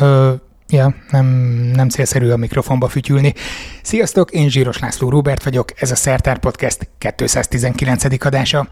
Ö, 0.00 0.32
ja, 0.68 0.94
nem, 1.10 1.26
nem 1.74 1.88
célszerű 1.88 2.30
a 2.30 2.36
mikrofonba 2.36 2.88
fütyülni. 2.88 3.34
Sziasztok, 3.82 4.30
én 4.30 4.48
Zsíros 4.48 4.78
László 4.78 5.08
Róbert 5.08 5.42
vagyok, 5.42 5.72
ez 5.76 5.90
a 5.90 5.94
Szertár 5.94 6.38
Podcast 6.38 6.88
219. 6.98 8.24
adása. 8.24 8.68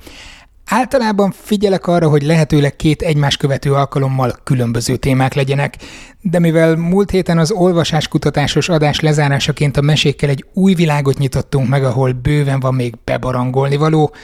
Általában 0.70 1.34
figyelek 1.42 1.86
arra, 1.86 2.08
hogy 2.08 2.22
lehetőleg 2.22 2.76
két 2.76 3.02
egymás 3.02 3.36
követő 3.36 3.72
alkalommal 3.72 4.36
különböző 4.44 4.96
témák 4.96 5.34
legyenek, 5.34 5.76
de 6.20 6.38
mivel 6.38 6.76
múlt 6.76 7.10
héten 7.10 7.38
az 7.38 7.50
olvasáskutatásos 7.50 8.68
adás 8.68 9.00
lezárásaként 9.00 9.76
a 9.76 9.80
mesékkel 9.80 10.28
egy 10.28 10.44
új 10.52 10.74
világot 10.74 11.18
nyitottunk 11.18 11.68
meg, 11.68 11.84
ahol 11.84 12.12
bőven 12.12 12.60
van 12.60 12.74
még 12.74 12.94
bebarangolni 13.04 13.76
való, 13.76 14.14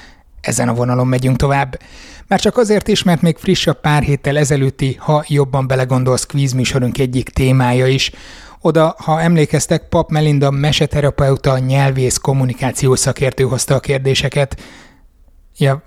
ezen 0.44 0.68
a 0.68 0.74
vonalon 0.74 1.06
megyünk 1.06 1.36
tovább. 1.36 1.80
Már 2.26 2.40
csak 2.40 2.56
azért 2.56 2.88
is, 2.88 3.02
mert 3.02 3.22
még 3.22 3.36
friss 3.36 3.66
a 3.66 3.72
pár 3.72 4.02
héttel 4.02 4.38
ezelőtti, 4.38 4.96
ha 4.98 5.24
jobban 5.28 5.66
belegondolsz 5.66 6.26
kvízműsorunk 6.26 6.98
egyik 6.98 7.28
témája 7.28 7.86
is. 7.86 8.10
Oda, 8.60 8.94
ha 8.98 9.20
emlékeztek, 9.20 9.88
Pap 9.88 10.10
Melinda 10.10 10.50
meseterapeuta, 10.50 11.58
nyelvész, 11.58 12.16
kommunikációs 12.16 12.98
szakértő 12.98 13.44
hozta 13.44 13.74
a 13.74 13.80
kérdéseket. 13.80 14.60
Ja, 15.56 15.82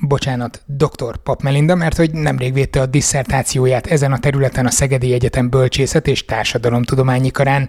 bocsánat, 0.00 0.62
dr. 0.66 1.16
Pap 1.16 1.42
Melinda, 1.42 1.74
mert 1.74 1.96
hogy 1.96 2.12
nemrég 2.12 2.52
védte 2.52 2.80
a 2.80 2.86
disszertációját 2.86 3.86
ezen 3.86 4.12
a 4.12 4.18
területen 4.18 4.66
a 4.66 4.70
Szegedi 4.70 5.12
Egyetem 5.12 5.50
Bölcsészet 5.50 6.06
és 6.06 6.24
Társadalomtudományi 6.24 7.30
Karán, 7.30 7.68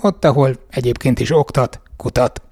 ott, 0.00 0.24
ahol 0.24 0.56
egyébként 0.70 1.20
is 1.20 1.30
oktat, 1.30 1.80
kutat. 1.96 2.42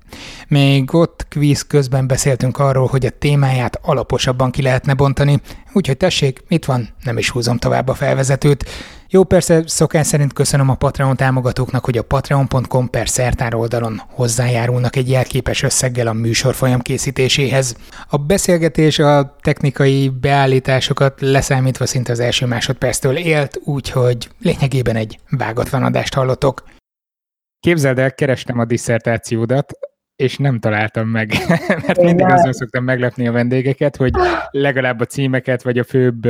Még 0.48 0.94
ott 0.94 1.26
kvíz 1.28 1.62
közben 1.62 2.06
beszéltünk 2.06 2.58
arról, 2.58 2.86
hogy 2.86 3.06
a 3.06 3.18
témáját 3.18 3.78
alaposabban 3.82 4.50
ki 4.50 4.62
lehetne 4.62 4.94
bontani, 4.94 5.40
úgyhogy 5.72 5.96
tessék, 5.96 6.42
itt 6.48 6.64
van, 6.64 6.88
nem 7.04 7.18
is 7.18 7.30
húzom 7.30 7.56
tovább 7.56 7.88
a 7.88 7.94
felvezetőt. 7.94 8.64
Jó, 9.08 9.24
persze 9.24 9.62
szokás 9.66 10.06
szerint 10.06 10.32
köszönöm 10.32 10.68
a 10.68 10.74
Patreon 10.74 11.16
támogatóknak, 11.16 11.84
hogy 11.84 11.98
a 11.98 12.02
patreon.com 12.02 12.90
per 12.90 13.08
szertár 13.08 13.54
oldalon 13.54 14.02
hozzájárulnak 14.08 14.96
egy 14.96 15.08
jelképes 15.08 15.62
összeggel 15.62 16.06
a 16.06 16.12
műsor 16.12 16.54
folyam 16.54 16.80
készítéséhez. 16.80 17.76
A 18.08 18.16
beszélgetés 18.16 18.98
a 18.98 19.36
technikai 19.40 20.08
beállításokat 20.08 21.20
leszámítva 21.20 21.86
szinte 21.86 22.12
az 22.12 22.20
első 22.20 22.46
másodperctől 22.46 23.16
élt, 23.16 23.60
úgyhogy 23.64 24.28
lényegében 24.40 24.96
egy 24.96 25.18
vágatlan 25.30 25.82
adást 25.82 26.14
hallottok. 26.14 26.64
Képzeld 27.60 27.98
el, 27.98 28.14
kerestem 28.14 28.58
a 28.58 28.64
disszertációdat, 28.64 29.72
és 30.22 30.36
nem 30.36 30.58
találtam 30.58 31.08
meg, 31.08 31.32
mert 31.86 31.96
mindig 31.96 32.26
Igen. 32.26 32.30
azon 32.30 32.52
szoktam 32.52 32.84
meglepni 32.84 33.28
a 33.28 33.32
vendégeket, 33.32 33.96
hogy 33.96 34.12
legalább 34.50 35.00
a 35.00 35.04
címeket 35.04 35.62
vagy 35.62 35.78
a 35.78 35.84
főbb 35.84 36.28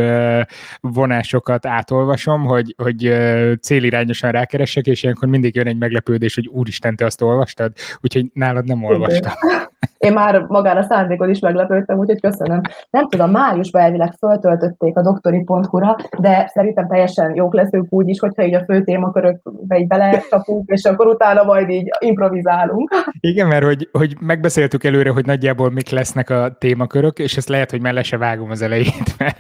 vonásokat 0.80 1.66
átolvasom, 1.66 2.44
hogy, 2.44 2.74
hogy 2.76 3.14
célirányosan 3.60 4.30
rákeresek, 4.30 4.86
és 4.86 5.02
ilyenkor 5.02 5.28
mindig 5.28 5.54
jön 5.54 5.66
egy 5.66 5.78
meglepődés, 5.78 6.34
hogy 6.34 6.46
úristen, 6.46 6.96
te 6.96 7.04
azt 7.04 7.22
olvastad, 7.22 7.72
úgyhogy 8.00 8.26
nálad 8.32 8.64
nem 8.64 8.84
olvastam. 8.84 9.32
Én 9.98 10.12
már 10.12 10.40
magára 10.40 10.82
szándékon 10.82 11.30
is 11.30 11.38
meglepődtem, 11.38 11.98
úgyhogy 11.98 12.20
köszönöm. 12.20 12.60
Nem 12.90 13.08
tudom, 13.08 13.30
májusban 13.30 13.82
elvileg 13.82 14.14
föltöltötték 14.18 14.96
a 14.96 15.02
doktori.hu-ra, 15.02 15.96
de 16.18 16.50
szerintem 16.54 16.88
teljesen 16.88 17.34
jók 17.34 17.54
leszünk 17.54 17.86
úgy 17.88 18.08
is, 18.08 18.18
hogyha 18.18 18.44
így 18.44 18.54
a 18.54 18.64
fő 18.64 18.84
témakörökbe 18.84 19.78
így 19.78 19.86
belecsapunk, 19.86 20.68
és 20.70 20.84
akkor 20.84 21.06
utána 21.06 21.42
majd 21.42 21.68
így 21.68 21.88
improvizálunk. 21.98 22.90
Igen, 23.20 23.46
mert 23.46 23.64
hogy, 23.64 23.88
hogy 23.92 24.16
megbeszéltük 24.20 24.84
előre, 24.84 25.10
hogy 25.10 25.26
nagyjából 25.26 25.70
mik 25.70 25.90
lesznek 25.90 26.30
a 26.30 26.56
témakörök, 26.58 27.18
és 27.18 27.36
ezt 27.36 27.48
lehet, 27.48 27.70
hogy 27.70 27.80
mellé 27.80 28.02
se 28.02 28.16
vágom 28.16 28.50
az 28.50 28.62
elejét, 28.62 29.18
mert 29.18 29.36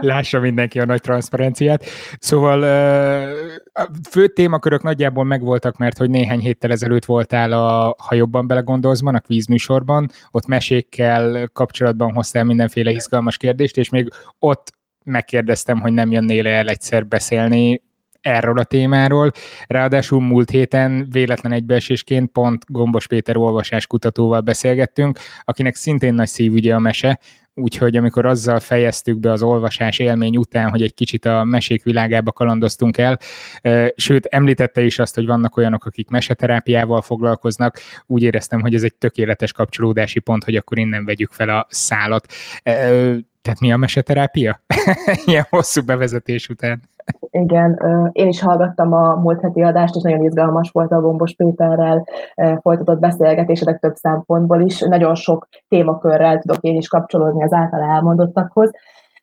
lássa 0.00 0.40
mindenki 0.40 0.80
a 0.80 0.84
nagy 0.84 1.00
transzparenciát. 1.00 1.84
Szóval 2.18 2.62
a 3.72 3.88
fő 4.10 4.28
témakörök 4.28 4.82
nagyjából 4.82 5.24
megvoltak, 5.24 5.76
mert 5.76 5.98
hogy 5.98 6.10
néhány 6.10 6.40
héttel 6.40 6.70
ezelőtt 6.70 7.04
voltál 7.04 7.52
a 7.52 7.96
Ha 7.98 8.14
jobban 8.14 8.46
belegondolsz, 8.46 9.02
a 9.02 9.18
kvízműsorban, 9.18 10.10
ott 10.30 10.46
mesékkel 10.46 11.48
kapcsolatban 11.52 12.12
hoztál 12.12 12.44
mindenféle 12.44 12.90
izgalmas 12.90 13.36
kérdést, 13.36 13.76
és 13.76 13.88
még 13.88 14.12
ott 14.38 14.72
megkérdeztem, 15.04 15.80
hogy 15.80 15.92
nem 15.92 16.10
jönnél 16.10 16.46
el 16.46 16.68
egyszer 16.68 17.06
beszélni 17.06 17.82
erről 18.20 18.58
a 18.58 18.64
témáról. 18.64 19.30
Ráadásul 19.66 20.20
múlt 20.20 20.50
héten 20.50 21.06
véletlen 21.10 21.52
egybeesésként 21.52 22.30
pont 22.30 22.64
Gombos 22.66 23.06
Péter 23.06 23.36
olvasás 23.36 23.86
kutatóval 23.86 24.40
beszélgettünk, 24.40 25.18
akinek 25.44 25.74
szintén 25.74 26.14
nagy 26.14 26.28
szívügye 26.28 26.74
a 26.74 26.78
mese, 26.78 27.18
úgyhogy 27.60 27.96
amikor 27.96 28.26
azzal 28.26 28.60
fejeztük 28.60 29.18
be 29.18 29.32
az 29.32 29.42
olvasás 29.42 29.98
élmény 29.98 30.36
után, 30.36 30.70
hogy 30.70 30.82
egy 30.82 30.94
kicsit 30.94 31.24
a 31.24 31.44
mesék 31.44 31.82
világába 31.82 32.32
kalandoztunk 32.32 32.98
el, 32.98 33.18
sőt, 33.96 34.26
említette 34.26 34.82
is 34.82 34.98
azt, 34.98 35.14
hogy 35.14 35.26
vannak 35.26 35.56
olyanok, 35.56 35.84
akik 35.84 36.08
meseterápiával 36.08 37.02
foglalkoznak, 37.02 37.78
úgy 38.06 38.22
éreztem, 38.22 38.60
hogy 38.60 38.74
ez 38.74 38.82
egy 38.82 38.94
tökéletes 38.94 39.52
kapcsolódási 39.52 40.20
pont, 40.20 40.44
hogy 40.44 40.56
akkor 40.56 40.78
innen 40.78 41.04
vegyük 41.04 41.30
fel 41.32 41.48
a 41.48 41.66
szálat. 41.70 42.26
Tehát 43.42 43.60
mi 43.60 43.72
a 43.72 43.76
meseterápia? 43.76 44.62
Ilyen 45.26 45.46
hosszú 45.48 45.82
bevezetés 45.82 46.48
után. 46.48 46.89
Igen, 47.30 47.80
én 48.12 48.28
is 48.28 48.42
hallgattam 48.42 48.92
a 48.92 49.14
múlt 49.14 49.40
heti 49.40 49.62
adást, 49.62 49.96
és 49.96 50.02
nagyon 50.02 50.22
izgalmas 50.22 50.70
volt 50.70 50.92
a 50.92 51.00
Gombos 51.00 51.34
Péterrel 51.34 52.04
folytatott 52.60 52.98
beszélgetések 52.98 53.78
több 53.78 53.94
szempontból 53.94 54.60
is. 54.60 54.80
Nagyon 54.80 55.14
sok 55.14 55.48
témakörrel 55.68 56.38
tudok 56.38 56.62
én 56.62 56.76
is 56.76 56.88
kapcsolódni 56.88 57.42
az 57.42 57.52
által 57.52 57.80
elmondottakhoz. 57.80 58.70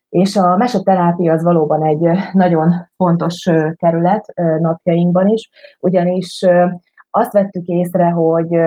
És 0.08 0.36
a 0.36 0.56
meseterápia 0.56 1.32
az 1.32 1.42
valóban 1.42 1.84
egy 1.84 2.08
nagyon 2.32 2.74
fontos 2.96 3.50
kerület 3.76 4.32
napjainkban 4.60 5.26
is, 5.28 5.50
ugyanis 5.80 6.46
azt 7.10 7.32
vettük 7.32 7.66
észre, 7.66 8.10
hogy 8.10 8.58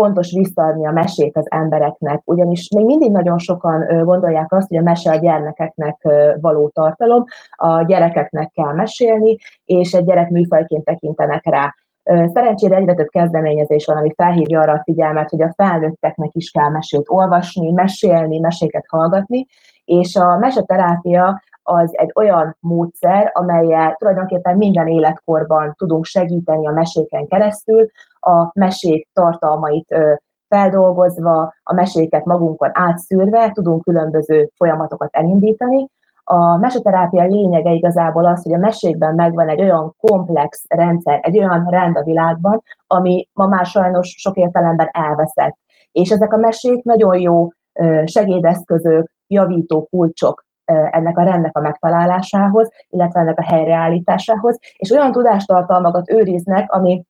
fontos 0.00 0.32
visszaadni 0.32 0.86
a 0.86 0.90
mesét 0.90 1.36
az 1.36 1.46
embereknek, 1.50 2.22
ugyanis 2.24 2.68
még 2.74 2.84
mindig 2.84 3.10
nagyon 3.10 3.38
sokan 3.38 4.04
gondolják 4.04 4.52
azt, 4.52 4.68
hogy 4.68 4.76
a 4.76 4.82
mese 4.82 5.10
a 5.10 5.16
gyermekeknek 5.16 6.08
való 6.40 6.68
tartalom, 6.68 7.24
a 7.50 7.82
gyerekeknek 7.82 8.50
kell 8.54 8.72
mesélni, 8.72 9.36
és 9.64 9.92
egy 9.92 10.04
gyerek 10.04 10.30
műfajként 10.30 10.84
tekintenek 10.84 11.44
rá. 11.44 11.74
Szerencsére 12.32 12.76
egyre 12.76 12.94
több 12.94 13.08
kezdeményezés 13.08 13.86
van, 13.86 13.96
ami 13.96 14.12
felhívja 14.16 14.60
arra 14.60 14.72
a 14.72 14.82
figyelmet, 14.84 15.30
hogy 15.30 15.42
a 15.42 15.52
felnőtteknek 15.56 16.30
is 16.32 16.50
kell 16.50 16.68
mesét 16.68 17.04
olvasni, 17.06 17.70
mesélni, 17.70 18.38
meséket 18.38 18.84
hallgatni, 18.88 19.46
és 19.84 20.16
a 20.16 20.38
meseterápia 20.38 21.42
az 21.70 21.90
egy 21.98 22.10
olyan 22.14 22.56
módszer, 22.60 23.30
amelyel 23.34 23.94
tulajdonképpen 23.98 24.56
minden 24.56 24.86
életkorban 24.86 25.74
tudunk 25.76 26.04
segíteni 26.04 26.66
a 26.66 26.72
meséken 26.72 27.26
keresztül, 27.26 27.86
a 28.20 28.50
mesék 28.52 29.08
tartalmait 29.12 29.94
feldolgozva, 30.48 31.54
a 31.62 31.74
meséket 31.74 32.24
magunkon 32.24 32.70
átszűrve 32.72 33.50
tudunk 33.52 33.82
különböző 33.82 34.50
folyamatokat 34.56 35.08
elindítani. 35.12 35.88
A 36.24 36.56
meseterápia 36.56 37.24
lényege 37.24 37.70
igazából 37.70 38.24
az, 38.26 38.42
hogy 38.42 38.52
a 38.52 38.58
mesékben 38.58 39.14
megvan 39.14 39.48
egy 39.48 39.60
olyan 39.60 39.94
komplex 39.98 40.64
rendszer, 40.68 41.20
egy 41.22 41.38
olyan 41.38 41.66
rend 41.68 41.96
a 41.96 42.02
világban, 42.02 42.62
ami 42.86 43.28
ma 43.32 43.46
már 43.46 43.66
sajnos 43.66 44.14
sok 44.18 44.36
értelemben 44.36 44.88
elveszett. 44.92 45.56
És 45.92 46.10
ezek 46.10 46.32
a 46.32 46.36
mesék 46.36 46.84
nagyon 46.84 47.18
jó 47.18 47.48
segédeszközök, 48.04 49.10
javító 49.26 49.86
kulcsok 49.90 50.48
ennek 50.90 51.18
a 51.18 51.22
rendnek 51.22 51.56
a 51.56 51.60
megtalálásához, 51.60 52.70
illetve 52.88 53.20
ennek 53.20 53.38
a 53.38 53.44
helyreállításához, 53.44 54.58
és 54.76 54.90
olyan 54.90 55.12
tudástartalmakat 55.12 56.10
őriznek, 56.10 56.72
ami 56.72 57.04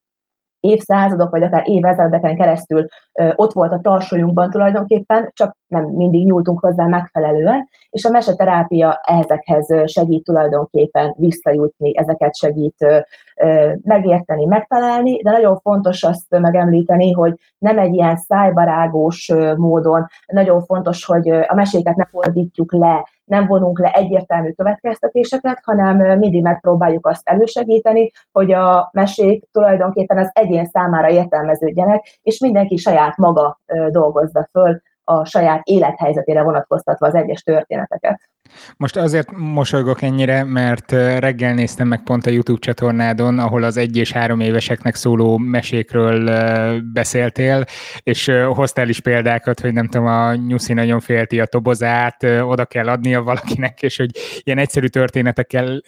évszázadok, 0.60 1.31
vagy 1.31 1.43
akár 1.43 1.69
évezredeken 1.69 2.37
keresztül 2.37 2.87
ott 3.34 3.53
volt 3.53 3.72
a 3.72 3.81
tarsolyunkban 3.82 4.50
tulajdonképpen, 4.50 5.31
csak 5.32 5.56
nem 5.66 5.84
mindig 5.84 6.26
nyúltunk 6.26 6.60
hozzá 6.60 6.87
megfelelően, 6.87 7.69
és 7.91 8.04
a 8.04 8.10
meseterápia 8.10 9.00
ezekhez 9.03 9.66
segít 9.84 10.25
tulajdonképpen 10.25 11.14
visszajutni, 11.19 11.96
ezeket 11.96 12.37
segít 12.37 13.06
megérteni, 13.82 14.44
megtalálni, 14.44 15.23
de 15.23 15.31
nagyon 15.31 15.56
fontos 15.56 16.02
azt 16.02 16.38
megemlíteni, 16.38 17.12
hogy 17.12 17.35
nem 17.58 17.79
egy 17.79 17.94
ilyen 17.94 18.17
szájbarágós 18.17 19.32
módon, 19.56 20.06
nagyon 20.26 20.62
fontos, 20.62 21.05
hogy 21.05 21.29
a 21.29 21.55
meséket 21.55 21.96
ne 21.96 22.05
fordítjuk 22.05 22.73
le, 22.73 23.08
nem 23.31 23.47
vonunk 23.47 23.79
le 23.79 23.91
egyértelmű 23.93 24.50
következtetéseket, 24.53 25.61
hanem 25.62 26.19
mindig 26.19 26.43
megpróbáljuk 26.43 27.06
azt 27.06 27.29
elősegíteni, 27.29 28.11
hogy 28.32 28.53
a 28.53 28.91
mesék 28.93 29.44
tulajdonképpen 29.53 30.19
az 30.19 30.31
egyén 30.32 30.65
számára 30.65 31.11
értelmeződjenek, 31.11 32.19
és 32.23 32.38
mindenki 32.38 32.77
saját 32.77 33.17
maga 33.17 33.61
dolgozza 33.91 34.49
föl 34.53 34.81
a 35.05 35.25
saját 35.25 35.61
élethelyzetére 35.64 36.43
vonatkoztatva 36.43 37.06
az 37.06 37.14
egyes 37.14 37.43
történeteket. 37.43 38.20
Most 38.76 38.97
azért 38.97 39.31
mosolygok 39.37 40.02
ennyire, 40.02 40.44
mert 40.44 40.93
reggel 41.19 41.55
néztem 41.55 41.88
meg 41.88 42.02
pont 42.02 42.26
a 42.26 42.31
YouTube 42.31 42.58
csatornádon, 42.58 43.38
ahol 43.38 43.62
az 43.62 43.76
egy 43.76 43.97
és 43.97 44.12
három 44.12 44.41
éveseknek 44.41 44.94
szóló 44.94 45.38
mesékről 45.38 46.31
beszéltél, 46.93 47.64
és 48.02 48.31
hoztál 48.55 48.88
is 48.88 49.00
példákat, 49.00 49.61
hogy 49.61 49.73
nem 49.73 49.88
tudom, 49.88 50.06
a 50.06 50.35
nyuszi 50.35 50.73
nagyon 50.73 51.00
félti 51.00 51.41
a 51.41 51.47
tobozát, 51.47 52.23
oda 52.25 52.64
kell 52.64 52.88
adnia 52.88 53.23
valakinek, 53.23 53.82
és 53.82 53.97
hogy 53.97 54.11
ilyen 54.43 54.58
egyszerű 54.58 54.87
történetekkel 54.87 55.82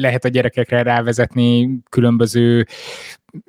lehet 0.00 0.24
a 0.24 0.28
gyerekekre 0.28 0.82
rávezetni 0.82 1.78
különböző 1.88 2.66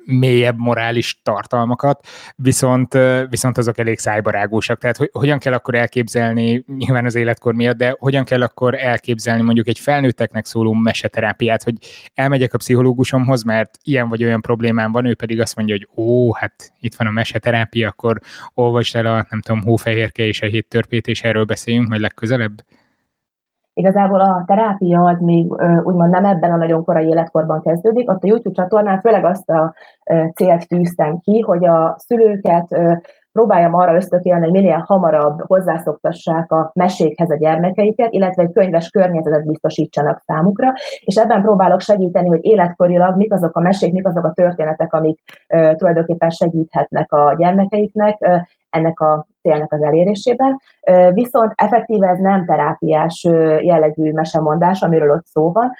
mélyebb 0.04 0.58
morális 0.58 1.20
tartalmakat, 1.22 2.06
viszont, 2.36 2.98
viszont 3.28 3.58
azok 3.58 3.78
elég 3.78 3.98
szájbarágósak. 3.98 4.78
Tehát 4.78 4.96
hogy, 4.96 5.10
hogyan 5.12 5.38
kell 5.38 5.52
akkor 5.52 5.74
elképzelni, 5.74 6.64
nyilván 6.76 7.04
az 7.04 7.14
életkor 7.14 7.54
miatt, 7.54 7.76
de 7.76 7.96
hogyan 7.98 8.24
kell 8.24 8.42
akkor 8.42 8.74
elképzelni 8.74 9.42
mondjuk 9.42 9.68
egy 9.68 9.78
felnőtteknek 9.78 10.46
szóló 10.46 10.72
meseterápiát, 10.72 11.62
hogy 11.62 11.74
elmegyek 12.14 12.54
a 12.54 12.58
pszichológusomhoz, 12.58 13.42
mert 13.42 13.78
ilyen 13.82 14.08
vagy 14.08 14.24
olyan 14.24 14.40
problémám 14.40 14.92
van, 14.92 15.04
ő 15.04 15.14
pedig 15.14 15.40
azt 15.40 15.56
mondja, 15.56 15.74
hogy 15.74 15.88
ó, 16.04 16.32
hát 16.32 16.72
itt 16.80 16.94
van 16.94 17.06
a 17.06 17.10
meseterápia, 17.10 17.88
akkor 17.88 18.20
olvasd 18.54 18.96
el 18.96 19.06
a, 19.06 19.26
nem 19.30 19.40
tudom, 19.40 19.62
hófehérke 19.62 20.26
és 20.26 20.42
a 20.42 20.46
hét 20.46 20.68
törpét, 20.68 21.06
és 21.06 21.22
erről 21.22 21.44
beszéljünk 21.44 21.88
majd 21.88 22.00
legközelebb. 22.00 22.62
Igazából 23.74 24.20
a 24.20 24.44
terápia 24.46 25.04
az 25.04 25.20
még 25.20 25.52
úgymond 25.82 26.10
nem 26.10 26.24
ebben 26.24 26.52
a 26.52 26.56
nagyon 26.56 26.84
korai 26.84 27.06
életkorban 27.06 27.62
kezdődik. 27.62 28.10
Ott 28.10 28.22
a 28.22 28.26
YouTube 28.26 28.62
csatornán 28.62 29.00
főleg 29.00 29.24
azt 29.24 29.50
a 29.50 29.74
célt 30.34 30.68
tűztem 30.68 31.18
ki, 31.18 31.40
hogy 31.40 31.64
a 31.64 31.94
szülőket 31.98 32.76
próbáljam 33.34 33.74
arra 33.74 33.94
ösztökélni, 33.94 34.40
hogy 34.40 34.50
minél 34.50 34.84
hamarabb 34.86 35.40
hozzászoktassák 35.46 36.52
a 36.52 36.70
mesékhez 36.74 37.30
a 37.30 37.36
gyermekeiket, 37.36 38.12
illetve 38.12 38.42
egy 38.42 38.52
könyves 38.52 38.90
környezetet 38.90 39.46
biztosítsanak 39.46 40.22
számukra, 40.26 40.72
és 41.00 41.16
ebben 41.16 41.42
próbálok 41.42 41.80
segíteni, 41.80 42.28
hogy 42.28 42.44
életkorilag 42.44 43.16
mik 43.16 43.32
azok 43.32 43.56
a 43.56 43.60
mesék, 43.60 43.92
mik 43.92 44.06
azok 44.06 44.24
a 44.24 44.32
történetek, 44.32 44.92
amik 44.92 45.20
uh, 45.48 45.74
tulajdonképpen 45.74 46.30
segíthetnek 46.30 47.12
a 47.12 47.34
gyermekeiknek 47.38 48.18
ennek 48.70 49.00
a 49.00 49.26
célnak 49.44 49.72
az 49.72 49.82
elérésében. 49.82 50.60
Viszont 51.12 51.52
effektíve 51.54 52.08
ez 52.08 52.18
nem 52.18 52.44
terápiás 52.44 53.24
jellegű 53.60 54.12
mesemondás, 54.12 54.82
amiről 54.82 55.10
ott 55.10 55.26
szó 55.26 55.52
van, 55.52 55.72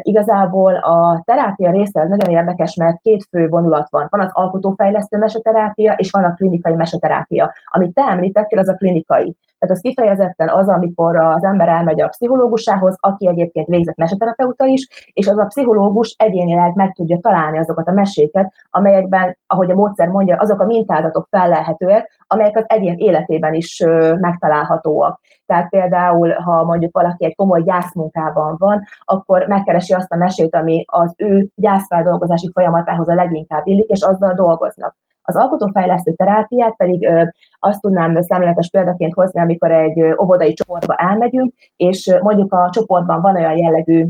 igazából 0.00 0.74
a 0.74 1.22
terápia 1.24 1.70
része 1.70 2.00
az 2.00 2.08
nagyon 2.08 2.30
érdekes, 2.30 2.74
mert 2.74 3.00
két 3.00 3.26
fő 3.30 3.48
vonulat 3.48 3.90
van. 3.90 4.06
Van 4.10 4.20
az 4.20 4.30
alkotófejlesztő 4.32 5.18
meseterápia, 5.18 5.92
és 5.92 6.10
van 6.10 6.24
a 6.24 6.34
klinikai 6.34 6.74
meseterápia. 6.74 7.52
Amit 7.64 7.94
te 7.94 8.02
említettél, 8.02 8.58
az 8.58 8.68
a 8.68 8.74
klinikai. 8.74 9.36
Tehát 9.58 9.76
az 9.76 9.80
kifejezetten 9.80 10.48
az, 10.48 10.68
amikor 10.68 11.16
az 11.16 11.44
ember 11.44 11.68
elmegy 11.68 12.00
a 12.00 12.08
pszichológusához, 12.08 12.96
aki 13.00 13.28
egyébként 13.28 13.66
végzett 13.66 13.96
meseterapeuta 13.96 14.64
is, 14.64 15.10
és 15.12 15.28
az 15.28 15.38
a 15.38 15.44
pszichológus 15.44 16.14
egyénileg 16.18 16.74
meg 16.74 16.92
tudja 16.92 17.18
találni 17.20 17.58
azokat 17.58 17.88
a 17.88 17.92
meséket, 17.92 18.52
amelyekben, 18.70 19.36
ahogy 19.46 19.70
a 19.70 19.74
módszer 19.74 20.08
mondja, 20.08 20.36
azok 20.36 20.60
a 20.60 20.64
mintázatok 20.64 21.26
fellelhetőek, 21.30 22.23
amelyek 22.34 22.56
az 22.56 22.64
egyén 22.66 22.94
életében 22.96 23.54
is 23.54 23.84
megtalálhatóak. 24.20 25.20
Tehát 25.46 25.68
például, 25.68 26.30
ha 26.32 26.64
mondjuk 26.64 26.92
valaki 26.92 27.24
egy 27.24 27.34
komoly 27.34 27.62
gyászmunkában 27.62 28.54
van, 28.58 28.82
akkor 29.04 29.46
megkeresi 29.46 29.92
azt 29.92 30.12
a 30.12 30.16
mesét, 30.16 30.54
ami 30.54 30.84
az 30.86 31.14
ő 31.16 31.48
gyászfeldolgozási 31.54 32.50
folyamatához 32.52 33.08
a 33.08 33.14
leginkább 33.14 33.66
illik, 33.66 33.88
és 33.88 34.02
azzal 34.02 34.34
dolgoznak. 34.34 34.96
Az 35.26 35.36
alkotófejlesztő 35.36 36.12
terápiát 36.12 36.76
pedig 36.76 37.06
ö, 37.06 37.22
azt 37.58 37.80
tudnám 37.80 38.22
szemléletes 38.22 38.70
példaként 38.70 39.14
hozni, 39.14 39.40
amikor 39.40 39.70
egy 39.70 40.02
óvodai 40.22 40.52
csoportba 40.52 40.94
elmegyünk, 40.94 41.54
és 41.76 42.18
mondjuk 42.20 42.52
a 42.52 42.70
csoportban 42.72 43.20
van 43.20 43.36
olyan 43.36 43.56
jellegű 43.56 44.06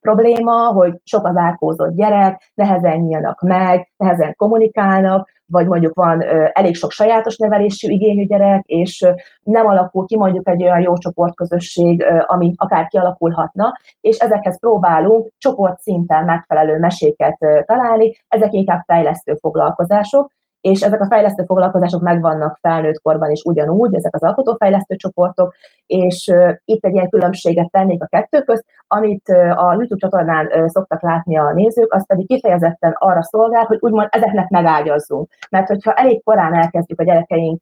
probléma, 0.00 0.52
hogy 0.52 1.00
sok 1.04 1.26
az 1.26 1.36
árkózott 1.36 1.94
gyerek, 1.94 2.52
nehezen 2.54 2.98
nyílnak 2.98 3.40
meg, 3.40 3.92
nehezen 3.96 4.34
kommunikálnak, 4.36 5.28
vagy 5.50 5.66
mondjuk 5.66 5.94
van 5.94 6.22
elég 6.52 6.76
sok 6.76 6.90
sajátos 6.90 7.36
nevelésű 7.36 7.88
igényű 7.90 8.26
gyerek, 8.26 8.64
és 8.66 9.06
nem 9.42 9.66
alakul 9.66 10.06
ki 10.06 10.16
mondjuk 10.16 10.48
egy 10.48 10.62
olyan 10.62 10.80
jó 10.80 10.98
csoportközösség, 10.98 12.04
ami 12.26 12.52
akár 12.56 12.86
kialakulhatna, 12.86 13.78
és 14.00 14.18
ezekhez 14.18 14.58
próbálunk 14.58 15.28
csoport 15.38 15.80
szinten 15.80 16.24
megfelelő 16.24 16.78
meséket 16.78 17.38
találni, 17.66 18.16
ezek 18.28 18.52
inkább 18.52 18.82
fejlesztő 18.86 19.34
foglalkozások, 19.40 20.30
és 20.60 20.82
ezek 20.82 21.00
a 21.00 21.06
fejlesztő 21.06 21.44
foglalkozások 21.44 22.02
megvannak 22.02 22.58
felnőtt 22.60 23.02
korban 23.02 23.30
is 23.30 23.42
ugyanúgy, 23.42 23.94
ezek 23.94 24.14
az 24.14 24.22
alkotófejlesztő 24.22 24.96
csoportok, 24.96 25.54
és 25.86 26.32
itt 26.64 26.84
egy 26.84 26.94
ilyen 26.94 27.08
különbséget 27.08 27.70
tennék 27.70 28.02
a 28.02 28.06
kettő 28.06 28.42
közt, 28.42 28.64
amit 28.86 29.28
a 29.56 29.72
YouTube 29.72 30.00
csatornán 30.00 30.68
szoktak 30.68 31.02
látni 31.02 31.38
a 31.38 31.52
nézők, 31.52 31.92
az 31.92 32.06
pedig 32.06 32.26
kifejezetten 32.26 32.94
arra 32.98 33.22
szolgál, 33.22 33.64
hogy 33.64 33.78
úgymond 33.80 34.08
ezeknek 34.10 34.48
megágyazzunk. 34.48 35.30
Mert 35.50 35.68
hogyha 35.68 35.92
elég 35.92 36.22
korán 36.24 36.54
elkezdjük 36.54 37.00
a 37.00 37.04
gyerekeink 37.04 37.60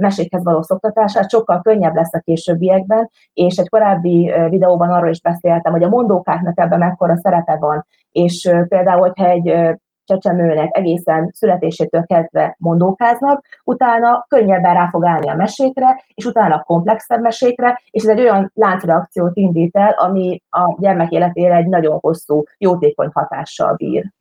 mesékhez 0.00 0.44
való 0.44 0.62
szoktatását, 0.62 1.30
sokkal 1.30 1.60
könnyebb 1.62 1.94
lesz 1.94 2.14
a 2.14 2.18
későbbiekben, 2.18 3.10
és 3.32 3.56
egy 3.56 3.68
korábbi 3.68 4.32
videóban 4.48 4.90
arról 4.90 5.10
is 5.10 5.20
beszéltem, 5.20 5.72
hogy 5.72 5.82
a 5.82 5.88
mondókáknak 5.88 6.58
ebben 6.58 6.78
mekkora 6.78 7.16
szerepe 7.16 7.56
van, 7.56 7.86
és 8.12 8.50
például, 8.68 9.00
hogyha 9.00 9.26
egy 9.26 9.76
csecsemőnek 10.04 10.76
egészen 10.76 11.30
születésétől 11.34 12.04
kezdve 12.06 12.56
mondókáznak, 12.58 13.44
utána 13.64 14.24
könnyebben 14.28 14.74
rá 14.74 14.88
fog 14.88 15.04
állni 15.04 15.28
a 15.28 15.34
mesékre, 15.34 16.04
és 16.14 16.24
utána 16.24 16.62
komplexebb 16.62 17.20
mesékre, 17.20 17.80
és 17.90 18.02
ez 18.02 18.08
egy 18.08 18.20
olyan 18.20 18.50
láncreakciót 18.54 19.36
indít 19.36 19.76
el, 19.76 19.90
ami 19.90 20.42
a 20.50 20.76
gyermek 20.78 21.10
életére 21.10 21.56
egy 21.56 21.66
nagyon 21.66 21.98
hosszú, 22.00 22.42
jótékony 22.58 23.10
hatással 23.12 23.74
bír. 23.74 24.12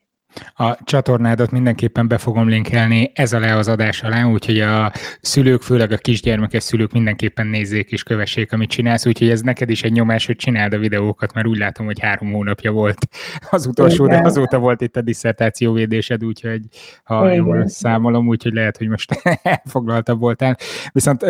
A 0.56 0.78
csatornádat 0.83 1.51
mindenképpen 1.51 2.07
be 2.07 2.18
fogom 2.18 2.48
linkelni 2.48 3.12
ez 3.16 3.33
alá 3.33 3.57
az 3.57 3.68
adás 3.68 4.04
alá, 4.04 4.25
úgyhogy 4.25 4.60
a 4.60 4.92
szülők, 5.22 5.62
főleg 5.62 5.92
a 5.92 5.98
kisgyermekes 5.98 6.63
szülők 6.63 6.92
mindenképpen 6.92 7.48
nézzék 7.48 7.92
és 7.92 8.04
kövessék, 8.04 8.54
amit 8.54 8.69
csinálsz, 8.69 9.06
úgyhogy 9.06 9.30
ez 9.30 9.42
neked 9.42 9.69
is 9.69 9.83
egy 9.83 9.92
nyomás, 9.92 10.25
hogy 10.25 10.36
csináld 10.36 10.74
a 10.74 10.78
videókat, 10.78 11.33
mert 11.33 11.48
úgy 11.48 11.57
látom, 11.57 11.86
hogy 11.86 12.00
három 12.00 12.31
hónapja 12.31 12.72
volt 12.72 13.07
az 13.50 13.66
utolsó, 13.66 14.06
Igen. 14.06 14.22
de 14.22 14.28
azóta 14.28 14.60
volt 14.60 14.81
itt 14.81 14.95
a 14.95 15.01
diszertációvédésed, 15.01 16.24
úgyhogy 16.24 16.62
ha 17.04 17.25
Igen. 17.25 17.36
jól 17.36 17.68
számolom, 17.68 18.28
úgyhogy 18.28 18.54
lehet, 18.54 18.78
hogy 18.78 18.88
most 18.88 19.22
elfoglaltabb 19.44 20.19
voltál. 20.19 20.57
Viszont 20.92 21.24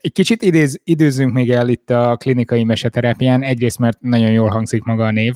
egy 0.00 0.12
kicsit 0.12 0.42
idéz, 0.42 0.80
időzzünk 0.84 1.32
még 1.32 1.50
el 1.50 1.68
itt 1.68 1.90
a 1.90 2.16
klinikai 2.16 2.64
meseterápián, 2.64 3.42
egyrészt 3.42 3.78
mert 3.78 4.00
nagyon 4.00 4.30
jól 4.30 4.48
hangzik 4.48 4.82
maga 4.82 5.04
a 5.04 5.10
név, 5.10 5.34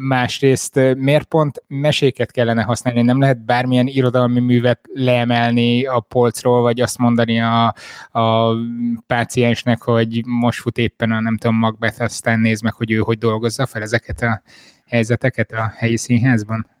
másrészt 0.00 0.80
miért 0.96 1.24
pont 1.24 1.62
meséket 1.66 2.30
kellene 2.30 2.62
használni, 2.62 3.02
nem 3.02 3.20
lehet 3.20 3.44
bármilyen 3.44 3.86
irodalmi 3.86 4.40
művet 4.40 4.80
leemelni 4.92 5.84
a 5.86 6.00
polcról, 6.00 6.62
vagy 6.62 6.80
azt 6.80 6.98
mondani 6.98 7.40
a, 7.40 7.74
a 8.10 8.54
páciensnek, 9.06 9.82
hogy 9.82 10.22
most 10.26 10.60
fut 10.60 10.78
éppen 10.78 11.12
a 11.12 11.20
nem 11.20 11.36
tudom, 11.36 11.56
Macbeth, 11.56 12.02
aztán 12.02 12.40
nézd 12.40 12.62
meg, 12.62 12.72
hogy 12.72 12.90
ő 12.90 12.98
hogy 12.98 13.18
dolgozza 13.18 13.66
fel 13.66 13.82
ezeket 13.82 14.22
a 14.22 14.42
helyzeteket 14.86 15.52
a 15.52 15.72
helyi 15.76 15.96
színházban? 15.96 16.73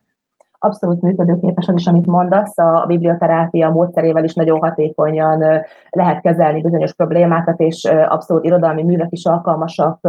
Abszolút 0.64 1.00
működőképes 1.00 1.68
az 1.68 1.74
is, 1.74 1.86
amit 1.86 2.06
mondasz, 2.06 2.58
a 2.58 2.84
biblioterápia 2.86 3.70
módszerével 3.70 4.24
is 4.24 4.34
nagyon 4.34 4.58
hatékonyan 4.58 5.62
lehet 5.90 6.20
kezelni 6.20 6.60
bizonyos 6.60 6.94
problémákat, 6.94 7.60
és 7.60 7.84
abszolút 8.08 8.44
irodalmi 8.44 8.82
művek 8.82 9.08
is 9.10 9.24
alkalmasak 9.24 10.00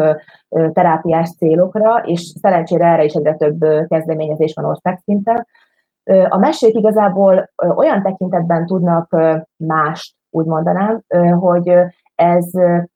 terápiás 0.74 1.36
célokra, 1.36 1.98
és 1.98 2.22
szerencsére 2.22 2.86
erre 2.86 3.04
is 3.04 3.14
egyre 3.14 3.36
több 3.36 3.66
kezdeményezés 3.88 4.54
van 4.54 4.66
országszinten. 4.66 5.48
A 6.30 6.38
mesék 6.38 6.76
igazából 6.76 7.50
olyan 7.76 8.02
tekintetben 8.02 8.66
tudnak 8.66 9.16
mást, 9.58 10.16
úgy 10.30 10.46
mondanám, 10.46 11.02
hogy 11.40 11.74
ez 12.16 12.46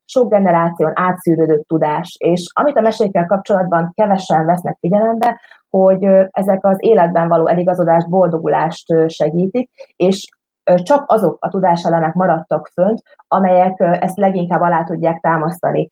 sok 0.06 0.30
generáción 0.30 0.92
átszűrődött 0.96 1.68
tudás, 1.68 2.16
és 2.20 2.52
amit 2.54 2.78
a 2.78 2.82
mesékkel 2.82 3.26
kapcsolatban 3.26 3.92
kevesen 3.96 4.46
vesznek 4.46 4.78
figyelembe, 4.80 5.40
hogy 5.70 6.04
ezek 6.30 6.66
az 6.66 6.78
életben 6.80 7.28
való 7.28 7.48
eligazodást, 7.48 8.10
boldogulást 8.10 8.86
segítik, 9.08 9.70
és 9.96 10.28
csak 10.76 11.04
azok 11.08 11.38
a 11.40 11.50
tudáselemek 11.50 12.14
maradtak 12.14 12.70
fönt, 12.74 13.02
amelyek 13.28 13.80
ezt 13.80 14.18
leginkább 14.18 14.62
alá 14.62 14.84
tudják 14.84 15.20
támasztani. 15.20 15.90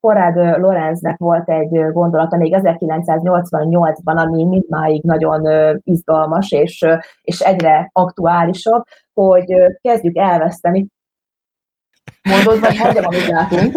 Konrad 0.00 0.36
Lorenznek 0.36 1.18
volt 1.18 1.48
egy 1.48 1.92
gondolata 1.92 2.36
még 2.36 2.56
1988-ban, 2.58 4.16
ami 4.16 4.44
mindmáig 4.44 5.02
nagyon 5.02 5.46
izgalmas 5.84 6.52
és, 6.52 6.86
és 7.22 7.40
egyre 7.40 7.90
aktuálisabb, 7.92 8.82
hogy 9.14 9.54
kezdjük 9.80 10.16
elveszteni 10.16 10.86
Mondod, 12.22 12.60
vagy 12.60 12.78
mondjam, 12.78 13.04
amit 13.04 13.26
látunk. 13.26 13.74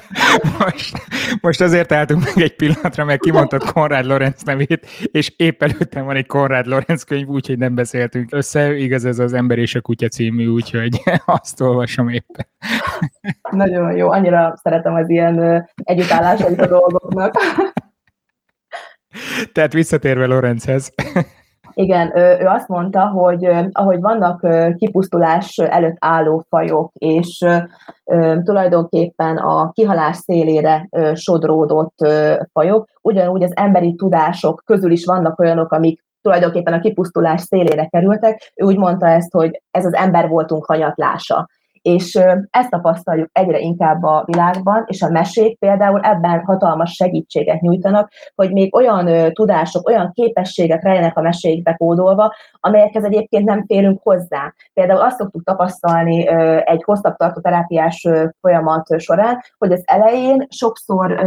Most, 0.58 0.96
most 1.40 1.60
azért 1.60 1.92
álltunk 1.92 2.24
meg 2.24 2.44
egy 2.44 2.56
pillanatra, 2.56 3.04
mert 3.04 3.20
kimondtad 3.20 3.72
Konrad 3.72 4.04
Lorenz 4.04 4.42
nevét, 4.42 4.86
és 5.12 5.32
épp 5.36 5.62
előttem 5.62 6.04
van 6.04 6.16
egy 6.16 6.26
Konrad 6.26 6.66
Lorenz 6.66 7.02
könyv, 7.02 7.28
úgyhogy 7.28 7.58
nem 7.58 7.74
beszéltünk 7.74 8.32
össze. 8.32 8.76
Igaz, 8.76 9.04
ez 9.04 9.18
az 9.18 9.32
Ember 9.32 9.58
és 9.58 9.74
a 9.74 9.80
Kutya 9.80 10.08
című, 10.08 10.46
úgyhogy 10.46 11.02
azt 11.26 11.60
olvasom 11.60 12.08
éppen. 12.08 12.46
Nagyon 13.50 13.96
jó, 13.96 14.10
annyira 14.10 14.54
szeretem 14.62 14.94
az 14.94 15.08
ilyen 15.08 15.68
együttállásait 15.82 16.60
a 16.60 16.66
dolgoknak. 16.66 17.34
Tehát 19.52 19.72
visszatérve 19.72 20.26
Lorenzhez. 20.26 20.92
Igen, 21.80 22.16
ő, 22.16 22.46
azt 22.46 22.68
mondta, 22.68 23.06
hogy 23.06 23.48
ahogy 23.72 24.00
vannak 24.00 24.46
kipusztulás 24.76 25.58
előtt 25.58 25.96
álló 25.98 26.44
fajok, 26.48 26.90
és 26.94 27.44
tulajdonképpen 28.42 29.36
a 29.36 29.70
kihalás 29.70 30.16
szélére 30.16 30.88
sodródott 31.14 31.96
fajok, 32.52 32.88
ugyanúgy 33.02 33.42
az 33.42 33.56
emberi 33.56 33.94
tudások 33.94 34.62
közül 34.64 34.90
is 34.90 35.04
vannak 35.04 35.38
olyanok, 35.38 35.72
amik 35.72 36.04
tulajdonképpen 36.22 36.72
a 36.72 36.80
kipusztulás 36.80 37.40
szélére 37.40 37.86
kerültek. 37.86 38.52
Ő 38.54 38.64
úgy 38.64 38.78
mondta 38.78 39.06
ezt, 39.06 39.32
hogy 39.32 39.62
ez 39.70 39.84
az 39.84 39.94
ember 39.94 40.28
voltunk 40.28 40.64
hanyatlása 40.64 41.48
és 41.82 42.20
ezt 42.50 42.70
tapasztaljuk 42.70 43.28
egyre 43.32 43.58
inkább 43.58 44.02
a 44.02 44.22
világban, 44.26 44.84
és 44.86 45.02
a 45.02 45.10
mesék 45.10 45.58
például 45.58 46.00
ebben 46.00 46.44
hatalmas 46.44 46.92
segítséget 46.92 47.60
nyújtanak, 47.60 48.10
hogy 48.34 48.52
még 48.52 48.74
olyan 48.74 49.32
tudások, 49.32 49.88
olyan 49.88 50.10
képességek 50.12 50.82
rejlenek 50.82 51.16
a 51.16 51.20
mesékbe 51.20 51.74
kódolva, 51.74 52.34
amelyekhez 52.60 53.04
egyébként 53.04 53.44
nem 53.44 53.64
férünk 53.66 54.00
hozzá. 54.02 54.54
Például 54.72 55.00
azt 55.00 55.16
szoktuk 55.16 55.44
tapasztalni 55.44 56.28
egy 56.64 56.82
hosszabb 56.84 57.16
tartó 57.16 57.40
terápiás 57.40 58.08
folyamat 58.40 59.00
során, 59.00 59.38
hogy 59.58 59.72
az 59.72 59.82
elején 59.84 60.46
sokszor 60.48 61.20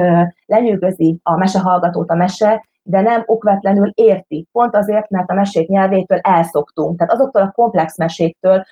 lenyűgözi 0.45 1.19
a 1.23 1.37
mesehallgatót 1.37 2.09
a 2.09 2.15
mese, 2.15 2.69
de 2.91 3.01
nem 3.01 3.23
okvetlenül 3.25 3.91
érti. 3.95 4.47
Pont 4.51 4.75
azért, 4.75 5.09
mert 5.09 5.29
a 5.29 5.33
mesék 5.33 5.67
nyelvétől 5.67 6.19
elszoktunk. 6.21 6.97
Tehát 6.97 7.13
azoktól 7.13 7.41
a 7.41 7.51
komplex 7.51 7.97
meséktől, 7.97 8.63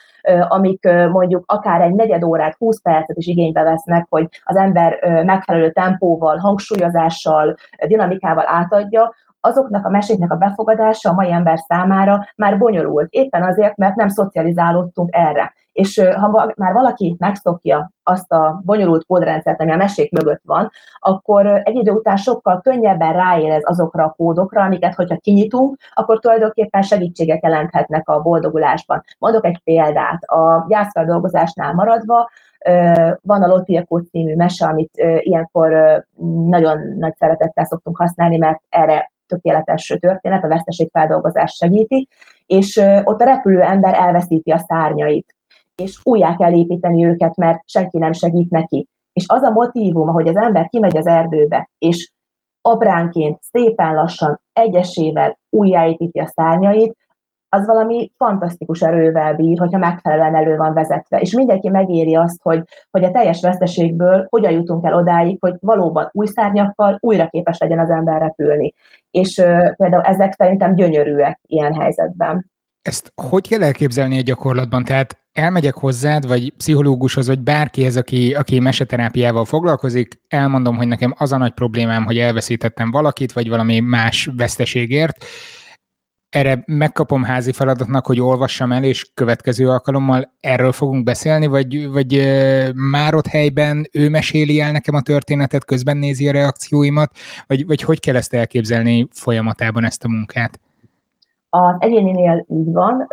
amik 0.47 0.83
mondjuk 1.11 1.43
akár 1.47 1.81
egy 1.81 1.93
negyed 1.93 2.23
órát, 2.23 2.55
20 2.57 2.81
percet 2.81 3.17
is 3.17 3.27
igénybe 3.27 3.63
vesznek, 3.63 4.05
hogy 4.09 4.27
az 4.43 4.55
ember 4.55 5.23
megfelelő 5.25 5.71
tempóval, 5.71 6.38
hangsúlyozással, 6.38 7.55
dinamikával 7.88 8.45
átadja, 8.47 9.13
azoknak 9.41 9.86
a 9.86 9.89
meséknek 9.89 10.31
a 10.31 10.36
befogadása 10.36 11.10
a 11.10 11.13
mai 11.13 11.31
ember 11.31 11.58
számára 11.58 12.27
már 12.36 12.58
bonyolult, 12.58 13.08
éppen 13.12 13.43
azért, 13.43 13.77
mert 13.77 13.96
nem 13.96 14.08
szocializálódtunk 14.08 15.10
erre. 15.12 15.53
És 15.72 16.01
ha 16.17 16.51
már 16.55 16.74
valaki 16.74 17.15
megszokja 17.19 17.91
azt 18.03 18.31
a 18.31 18.62
bonyolult 18.65 19.05
kódrendszert, 19.05 19.62
ami 19.62 19.72
a 19.72 19.75
mesék 19.75 20.12
mögött 20.12 20.41
van, 20.46 20.69
akkor 21.00 21.46
egy 21.46 21.75
idő 21.75 21.91
után 21.91 22.15
sokkal 22.15 22.62
könnyebben 22.62 23.13
ráérez 23.13 23.62
azokra 23.65 24.03
a 24.03 24.13
kódokra, 24.17 24.63
amiket, 24.63 24.96
hogyha 24.96 25.17
kinyitunk, 25.17 25.77
akkor 25.93 26.19
tulajdonképpen 26.19 26.81
segítségek 26.81 27.43
jelenthetnek 27.43 28.10
a 28.10 28.22
boldogulásban. 28.22 29.03
Mondok 29.19 29.46
egy 29.46 29.62
példát. 29.63 30.24
A 30.24 30.65
gyászfeldolgozásnál 30.67 31.74
maradva, 31.74 32.29
van 33.22 33.43
a 33.43 33.48
Lotiakó 33.48 33.98
című 33.98 34.36
mese, 34.36 34.65
amit 34.65 34.91
ilyenkor 35.19 35.72
nagyon 36.46 36.79
nagy 36.98 37.15
szeretettel 37.15 37.65
szoktunk 37.65 37.98
használni, 37.98 38.38
mert 38.38 38.62
erre 38.69 39.12
tökéletes 39.29 39.98
történet, 40.00 40.43
a 40.43 40.48
veszteségfeldolgozás 40.48 41.53
segíti, 41.53 42.07
és 42.45 42.77
ott 43.03 43.21
a 43.21 43.25
repülő 43.25 43.62
ember 43.62 43.93
elveszíti 43.93 44.51
a 44.51 44.57
szárnyait, 44.57 45.36
és 45.75 46.00
újjá 46.03 46.36
kell 46.36 46.53
építeni 46.53 47.05
őket, 47.05 47.36
mert 47.36 47.62
senki 47.65 47.98
nem 47.98 48.12
segít 48.12 48.50
neki. 48.50 48.88
És 49.13 49.25
az 49.27 49.41
a 49.41 49.50
motivum, 49.50 50.07
hogy 50.07 50.27
az 50.27 50.36
ember 50.36 50.67
kimegy 50.69 50.98
az 50.98 51.07
erdőbe, 51.07 51.69
és 51.77 52.12
apránként, 52.62 53.39
szépen 53.41 53.93
lassan, 53.93 54.41
egyesével 54.53 55.39
újjáépíti 55.50 56.19
a 56.19 56.27
szárnyait, 56.27 56.98
az 57.49 57.65
valami 57.65 58.11
fantasztikus 58.17 58.81
erővel 58.81 59.33
bír, 59.35 59.59
hogyha 59.59 59.77
megfelelően 59.77 60.35
elő 60.35 60.55
van 60.57 60.73
vezetve. 60.73 61.19
És 61.19 61.33
mindenki 61.33 61.69
megéri 61.69 62.15
azt, 62.15 62.39
hogy, 62.41 62.63
hogy 62.91 63.03
a 63.03 63.11
teljes 63.11 63.41
veszteségből 63.41 64.25
hogyan 64.29 64.51
jutunk 64.51 64.85
el 64.85 64.93
odáig, 64.93 65.37
hogy 65.39 65.55
valóban 65.59 66.09
új 66.11 66.25
szárnyakkal 66.25 66.97
újra 66.99 67.27
képes 67.27 67.57
legyen 67.57 67.79
az 67.79 67.89
ember 67.89 68.21
repülni. 68.21 68.73
És 69.11 69.37
uh, 69.37 69.75
például 69.75 70.03
ezek 70.03 70.33
szerintem 70.33 70.75
gyönyörűek 70.75 71.39
ilyen 71.45 71.73
helyzetben. 71.73 72.51
Ezt 72.81 73.11
hogy 73.29 73.47
kell 73.47 73.63
elképzelni 73.63 74.17
a 74.17 74.21
gyakorlatban? 74.21 74.83
Tehát 74.83 75.17
elmegyek 75.33 75.73
hozzád, 75.73 76.27
vagy 76.27 76.53
pszichológushoz, 76.57 77.27
vagy 77.27 77.39
bárkihez, 77.39 77.95
aki, 77.95 78.33
aki 78.33 78.59
meseterápiával 78.59 79.45
foglalkozik, 79.45 80.21
elmondom, 80.27 80.75
hogy 80.75 80.87
nekem 80.87 81.13
az 81.17 81.31
a 81.31 81.37
nagy 81.37 81.51
problémám, 81.51 82.05
hogy 82.05 82.17
elveszítettem 82.17 82.91
valakit, 82.91 83.31
vagy 83.31 83.49
valami 83.49 83.79
más 83.79 84.29
veszteségért, 84.35 85.25
erre 86.29 86.63
megkapom 86.65 87.24
házi 87.24 87.51
feladatnak, 87.51 88.05
hogy 88.05 88.21
olvassam 88.21 88.71
el, 88.71 88.83
és 88.83 89.12
következő 89.13 89.69
alkalommal 89.69 90.31
erről 90.39 90.71
fogunk 90.71 91.03
beszélni, 91.03 91.48
vagy, 91.48 91.91
vagy 91.91 92.21
már 92.91 93.15
ott 93.15 93.27
helyben 93.27 93.86
ő 93.93 94.09
meséli 94.09 94.59
el 94.59 94.71
nekem 94.71 94.95
a 94.95 95.01
történetet, 95.01 95.65
közben 95.65 95.98
nézi 95.98 96.27
a 96.27 96.31
reakcióimat, 96.31 97.12
vagy, 97.48 97.67
vagy 97.67 97.81
hogy 97.81 98.00
kell 98.00 98.15
ezt 98.15 98.33
elképzelni 98.33 99.07
folyamatában 99.12 99.86
ezt 99.86 100.03
a 100.03 100.09
munkát? 100.09 100.59
Az 101.50 101.75
egyéninél 101.79 102.45
így 102.48 102.71
van, 102.71 103.07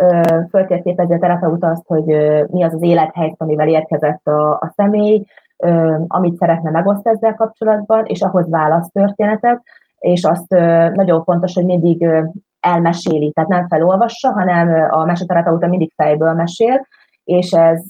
föltérképezi 0.50 1.12
a 1.12 1.18
terapeuta 1.18 1.68
azt, 1.68 1.86
hogy 1.86 2.04
mi 2.50 2.62
az 2.62 2.74
az 2.74 2.82
élethelyzet, 2.82 3.40
amivel 3.40 3.68
érkezett 3.68 4.26
a, 4.26 4.50
a 4.50 4.72
személy, 4.76 5.24
amit 6.06 6.36
szeretne 6.36 6.70
megosztani 6.70 7.16
ezzel 7.16 7.34
kapcsolatban, 7.34 8.04
és 8.04 8.20
ahhoz 8.20 8.50
választ 8.50 8.92
történetet, 8.92 9.62
és 9.98 10.24
azt 10.24 10.48
nagyon 10.94 11.24
fontos, 11.24 11.54
hogy 11.54 11.64
mindig 11.64 12.06
elmeséli, 12.60 13.32
tehát 13.32 13.50
nem 13.50 13.68
felolvassa, 13.68 14.32
hanem 14.32 14.90
a 14.90 15.04
meseterapeuta 15.04 15.66
mindig 15.66 15.92
fejből 15.96 16.32
mesél, 16.32 16.86
és 17.24 17.52
ez, 17.52 17.82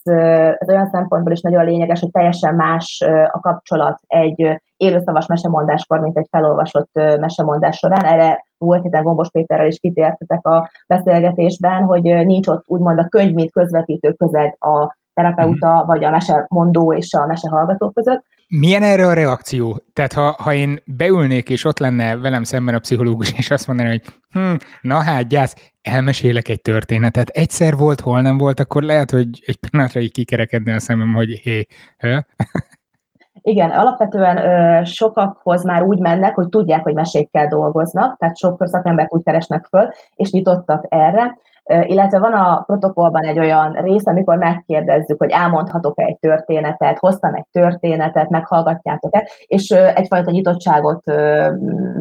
ez 0.59 0.69
olyan 0.69 0.89
szempontból 0.93 1.33
is 1.33 1.41
nagyon 1.41 1.65
lényeges, 1.65 2.01
hogy 2.01 2.11
teljesen 2.11 2.55
más 2.55 3.05
a 3.31 3.41
kapcsolat 3.41 4.01
egy 4.07 4.61
élőszavas 4.77 5.27
mesemondáskor, 5.27 6.01
mint 6.01 6.19
egy 6.19 6.27
felolvasott 6.31 6.91
mesemondás 6.95 7.77
során. 7.77 8.05
Erre 8.05 8.45
volt 8.59 8.83
héten 8.83 9.03
Gombos 9.03 9.31
Péterrel 9.31 9.67
is 9.67 9.79
kitértetek 9.79 10.47
a 10.47 10.71
beszélgetésben, 10.87 11.83
hogy 11.83 12.03
nincs 12.03 12.47
ott 12.47 12.65
úgymond 12.67 12.99
a 12.99 13.09
könyv, 13.09 13.35
mint 13.35 13.53
közvetítő 13.53 14.13
közeg 14.13 14.57
a 14.59 14.97
terapeuta, 15.15 15.85
vagy 15.87 16.05
a 16.05 16.11
mesemondó 16.11 16.93
és 16.93 17.15
a 17.15 17.27
mesehallgató 17.27 17.91
között, 17.91 18.25
milyen 18.49 18.83
erre 18.83 19.07
a 19.07 19.13
reakció? 19.13 19.83
Tehát 19.93 20.13
ha, 20.13 20.37
ha 20.39 20.55
én 20.55 20.83
beülnék, 20.85 21.49
és 21.49 21.65
ott 21.65 21.79
lenne 21.79 22.17
velem 22.17 22.43
szemben 22.43 22.75
a 22.75 22.79
pszichológus, 22.79 23.33
és 23.33 23.51
azt 23.51 23.67
mondaná, 23.67 23.89
hogy 23.89 24.03
hm, 24.31 24.55
na 24.81 25.03
hát, 25.03 25.29
gyász, 25.29 25.73
elmesélek 25.83 26.49
egy 26.49 26.63
történetet. 26.63 27.29
Egyszer 27.29 27.77
volt, 27.77 28.01
hol 28.01 28.21
nem 28.21 28.39
volt, 28.39 28.61
akkor 28.61 28.83
lehet, 28.83 29.11
hogy 29.11 29.29
egy 29.47 29.57
pillanatra 29.57 30.01
így 30.01 30.13
kikerekedne 30.13 30.75
a 30.75 30.81
szemem, 30.81 31.15
hogy 31.15 31.29
hé. 31.29 31.67
Igen, 33.43 33.71
alapvetően 33.71 34.37
ö, 34.37 34.85
sokakhoz 34.85 35.65
már 35.65 35.83
úgy 35.83 35.99
mennek, 35.99 36.35
hogy 36.35 36.49
tudják, 36.49 36.83
hogy 36.83 36.95
mesékkel 36.95 37.49
dolgoznak, 37.49 38.19
tehát 38.19 38.39
sok 38.39 38.67
szakembert 38.67 39.13
úgy 39.13 39.23
keresnek 39.23 39.67
föl, 39.67 39.89
és 40.15 40.31
nyitottak 40.31 40.85
erre 40.89 41.39
illetve 41.67 42.19
van 42.19 42.33
a 42.33 42.63
protokollban 42.67 43.25
egy 43.25 43.39
olyan 43.39 43.73
rész, 43.73 44.07
amikor 44.07 44.37
megkérdezzük, 44.37 45.19
hogy 45.19 45.31
elmondhatok-e 45.31 46.05
egy 46.05 46.19
történetet, 46.19 46.99
hoztam 46.99 47.35
egy 47.35 47.47
történetet, 47.53 48.29
meghallgatjátok-e, 48.29 49.29
és 49.47 49.71
egyfajta 49.71 50.31
nyitottságot 50.31 51.03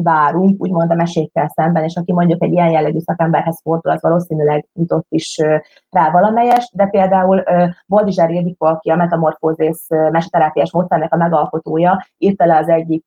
várunk, 0.02 0.62
úgymond 0.62 0.90
a 0.90 0.94
mesékkel 0.94 1.48
szemben, 1.48 1.84
és 1.84 1.96
aki 1.96 2.12
mondjuk 2.12 2.42
egy 2.42 2.52
ilyen 2.52 2.70
jellegű 2.70 2.98
szakemberhez 2.98 3.60
fordul, 3.62 3.92
az 3.92 4.02
valószínűleg 4.02 4.66
nyitott 4.74 5.06
is 5.08 5.40
rá 5.90 6.10
valamelyest, 6.10 6.76
de 6.76 6.86
például 6.86 7.42
Boldizsár 7.86 8.30
Ildikó, 8.30 8.66
aki 8.66 8.90
a 8.90 8.96
metamorfózész 8.96 9.86
meseterápiás 9.88 10.72
módszernek 10.72 11.14
a 11.14 11.16
megalkotója, 11.16 12.06
írta 12.18 12.46
le 12.46 12.56
az 12.56 12.68
egyik 12.68 13.04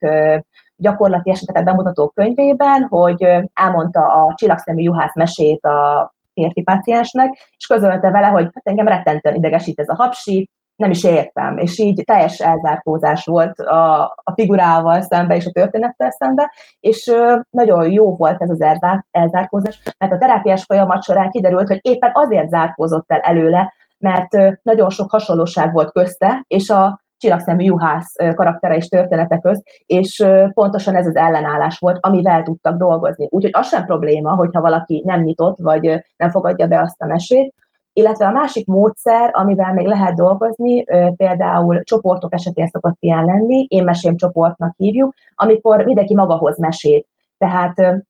gyakorlati 0.75 1.29
eseteket 1.29 1.63
bemutató 1.63 2.07
könyvében, 2.07 2.83
hogy 2.89 3.23
elmondta 3.53 4.01
a 4.01 4.33
csillagszemű 4.35 4.81
juhász 4.81 5.15
mesét 5.15 5.65
a 5.65 6.13
férfi 6.39 6.61
páciensnek, 6.61 7.53
és 7.57 7.65
közölte 7.65 8.09
vele, 8.11 8.27
hogy 8.27 8.43
hát 8.43 8.67
engem 8.67 8.87
rettentően 8.87 9.35
idegesít 9.35 9.79
ez 9.79 9.89
a 9.89 9.95
hapsi, 9.95 10.49
nem 10.75 10.91
is 10.91 11.03
értem, 11.03 11.57
és 11.57 11.79
így 11.79 12.03
teljes 12.05 12.39
elzárkózás 12.39 13.25
volt 13.25 13.59
a, 13.59 14.03
a 14.23 14.31
figurával 14.35 15.01
szembe 15.01 15.35
és 15.35 15.45
a 15.45 15.51
történettel 15.51 16.11
szembe, 16.11 16.53
és 16.79 17.07
ö, 17.07 17.39
nagyon 17.49 17.91
jó 17.91 18.15
volt 18.15 18.41
ez 18.41 18.49
az 18.49 18.61
elzár, 18.61 19.05
elzárkózás, 19.11 19.81
mert 19.97 20.13
a 20.13 20.17
terápiás 20.17 20.63
folyamat 20.63 21.03
során 21.03 21.29
kiderült, 21.29 21.67
hogy 21.67 21.79
éppen 21.81 22.11
azért 22.13 22.49
zárkózott 22.49 23.11
el 23.11 23.19
előle, 23.19 23.73
mert 23.97 24.33
ö, 24.33 24.51
nagyon 24.61 24.89
sok 24.89 25.11
hasonlóság 25.11 25.73
volt 25.73 25.91
közte, 25.91 26.43
és 26.47 26.69
a 26.69 27.01
csillagszemű 27.19 27.63
juhász 27.63 28.15
karaktere 28.35 28.75
és 28.75 28.87
története 28.87 29.39
közt, 29.39 29.63
és 29.85 30.25
pontosan 30.53 30.95
ez 30.95 31.07
az 31.07 31.15
ellenállás 31.15 31.79
volt, 31.79 31.97
amivel 32.01 32.43
tudtak 32.43 32.77
dolgozni. 32.77 33.27
Úgyhogy 33.31 33.51
az 33.53 33.67
sem 33.67 33.85
probléma, 33.85 34.35
hogyha 34.35 34.61
valaki 34.61 35.03
nem 35.05 35.21
nyitott, 35.21 35.57
vagy 35.57 36.03
nem 36.17 36.29
fogadja 36.29 36.67
be 36.67 36.81
azt 36.81 37.01
a 37.01 37.05
mesét, 37.05 37.53
Illetve 37.93 38.25
a 38.25 38.31
másik 38.31 38.67
módszer, 38.67 39.29
amivel 39.33 39.73
még 39.73 39.85
lehet 39.85 40.15
dolgozni, 40.15 40.83
például 41.15 41.83
csoportok 41.83 42.33
esetén 42.33 42.67
szokott 42.67 42.95
ilyen 42.99 43.25
lenni, 43.25 43.65
én 43.69 43.83
mesém 43.83 44.15
csoportnak 44.15 44.73
hívjuk, 44.77 45.13
amikor 45.35 45.83
mindenki 45.85 46.15
magahoz 46.15 46.57
mesét. 46.57 47.07
Tehát 47.37 48.03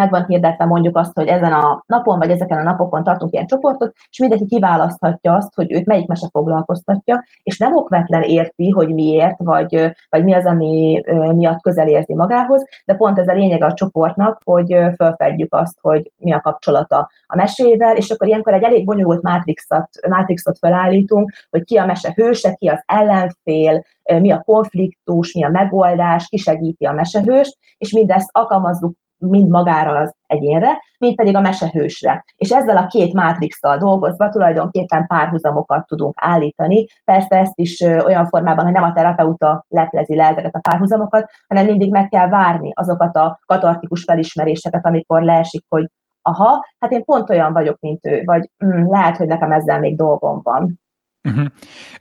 meg 0.00 0.10
van 0.10 0.24
hirdetve 0.26 0.64
mondjuk 0.64 0.96
azt, 0.96 1.14
hogy 1.14 1.26
ezen 1.26 1.52
a 1.52 1.82
napon, 1.86 2.18
vagy 2.18 2.30
ezeken 2.30 2.58
a 2.58 2.62
napokon 2.62 3.04
tartunk 3.04 3.32
ilyen 3.32 3.46
csoportot, 3.46 3.92
és 4.10 4.18
mindenki 4.18 4.46
kiválaszthatja 4.46 5.34
azt, 5.34 5.54
hogy 5.54 5.72
őt 5.72 5.86
melyik 5.86 6.06
mese 6.06 6.28
foglalkoztatja, 6.32 7.24
és 7.42 7.58
nem 7.58 7.76
okvetlen 7.76 8.22
érti, 8.22 8.70
hogy 8.70 8.94
miért, 8.94 9.38
vagy, 9.38 9.92
vagy 10.08 10.24
mi 10.24 10.34
az, 10.34 10.46
ami 10.46 11.02
miatt 11.34 11.60
közel 11.60 11.88
érzi 11.88 12.14
magához, 12.14 12.64
de 12.84 12.94
pont 12.94 13.18
ez 13.18 13.28
a 13.28 13.32
lényeg 13.32 13.62
a 13.62 13.72
csoportnak, 13.72 14.40
hogy 14.44 14.76
felfedjük 14.96 15.54
azt, 15.54 15.78
hogy 15.80 16.12
mi 16.16 16.32
a 16.32 16.40
kapcsolata 16.40 17.10
a 17.26 17.36
mesével, 17.36 17.96
és 17.96 18.10
akkor 18.10 18.26
ilyenkor 18.26 18.54
egy 18.54 18.62
elég 18.62 18.84
bonyolult 18.84 19.22
mátrixot, 19.22 19.88
mátrixot 20.08 20.58
felállítunk, 20.58 21.32
hogy 21.50 21.64
ki 21.64 21.76
a 21.76 21.86
mese 21.86 22.12
hőse, 22.14 22.54
ki 22.54 22.68
az 22.68 22.82
ellenfél, 22.86 23.84
mi 24.20 24.30
a 24.30 24.42
konfliktus, 24.44 25.32
mi 25.32 25.44
a 25.44 25.48
megoldás, 25.48 26.28
ki 26.28 26.36
segíti 26.36 26.84
a 26.84 26.92
mesehőst, 26.92 27.58
és 27.78 27.92
mindezt 27.92 28.28
alkalmazzuk 28.32 28.98
mind 29.20 29.48
magára 29.48 29.98
az 29.98 30.14
egyénre, 30.26 30.82
mint 30.98 31.16
pedig 31.16 31.36
a 31.36 31.40
mesehősre. 31.40 32.24
És 32.36 32.50
ezzel 32.50 32.76
a 32.76 32.86
két 32.86 33.12
mátrixtal 33.12 33.78
dolgozva 33.78 34.28
tulajdonképpen 34.28 35.06
párhuzamokat 35.06 35.86
tudunk 35.86 36.14
állítani. 36.16 36.86
Persze 37.04 37.36
ezt 37.36 37.58
is 37.58 37.80
olyan 37.80 38.26
formában, 38.26 38.64
hogy 38.64 38.72
nem 38.72 38.82
a 38.82 38.92
terapeuta 38.92 39.64
leplezi 39.68 40.16
le 40.16 40.24
ezeket 40.24 40.54
a 40.54 40.60
párhuzamokat, 40.68 41.30
hanem 41.48 41.66
mindig 41.66 41.90
meg 41.90 42.08
kell 42.08 42.28
várni 42.28 42.70
azokat 42.74 43.16
a 43.16 43.40
katartikus 43.46 44.04
felismeréseket, 44.04 44.86
amikor 44.86 45.22
leesik, 45.22 45.64
hogy 45.68 45.90
aha, 46.22 46.66
hát 46.78 46.92
én 46.92 47.04
pont 47.04 47.30
olyan 47.30 47.52
vagyok, 47.52 47.78
mint 47.80 48.06
ő, 48.06 48.22
vagy 48.24 48.50
mm, 48.64 48.90
lehet, 48.90 49.16
hogy 49.16 49.26
nekem 49.26 49.52
ezzel 49.52 49.78
még 49.78 49.96
dolgom 49.96 50.40
van. 50.42 50.80
Uh-huh. 51.28 51.46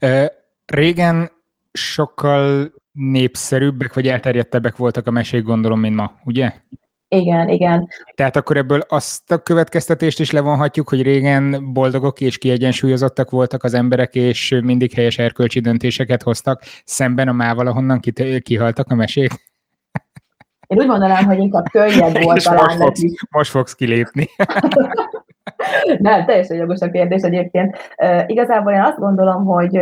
Uh, 0.01 0.25
régen 0.65 1.31
sokkal 1.71 2.71
népszerűbbek, 2.91 3.93
vagy 3.93 4.07
elterjedtebbek 4.07 4.75
voltak 4.75 5.07
a 5.07 5.11
mesék, 5.11 5.43
gondolom, 5.43 5.79
mint 5.79 5.95
ma, 5.95 6.11
ugye? 6.23 6.53
Igen, 7.11 7.49
igen. 7.49 7.87
Tehát 8.15 8.35
akkor 8.35 8.57
ebből 8.57 8.81
azt 8.87 9.31
a 9.31 9.37
következtetést 9.37 10.19
is 10.19 10.31
levonhatjuk, 10.31 10.89
hogy 10.89 11.01
régen 11.01 11.73
boldogok 11.73 12.21
és 12.21 12.37
kiegyensúlyozottak 12.37 13.29
voltak 13.29 13.63
az 13.63 13.73
emberek, 13.73 14.15
és 14.15 14.59
mindig 14.63 14.93
helyes 14.93 15.17
erkölcsi 15.17 15.59
döntéseket 15.59 16.23
hoztak, 16.23 16.61
szemben 16.85 17.27
a 17.27 17.31
mával, 17.31 17.67
ahonnan 17.67 17.99
kihaltak 18.43 18.91
a 18.91 18.95
mesék? 18.95 19.31
Én 20.67 20.77
úgy 20.77 20.87
mondanám, 20.87 21.25
hogy 21.25 21.37
inkább 21.37 21.65
könnyebb 21.71 22.21
volt 22.23 22.43
talán 22.43 22.65
most 22.65 22.77
fogsz, 22.77 23.01
most 23.29 23.51
fogsz 23.51 23.73
kilépni. 23.73 24.29
Nem, 25.97 26.25
teljesen 26.25 26.57
jogos 26.57 26.79
a 26.79 26.91
kérdés 26.91 27.21
egyébként. 27.21 27.77
Uh, 27.97 28.23
igazából 28.27 28.71
én 28.73 28.81
azt 28.81 28.99
gondolom, 28.99 29.45
hogy 29.45 29.79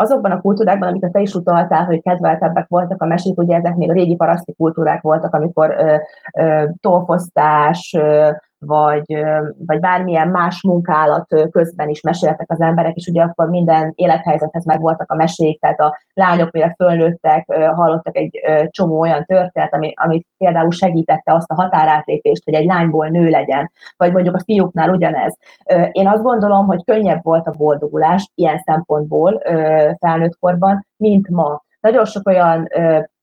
azokban 0.00 0.30
a 0.30 0.40
kultúrákban, 0.40 0.88
amiket 0.88 1.12
te 1.12 1.20
is 1.20 1.34
utaltál, 1.34 1.84
hogy 1.84 2.02
kedveltebbek 2.02 2.68
voltak 2.68 3.02
a 3.02 3.06
mesék, 3.06 3.38
ugye 3.38 3.56
ezek 3.56 3.74
még 3.74 3.90
a 3.90 3.92
régi 3.92 4.16
paraszti 4.16 4.54
kultúrák 4.54 5.02
voltak, 5.02 5.34
amikor 5.34 5.70
ö, 5.70 5.96
ö, 6.42 6.64
tolfosztás, 6.80 7.94
ö, 7.98 8.30
vagy, 8.58 9.24
vagy 9.66 9.80
bármilyen 9.80 10.28
más 10.28 10.62
munkálat 10.62 11.26
közben 11.50 11.88
is 11.88 12.00
meséltek 12.00 12.50
az 12.50 12.60
emberek, 12.60 12.94
és 12.94 13.06
ugye 13.06 13.22
akkor 13.22 13.48
minden 13.48 13.92
élethelyzethez 13.94 14.64
megvoltak 14.64 15.12
a 15.12 15.16
mesék, 15.16 15.60
tehát 15.60 15.80
a 15.80 15.98
lányok, 16.12 16.50
mire 16.50 16.74
fölnőttek, 16.76 17.52
hallottak 17.74 18.16
egy 18.16 18.40
csomó 18.70 19.00
olyan 19.00 19.24
történet, 19.24 19.74
ami, 19.74 19.92
ami 19.96 20.24
például 20.38 20.70
segítette 20.70 21.34
azt 21.34 21.50
a 21.50 21.54
határátlépést, 21.54 22.44
hogy 22.44 22.54
egy 22.54 22.66
lányból 22.66 23.08
nő 23.08 23.28
legyen, 23.28 23.70
vagy 23.96 24.12
mondjuk 24.12 24.34
a 24.34 24.42
fiúknál 24.44 24.90
ugyanez. 24.90 25.36
Én 25.92 26.08
azt 26.08 26.22
gondolom, 26.22 26.66
hogy 26.66 26.84
könnyebb 26.84 27.22
volt 27.22 27.46
a 27.46 27.54
boldogulás 27.56 28.30
ilyen 28.34 28.58
szempontból 28.58 29.42
felnőtt 29.98 30.38
korban, 30.38 30.86
mint 30.96 31.28
ma. 31.28 31.62
Nagyon 31.80 32.04
sok 32.04 32.28
olyan 32.28 32.68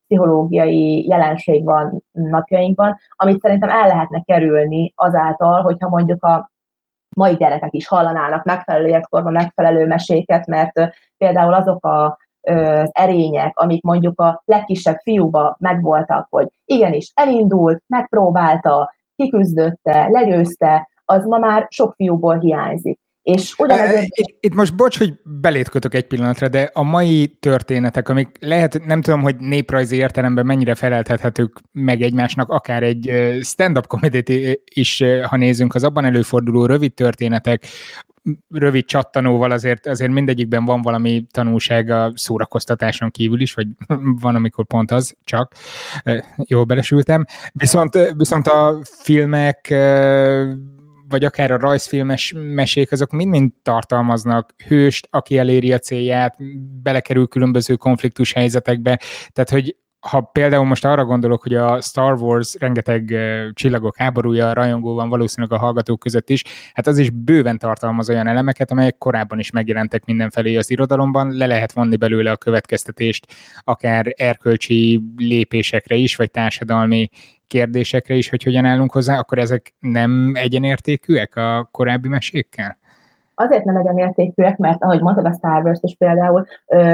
pszichológiai 0.05 1.07
jelenség 1.07 1.63
van 1.63 2.03
napjainkban, 2.11 2.97
amit 3.15 3.41
szerintem 3.41 3.69
el 3.69 3.87
lehetne 3.87 4.21
kerülni 4.21 4.93
azáltal, 4.95 5.61
hogyha 5.61 5.89
mondjuk 5.89 6.23
a 6.23 6.51
mai 7.15 7.35
gyerekek 7.35 7.73
is 7.73 7.87
hallanának 7.87 8.43
megfelelő 8.43 8.87
életkorban 8.87 9.31
megfelelő 9.31 9.85
meséket, 9.85 10.45
mert 10.45 10.73
például 11.17 11.53
azok 11.53 11.85
a 11.85 12.17
az 12.47 12.89
erények, 12.91 13.57
amik 13.57 13.83
mondjuk 13.83 14.19
a 14.19 14.41
legkisebb 14.45 14.97
fiúba 14.97 15.55
megvoltak, 15.59 16.27
hogy 16.29 16.47
igenis 16.65 17.11
elindult, 17.15 17.83
megpróbálta, 17.87 18.93
kiküzdötte, 19.15 20.07
legyőzte, 20.07 20.89
az 21.05 21.25
ma 21.25 21.37
már 21.37 21.67
sok 21.69 21.93
fiúból 21.95 22.39
hiányzik. 22.39 22.99
És 23.25 23.53
ugyanezért... 23.57 24.07
Itt, 24.09 24.37
itt 24.39 24.53
most 24.53 24.75
bocs, 24.75 24.97
hogy 24.97 25.13
belét 25.23 25.69
kötök 25.69 25.93
egy 25.93 26.07
pillanatra, 26.07 26.47
de 26.47 26.69
a 26.73 26.83
mai 26.83 27.27
történetek, 27.39 28.09
amik 28.09 28.29
lehet, 28.39 28.85
nem 28.85 29.01
tudom, 29.01 29.21
hogy 29.21 29.35
néprajzi 29.35 29.95
értelemben 29.95 30.45
mennyire 30.45 30.75
feleltethetők 30.75 31.59
meg 31.71 32.01
egymásnak, 32.01 32.49
akár 32.49 32.83
egy 32.83 33.11
stand-up 33.41 33.87
komedit 33.87 34.59
is, 34.63 35.03
ha 35.23 35.37
nézünk, 35.37 35.75
az 35.75 35.83
abban 35.83 36.05
előforduló 36.05 36.65
rövid 36.65 36.93
történetek, 36.93 37.65
rövid 38.49 38.85
csattanóval 38.85 39.51
azért, 39.51 39.87
azért 39.87 40.11
mindegyikben 40.11 40.65
van 40.65 40.81
valami 40.81 41.25
tanulság 41.31 41.89
a 41.89 42.11
szórakoztatáson 42.15 43.11
kívül 43.11 43.41
is, 43.41 43.53
vagy 43.53 43.67
van, 44.21 44.35
amikor 44.35 44.65
pont 44.65 44.91
az, 44.91 45.15
csak 45.23 45.53
jól 46.35 46.63
belesültem. 46.63 47.25
Viszont, 47.53 48.13
viszont 48.17 48.47
a 48.47 48.79
filmek 48.83 49.73
vagy 51.09 51.23
akár 51.23 51.51
a 51.51 51.57
rajzfilmes 51.57 52.33
mesék, 52.35 52.91
azok 52.91 53.11
mind-mind 53.11 53.51
tartalmaznak 53.61 54.53
hőst, 54.67 55.07
aki 55.11 55.37
eléri 55.37 55.73
a 55.73 55.79
célját, 55.79 56.35
belekerül 56.83 57.27
különböző 57.27 57.75
konfliktus 57.75 58.33
helyzetekbe, 58.33 58.99
tehát 59.31 59.49
hogy 59.49 59.75
ha 60.09 60.21
például 60.21 60.65
most 60.65 60.85
arra 60.85 61.05
gondolok, 61.05 61.41
hogy 61.41 61.55
a 61.55 61.81
Star 61.81 62.21
Wars 62.21 62.55
rengeteg 62.59 63.09
uh, 63.11 63.53
csillagok 63.53 63.97
háborúja 63.97 64.53
rajongó 64.53 64.93
van 64.93 65.09
valószínűleg 65.09 65.59
a 65.59 65.63
hallgatók 65.63 65.99
között 65.99 66.29
is, 66.29 66.43
hát 66.73 66.87
az 66.87 66.97
is 66.97 67.09
bőven 67.09 67.57
tartalmaz 67.57 68.09
olyan 68.09 68.27
elemeket, 68.27 68.71
amelyek 68.71 68.97
korábban 68.97 69.39
is 69.39 69.51
megjelentek 69.51 70.05
mindenfelé 70.05 70.55
az 70.55 70.71
irodalomban, 70.71 71.31
le 71.31 71.45
lehet 71.45 71.71
vonni 71.71 71.95
belőle 71.95 72.31
a 72.31 72.37
következtetést 72.37 73.33
akár 73.63 74.13
erkölcsi 74.17 75.01
lépésekre 75.17 75.95
is, 75.95 76.15
vagy 76.15 76.31
társadalmi 76.31 77.09
kérdésekre 77.47 78.15
is, 78.15 78.29
hogy 78.29 78.43
hogyan 78.43 78.65
állunk 78.65 78.91
hozzá, 78.91 79.19
akkor 79.19 79.37
ezek 79.37 79.73
nem 79.79 80.31
egyenértékűek 80.35 81.35
a 81.35 81.67
korábbi 81.71 82.07
mesékkel? 82.07 82.77
Azért 83.37 83.63
nem 83.63 83.77
egyenértékűek, 83.77 84.57
mert 84.57 84.83
ahogy 84.83 85.01
mondtad 85.01 85.25
a 85.25 85.33
Star 85.33 85.63
Wars 85.63 85.79
is 85.81 85.95
például, 85.97 86.45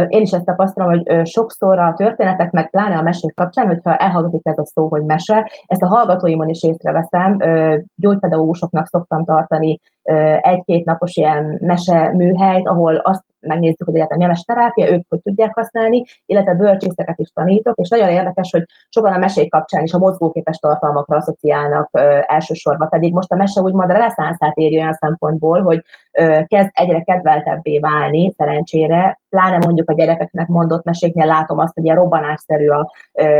én 0.07 0.21
is 0.21 0.31
ezt 0.31 0.45
tapasztalom, 0.45 0.89
hogy 0.89 1.27
sokszor 1.27 1.79
a 1.79 1.93
történetek, 1.93 2.51
meg 2.51 2.69
pláne 2.69 2.97
a 2.97 3.01
mesék 3.01 3.35
kapcsán, 3.35 3.67
hogyha 3.67 3.95
elhangzik 3.95 4.41
ez 4.43 4.57
a 4.57 4.65
szó, 4.65 4.87
hogy 4.87 5.03
mese, 5.03 5.51
ezt 5.65 5.81
a 5.81 5.87
hallgatóimon 5.87 6.49
is 6.49 6.63
észreveszem, 6.63 7.37
gyógypedagógusoknak 7.95 8.87
szoktam 8.87 9.25
tartani 9.25 9.79
egy-két 10.41 10.85
napos 10.85 11.15
ilyen 11.15 11.57
mese 11.61 12.11
műhelyt, 12.13 12.67
ahol 12.67 12.95
azt 12.95 13.23
megnézzük, 13.41 13.85
hogy 13.85 13.95
egyáltalán 13.95 14.27
milyen 14.27 14.43
terápia, 14.45 14.91
ők 14.91 15.05
hogy 15.09 15.21
tudják 15.21 15.53
használni, 15.53 16.03
illetve 16.25 16.53
bölcsészeket 16.53 17.19
is 17.19 17.29
tanítok, 17.29 17.77
és 17.77 17.89
nagyon 17.89 18.09
érdekes, 18.09 18.51
hogy 18.51 18.63
sokan 18.89 19.13
a 19.13 19.17
mesék 19.17 19.49
kapcsán 19.49 19.83
is 19.83 19.93
a 19.93 19.97
mozgóképes 19.97 20.57
tartalmakra 20.57 21.17
asszociálnak 21.17 21.89
ö, 21.91 22.19
elsősorban, 22.27 22.89
pedig 22.89 23.13
most 23.13 23.31
a 23.31 23.35
mese 23.35 23.61
úgymond 23.61 23.91
reneszánszát 23.91 24.57
éri 24.57 24.77
olyan 24.77 24.93
szempontból, 24.93 25.61
hogy 25.61 25.83
ö, 26.11 26.39
kezd 26.47 26.69
egyre 26.73 27.01
kedveltebbé 27.01 27.79
válni, 27.79 28.33
szerencsére, 28.37 29.20
pláne 29.31 29.57
mondjuk 29.57 29.89
a 29.89 29.93
gyerekeknek 29.93 30.47
mondott 30.47 30.83
meséknél 30.83 31.25
látom 31.25 31.57
azt, 31.57 31.73
hogy 31.73 31.83
ilyen 31.83 31.95
robbanásszerű 31.95 32.67
a 32.67 32.91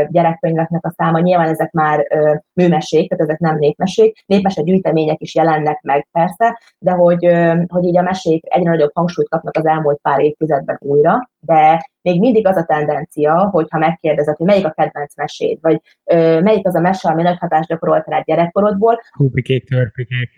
gyerekkönyveknek 0.08 0.86
a 0.86 0.94
száma, 0.96 1.18
nyilván 1.18 1.48
ezek 1.48 1.70
már 1.70 2.06
műmesék, 2.52 3.08
tehát 3.08 3.24
ezek 3.24 3.38
nem 3.38 3.56
népmesék, 3.58 4.22
népmese 4.26 4.62
gyűjtemények 4.62 5.20
is 5.20 5.34
jelennek 5.34 5.80
meg 5.82 6.08
persze, 6.12 6.60
de 6.78 6.90
hogy, 6.90 7.24
hogy 7.68 7.84
így 7.84 7.98
a 7.98 8.02
mesék 8.02 8.44
egyre 8.54 8.70
nagyobb 8.70 8.90
hangsúlyt 8.94 9.28
kapnak 9.28 9.56
az 9.56 9.66
elmúlt 9.66 9.98
pár 10.02 10.20
évtizedben 10.20 10.78
újra, 10.80 11.30
de 11.40 11.90
még 12.02 12.20
mindig 12.20 12.46
az 12.46 12.56
a 12.56 12.64
tendencia, 12.64 13.48
hogyha 13.52 13.78
megkérdezed, 13.78 14.36
hogy 14.36 14.46
melyik 14.46 14.66
a 14.66 14.70
kedvenc 14.70 15.16
meséd, 15.16 15.58
vagy 15.60 15.80
ö, 16.04 16.40
melyik 16.40 16.66
az 16.66 16.74
a 16.74 16.80
mese, 16.80 17.08
ami 17.08 17.22
nagy 17.22 17.38
hatást 17.38 17.68
gyakorolt 17.68 18.06
rád 18.06 18.24
gyerekkorodból. 18.24 19.00
Húpikék, 19.10 19.68
törpikék. 19.68 20.30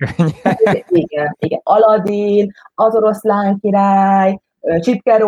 igen, 0.88 1.36
igen. 1.38 1.60
Aladin, 1.62 2.52
az 2.74 2.94
oroszlán 2.94 3.58
király, 3.60 4.38
Csipke 4.78 5.18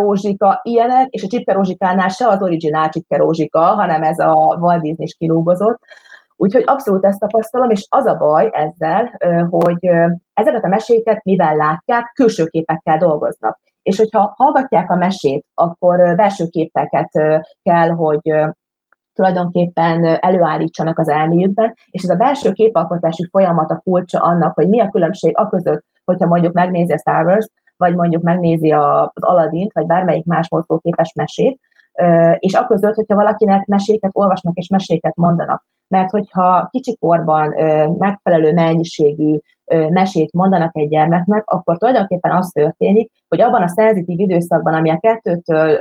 ilyenek, 0.62 1.08
és 1.08 1.22
a 1.22 1.26
Csipke 1.26 2.08
se 2.08 2.28
az 2.28 2.42
originál 2.42 2.88
Csipke 2.88 3.16
hanem 3.56 4.02
ez 4.02 4.18
a 4.18 4.56
Walt 4.60 4.82
Disney 4.82 5.06
is 5.06 5.14
kilúgozott. 5.14 5.78
Úgyhogy 6.36 6.62
abszolút 6.66 7.04
ezt 7.04 7.18
tapasztalom, 7.18 7.70
és 7.70 7.86
az 7.88 8.06
a 8.06 8.16
baj 8.16 8.50
ezzel, 8.52 9.18
hogy 9.50 9.90
ezeket 10.34 10.64
a 10.64 10.68
meséket, 10.68 11.24
mivel 11.24 11.56
látják, 11.56 12.12
külső 12.14 12.46
képekkel 12.46 12.98
dolgoznak. 12.98 13.60
És 13.82 13.98
hogyha 13.98 14.34
hallgatják 14.36 14.90
a 14.90 14.96
mesét, 14.96 15.46
akkor 15.54 16.14
belső 16.16 16.46
képeket 16.46 17.10
kell, 17.62 17.88
hogy 17.88 18.34
tulajdonképpen 19.12 20.04
előállítsanak 20.04 20.98
az 20.98 21.08
elméjükben, 21.08 21.74
és 21.90 22.02
ez 22.02 22.10
a 22.10 22.16
belső 22.16 22.52
képalkotási 22.52 23.28
folyamat 23.30 23.70
a 23.70 23.80
kulcsa 23.84 24.18
annak, 24.18 24.54
hogy 24.54 24.68
mi 24.68 24.80
a 24.80 24.88
különbség 24.88 25.36
a 25.36 25.48
között, 25.48 25.84
hogyha 26.04 26.26
mondjuk 26.26 26.52
megnézi 26.52 26.92
a 26.92 26.98
Star 26.98 27.26
Wars, 27.26 27.48
vagy 27.76 27.94
mondjuk 27.94 28.22
megnézi 28.22 28.70
az 28.70 29.08
Aladdin, 29.12 29.68
vagy 29.72 29.86
bármelyik 29.86 30.24
más 30.24 30.48
mozgóképes 30.48 31.12
mesét, 31.12 31.60
és 32.38 32.54
akkor 32.54 32.78
hogyha 32.94 33.14
valakinek 33.14 33.66
meséket 33.66 34.10
olvasnak 34.12 34.56
és 34.56 34.68
meséket 34.68 35.16
mondanak. 35.16 35.66
Mert 35.88 36.10
hogyha 36.10 36.68
kicsikorban 36.70 37.54
megfelelő 37.98 38.52
mennyiségű 38.52 39.38
mesét 39.88 40.32
mondanak 40.32 40.76
egy 40.76 40.88
gyermeknek, 40.88 41.42
akkor 41.46 41.78
tulajdonképpen 41.78 42.32
az 42.32 42.50
történik, 42.54 43.10
hogy 43.28 43.40
abban 43.40 43.62
a 43.62 43.68
szenzitív 43.68 44.20
időszakban, 44.20 44.74
ami 44.74 44.90
a 44.90 44.98
kettőtől, 44.98 45.78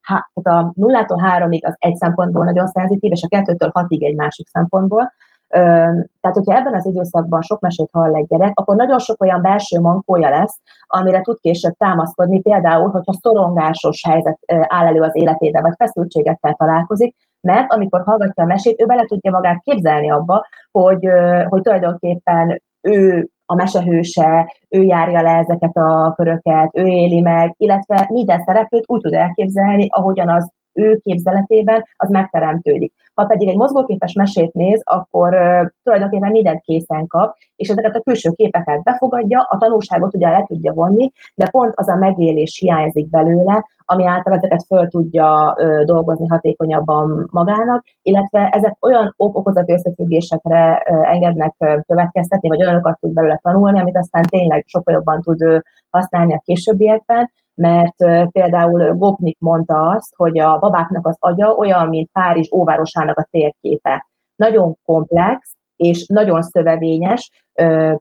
hát 0.00 0.30
a 0.42 0.72
nullától 0.74 1.18
háromig 1.18 1.66
az 1.66 1.74
egy 1.78 1.96
szempontból 1.96 2.44
nagyon 2.44 2.66
szenzitív, 2.66 3.12
és 3.12 3.22
a 3.22 3.28
kettőtől 3.28 3.70
hatig 3.74 4.04
egy 4.04 4.16
másik 4.16 4.46
szempontból, 4.46 5.12
tehát, 5.48 6.36
hogyha 6.36 6.56
ebben 6.56 6.74
az 6.74 6.86
időszakban 6.86 7.42
sok 7.42 7.60
mesét 7.60 7.88
hall 7.92 8.14
egy 8.14 8.26
gyerek, 8.26 8.52
akkor 8.54 8.76
nagyon 8.76 8.98
sok 8.98 9.22
olyan 9.22 9.42
belső 9.42 9.80
mankója 9.80 10.30
lesz, 10.30 10.60
amire 10.86 11.20
tud 11.20 11.38
később 11.40 11.72
támaszkodni, 11.72 12.40
például, 12.40 12.90
hogyha 12.90 13.18
szorongásos 13.20 14.02
helyzet 14.08 14.38
áll 14.46 14.86
elő 14.86 15.00
az 15.00 15.16
életében, 15.16 15.62
vagy 15.62 15.74
feszültségekkel 15.76 16.54
találkozik, 16.54 17.14
mert 17.40 17.72
amikor 17.72 18.02
hallgatja 18.04 18.42
a 18.42 18.46
mesét, 18.46 18.80
ő 18.80 18.86
bele 18.86 19.04
tudja 19.04 19.30
magát 19.30 19.62
képzelni 19.62 20.10
abba, 20.10 20.46
hogy, 20.70 21.08
hogy 21.48 21.62
tulajdonképpen 21.62 22.62
ő 22.80 23.28
a 23.46 23.54
mesehőse, 23.54 24.52
ő 24.68 24.82
járja 24.82 25.22
le 25.22 25.30
ezeket 25.30 25.76
a 25.76 26.12
köröket, 26.16 26.70
ő 26.72 26.86
éli 26.86 27.20
meg, 27.20 27.54
illetve 27.56 28.06
minden 28.10 28.42
szereplőt 28.42 28.84
úgy 28.86 29.00
tud 29.00 29.12
elképzelni, 29.12 29.86
ahogyan 29.90 30.28
az 30.28 30.52
ő 30.76 30.96
képzeletében, 31.02 31.84
az 31.96 32.10
megteremtődik. 32.10 32.92
Ha 33.14 33.24
pedig 33.24 33.48
egy 33.48 33.56
mozgóképes 33.56 34.12
mesét 34.12 34.52
néz, 34.52 34.80
akkor 34.84 35.34
uh, 35.34 35.66
tulajdonképpen 35.82 36.30
mindent 36.30 36.60
készen 36.60 37.06
kap, 37.06 37.36
és 37.56 37.68
ezeket 37.68 37.96
a 37.96 38.00
külső 38.00 38.30
képeket 38.30 38.82
befogadja, 38.82 39.46
a 39.50 39.56
tanulságot 39.56 40.14
ugye 40.14 40.30
le 40.30 40.44
tudja 40.46 40.72
vonni, 40.72 41.12
de 41.34 41.48
pont 41.48 41.72
az 41.76 41.88
a 41.88 41.96
megélés 41.96 42.58
hiányzik 42.58 43.10
belőle, 43.10 43.64
ami 43.84 44.06
által 44.06 44.32
ezeket 44.32 44.64
föl 44.66 44.88
tudja 44.88 45.56
dolgozni 45.84 46.26
hatékonyabban 46.26 47.28
magának, 47.30 47.84
illetve 48.02 48.48
ezek 48.48 48.76
olyan 48.80 49.14
okozati 49.16 49.72
összefüggésekre 49.72 50.82
uh, 50.90 51.12
engednek 51.12 51.54
uh, 51.58 51.80
következtetni, 51.86 52.48
vagy 52.48 52.62
olyanokat 52.62 52.98
tud 53.00 53.12
belőle 53.12 53.40
tanulni, 53.42 53.80
amit 53.80 53.96
aztán 53.96 54.22
tényleg 54.22 54.64
sokkal 54.66 54.94
jobban 54.94 55.20
tud 55.20 55.62
használni 55.90 56.34
a 56.34 56.42
későbbiekben, 56.44 57.30
mert 57.56 57.96
például 58.30 58.94
Gopnik 58.94 59.36
mondta 59.40 59.88
azt, 59.88 60.14
hogy 60.16 60.38
a 60.38 60.58
babáknak 60.58 61.06
az 61.06 61.16
agya 61.18 61.54
olyan, 61.54 61.88
mint 61.88 62.10
Párizs 62.12 62.52
óvárosának 62.52 63.18
a 63.18 63.28
térképe. 63.30 64.06
Nagyon 64.36 64.76
komplex, 64.84 65.56
és 65.76 66.06
nagyon 66.06 66.42
szövevényes, 66.42 67.30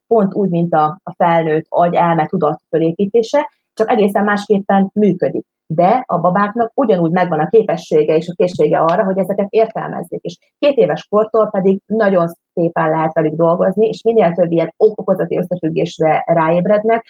pont 0.07 0.33
úgy, 0.33 0.49
mint 0.49 0.73
a, 0.73 0.99
felnőtt 1.17 1.65
agy 1.69 1.93
elme 1.95 2.25
tudat 2.25 2.61
fölépítése, 2.69 3.51
csak 3.73 3.89
egészen 3.89 4.23
másképpen 4.23 4.89
működik. 4.93 5.45
De 5.67 6.03
a 6.05 6.19
babáknak 6.19 6.71
ugyanúgy 6.73 7.11
megvan 7.11 7.39
a 7.39 7.47
képessége 7.47 8.15
és 8.15 8.27
a 8.27 8.33
készsége 8.35 8.79
arra, 8.79 9.03
hogy 9.03 9.17
ezeket 9.17 9.47
értelmezzék. 9.49 10.21
És 10.21 10.37
két 10.59 10.77
éves 10.77 11.07
kortól 11.09 11.49
pedig 11.49 11.81
nagyon 11.85 12.27
szépen 12.53 12.89
lehet 12.89 13.13
velük 13.13 13.33
dolgozni, 13.33 13.87
és 13.87 14.01
minél 14.03 14.31
több 14.31 14.51
ilyen 14.51 14.73
okozati 14.77 15.37
összefüggésre 15.37 16.23
ráébrednek, 16.27 17.05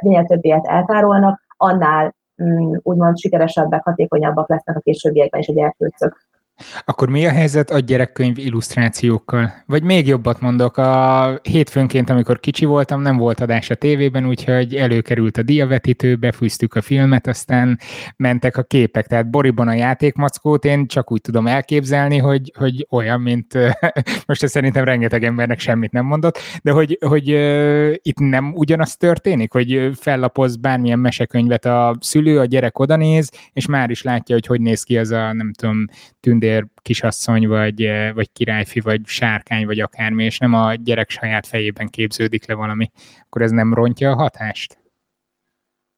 minél 0.00 0.24
több 0.24 0.44
ilyet 0.44 0.66
eltárolnak, 0.66 1.46
annál 1.60 2.14
mm, 2.42 2.74
úgymond 2.82 3.18
sikeresebbek, 3.18 3.84
hatékonyabbak 3.84 4.48
lesznek 4.48 4.76
a 4.76 4.80
későbbiekben 4.80 5.40
is 5.40 5.48
a 5.48 5.52
gyerkőcök. 5.52 6.27
Akkor 6.84 7.08
mi 7.08 7.26
a 7.26 7.30
helyzet 7.30 7.70
a 7.70 7.78
gyerekkönyv 7.78 8.38
illusztrációkkal? 8.38 9.52
Vagy 9.66 9.82
még 9.82 10.06
jobbat 10.06 10.40
mondok, 10.40 10.76
a 10.76 11.40
hétfőnként, 11.42 12.10
amikor 12.10 12.40
kicsi 12.40 12.64
voltam, 12.64 13.02
nem 13.02 13.16
volt 13.16 13.40
adás 13.40 13.70
a 13.70 13.74
tévében, 13.74 14.26
úgyhogy 14.26 14.74
előkerült 14.74 15.36
a 15.36 15.42
diavetítő, 15.42 16.16
befűztük 16.16 16.74
a 16.74 16.80
filmet, 16.80 17.26
aztán 17.26 17.78
mentek 18.16 18.56
a 18.56 18.62
képek. 18.62 19.06
Tehát 19.06 19.30
Boriban 19.30 19.68
a 19.68 19.74
játékmackót 19.74 20.64
én 20.64 20.86
csak 20.86 21.12
úgy 21.12 21.20
tudom 21.20 21.46
elképzelni, 21.46 22.18
hogy, 22.18 22.52
hogy 22.56 22.86
olyan, 22.90 23.20
mint 23.20 23.54
most 24.26 24.42
ez 24.42 24.50
szerintem 24.50 24.84
rengeteg 24.84 25.24
embernek 25.24 25.58
semmit 25.58 25.92
nem 25.92 26.04
mondott, 26.04 26.38
de 26.62 26.70
hogy, 26.70 26.98
hogy 27.06 27.28
itt 28.02 28.18
nem 28.18 28.52
ugyanaz 28.54 28.96
történik, 28.96 29.52
hogy 29.52 29.90
fellapoz 29.94 30.56
bármilyen 30.56 30.98
mesekönyvet 30.98 31.64
a 31.64 31.96
szülő, 32.00 32.38
a 32.38 32.44
gyerek 32.44 32.78
odanéz, 32.78 33.30
és 33.52 33.66
már 33.66 33.90
is 33.90 34.02
látja, 34.02 34.34
hogy 34.34 34.46
hogy 34.46 34.60
néz 34.60 34.82
ki 34.82 34.98
az 34.98 35.10
a, 35.10 35.32
nem 35.32 35.52
tudom, 35.52 35.84
tündér 36.20 36.47
tündér 36.48 36.66
kisasszony, 36.82 37.48
vagy, 37.48 37.82
eh, 37.82 38.14
vagy 38.14 38.32
királyfi, 38.32 38.80
vagy 38.80 39.00
sárkány, 39.04 39.66
vagy 39.66 39.80
akármi, 39.80 40.24
és 40.24 40.38
nem 40.38 40.54
a 40.54 40.74
gyerek 40.74 41.10
saját 41.10 41.46
fejében 41.46 41.88
képződik 41.88 42.48
le 42.48 42.54
valami, 42.54 42.90
akkor 43.26 43.42
ez 43.42 43.50
nem 43.50 43.74
rontja 43.74 44.10
a 44.10 44.16
hatást? 44.16 44.78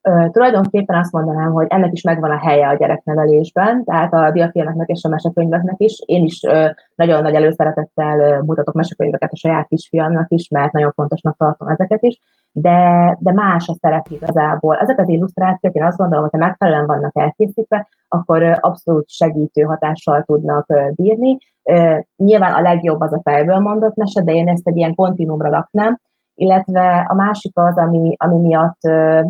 Uh, 0.09 0.31
tulajdonképpen 0.31 0.99
azt 0.99 1.13
mondanám, 1.13 1.53
hogy 1.53 1.67
ennek 1.69 1.93
is 1.93 2.03
megvan 2.03 2.31
a 2.31 2.39
helye 2.39 2.69
a 2.69 2.77
gyereknevelésben, 2.77 3.85
tehát 3.85 4.13
a 4.13 4.31
diafilmeknek 4.31 4.89
és 4.89 5.05
a 5.05 5.09
mesekönyveknek 5.09 5.75
is. 5.77 6.03
Én 6.07 6.25
is 6.25 6.41
uh, 6.43 6.71
nagyon 6.95 7.23
nagy 7.23 7.35
előszeretettel 7.35 8.19
uh, 8.19 8.47
mutatok 8.47 8.75
mesekönyveket 8.75 9.33
a 9.33 9.37
saját 9.37 9.69
kisfiamnak 9.69 10.31
is, 10.31 10.49
mert 10.49 10.73
nagyon 10.73 10.93
fontosnak 10.93 11.37
tartom 11.37 11.69
ezeket 11.69 12.03
is, 12.03 12.21
de, 12.53 13.17
de 13.21 13.33
más 13.33 13.69
a 13.69 13.75
szerep 13.81 14.07
igazából. 14.09 14.77
Ezek 14.77 14.99
az 14.99 15.09
illusztrációk, 15.09 15.75
én 15.75 15.85
azt 15.85 15.97
gondolom, 15.97 16.23
hogy 16.23 16.41
ha 16.41 16.47
megfelelően 16.47 16.87
vannak 16.87 17.17
elkészítve, 17.19 17.89
akkor 18.09 18.59
abszolút 18.61 19.09
segítő 19.09 19.63
hatással 19.63 20.23
tudnak 20.23 20.67
bírni. 20.95 21.39
Nyilván 22.17 22.53
a 22.53 22.61
legjobb 22.61 23.01
az 23.01 23.13
a 23.13 23.21
fejből 23.23 23.59
mondott 23.59 23.97
mese, 23.97 24.23
de 24.23 24.33
én 24.33 24.49
ezt 24.49 24.69
egy 24.69 24.77
ilyen 24.77 24.95
kontinumra 24.95 25.51
raknám, 25.51 25.99
illetve 26.35 27.07
a 27.09 27.15
másik 27.15 27.53
az, 27.59 27.77
ami, 27.77 28.15
ami 28.19 28.39
miatt 28.39 28.81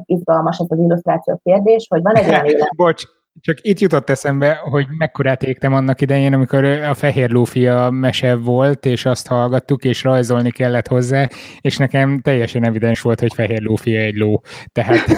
izgalmas 0.04 0.58
ez 0.58 0.66
az 0.68 0.78
illusztráció 0.78 1.40
kérdés, 1.42 1.86
hogy 1.88 2.02
van 2.02 2.14
egy 2.14 2.28
olyan 2.30 2.44
élet... 2.44 2.68
Bocs, 2.76 3.04
csak 3.40 3.58
itt 3.60 3.78
jutott 3.78 4.10
eszembe, 4.10 4.54
hogy 4.54 4.86
mekkorát 4.98 5.42
égtem 5.42 5.74
annak 5.74 6.00
idején, 6.00 6.32
amikor 6.32 6.64
a 6.64 6.94
Fehér 6.94 7.30
Lófia 7.30 7.90
mese 7.90 8.36
volt, 8.36 8.86
és 8.86 9.04
azt 9.04 9.26
hallgattuk, 9.26 9.84
és 9.84 10.02
rajzolni 10.02 10.50
kellett 10.50 10.88
hozzá, 10.88 11.28
és 11.60 11.76
nekem 11.76 12.20
teljesen 12.20 12.64
evidens 12.64 13.00
volt, 13.00 13.20
hogy 13.20 13.34
Fehér 13.34 13.62
Lófia 13.62 14.00
egy 14.00 14.16
ló. 14.16 14.42
Tehát 14.72 15.06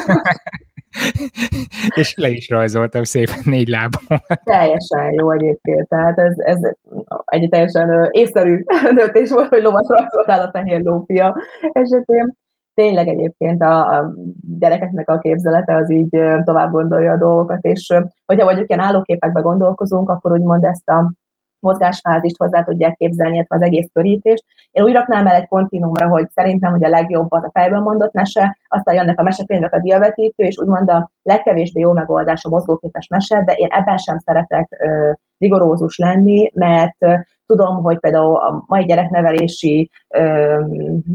és 1.94 2.14
le 2.16 2.28
is 2.28 2.48
rajzoltam 2.48 3.02
szépen 3.02 3.38
négy 3.44 3.68
lábon. 3.68 4.20
Teljesen 4.44 5.12
jó 5.12 5.30
egyébként, 5.30 5.88
tehát 5.88 6.18
ez, 6.18 6.38
ez 6.38 6.58
egy 7.24 7.48
teljesen 7.48 8.08
észszerű 8.10 8.64
döntés 8.94 9.30
volt, 9.30 9.48
hogy 9.48 9.62
lovat 9.62 9.88
rajzoltál 9.88 10.40
a 10.40 10.50
fehér 10.50 10.80
lófia 10.80 11.36
esetén. 11.72 12.40
Tényleg 12.74 13.08
egyébként 13.08 13.62
a, 13.62 13.98
a 13.98 14.14
gyerekeknek 14.58 15.10
a 15.10 15.18
képzelete 15.18 15.76
az 15.76 15.90
így 15.90 16.18
tovább 16.44 16.70
gondolja 16.70 17.12
a 17.12 17.18
dolgokat, 17.18 17.64
és 17.64 17.86
hogyha 18.26 18.44
mondjuk 18.44 18.68
ilyen 18.68 18.84
állóképekbe 18.84 19.40
gondolkozunk, 19.40 20.08
akkor 20.08 20.32
úgymond 20.32 20.64
ezt 20.64 20.88
a 20.88 21.12
mozgásfázist 21.62 22.36
hozzá 22.36 22.62
tudják 22.62 22.96
képzelni, 22.96 23.34
illetve 23.34 23.56
az 23.56 23.62
egész 23.62 23.88
körítést. 23.92 24.44
Én 24.70 24.84
úgy 24.84 24.92
raknám 24.92 25.26
el 25.26 25.34
egy 25.34 25.48
kontinumra, 25.48 26.08
hogy 26.08 26.30
szerintem 26.30 26.70
hogy 26.70 26.84
a 26.84 26.88
legjobb 26.88 27.32
az 27.32 27.44
a 27.44 27.50
fejből 27.52 27.80
mondott 27.80 28.12
mese, 28.12 28.58
aztán 28.68 28.94
jönnek 28.94 29.20
a 29.20 29.22
mesekönyvek 29.22 29.72
a 29.72 29.80
diavetítő, 29.80 30.44
és 30.44 30.58
úgymond 30.58 30.90
a 30.90 31.10
legkevésbé 31.22 31.80
jó 31.80 31.92
megoldás 31.92 32.44
a 32.44 32.48
mozgóképes 32.48 33.06
mese, 33.06 33.42
de 33.44 33.52
én 33.52 33.68
ebben 33.70 33.96
sem 33.96 34.18
szeretek 34.18 34.76
ö, 34.78 35.12
rigorózus 35.38 35.98
lenni, 35.98 36.50
mert 36.54 36.96
tudom, 37.56 37.82
hogy 37.82 37.98
például 37.98 38.36
a 38.36 38.64
mai 38.66 38.84
gyereknevelési 38.84 39.90
ö, 40.08 40.60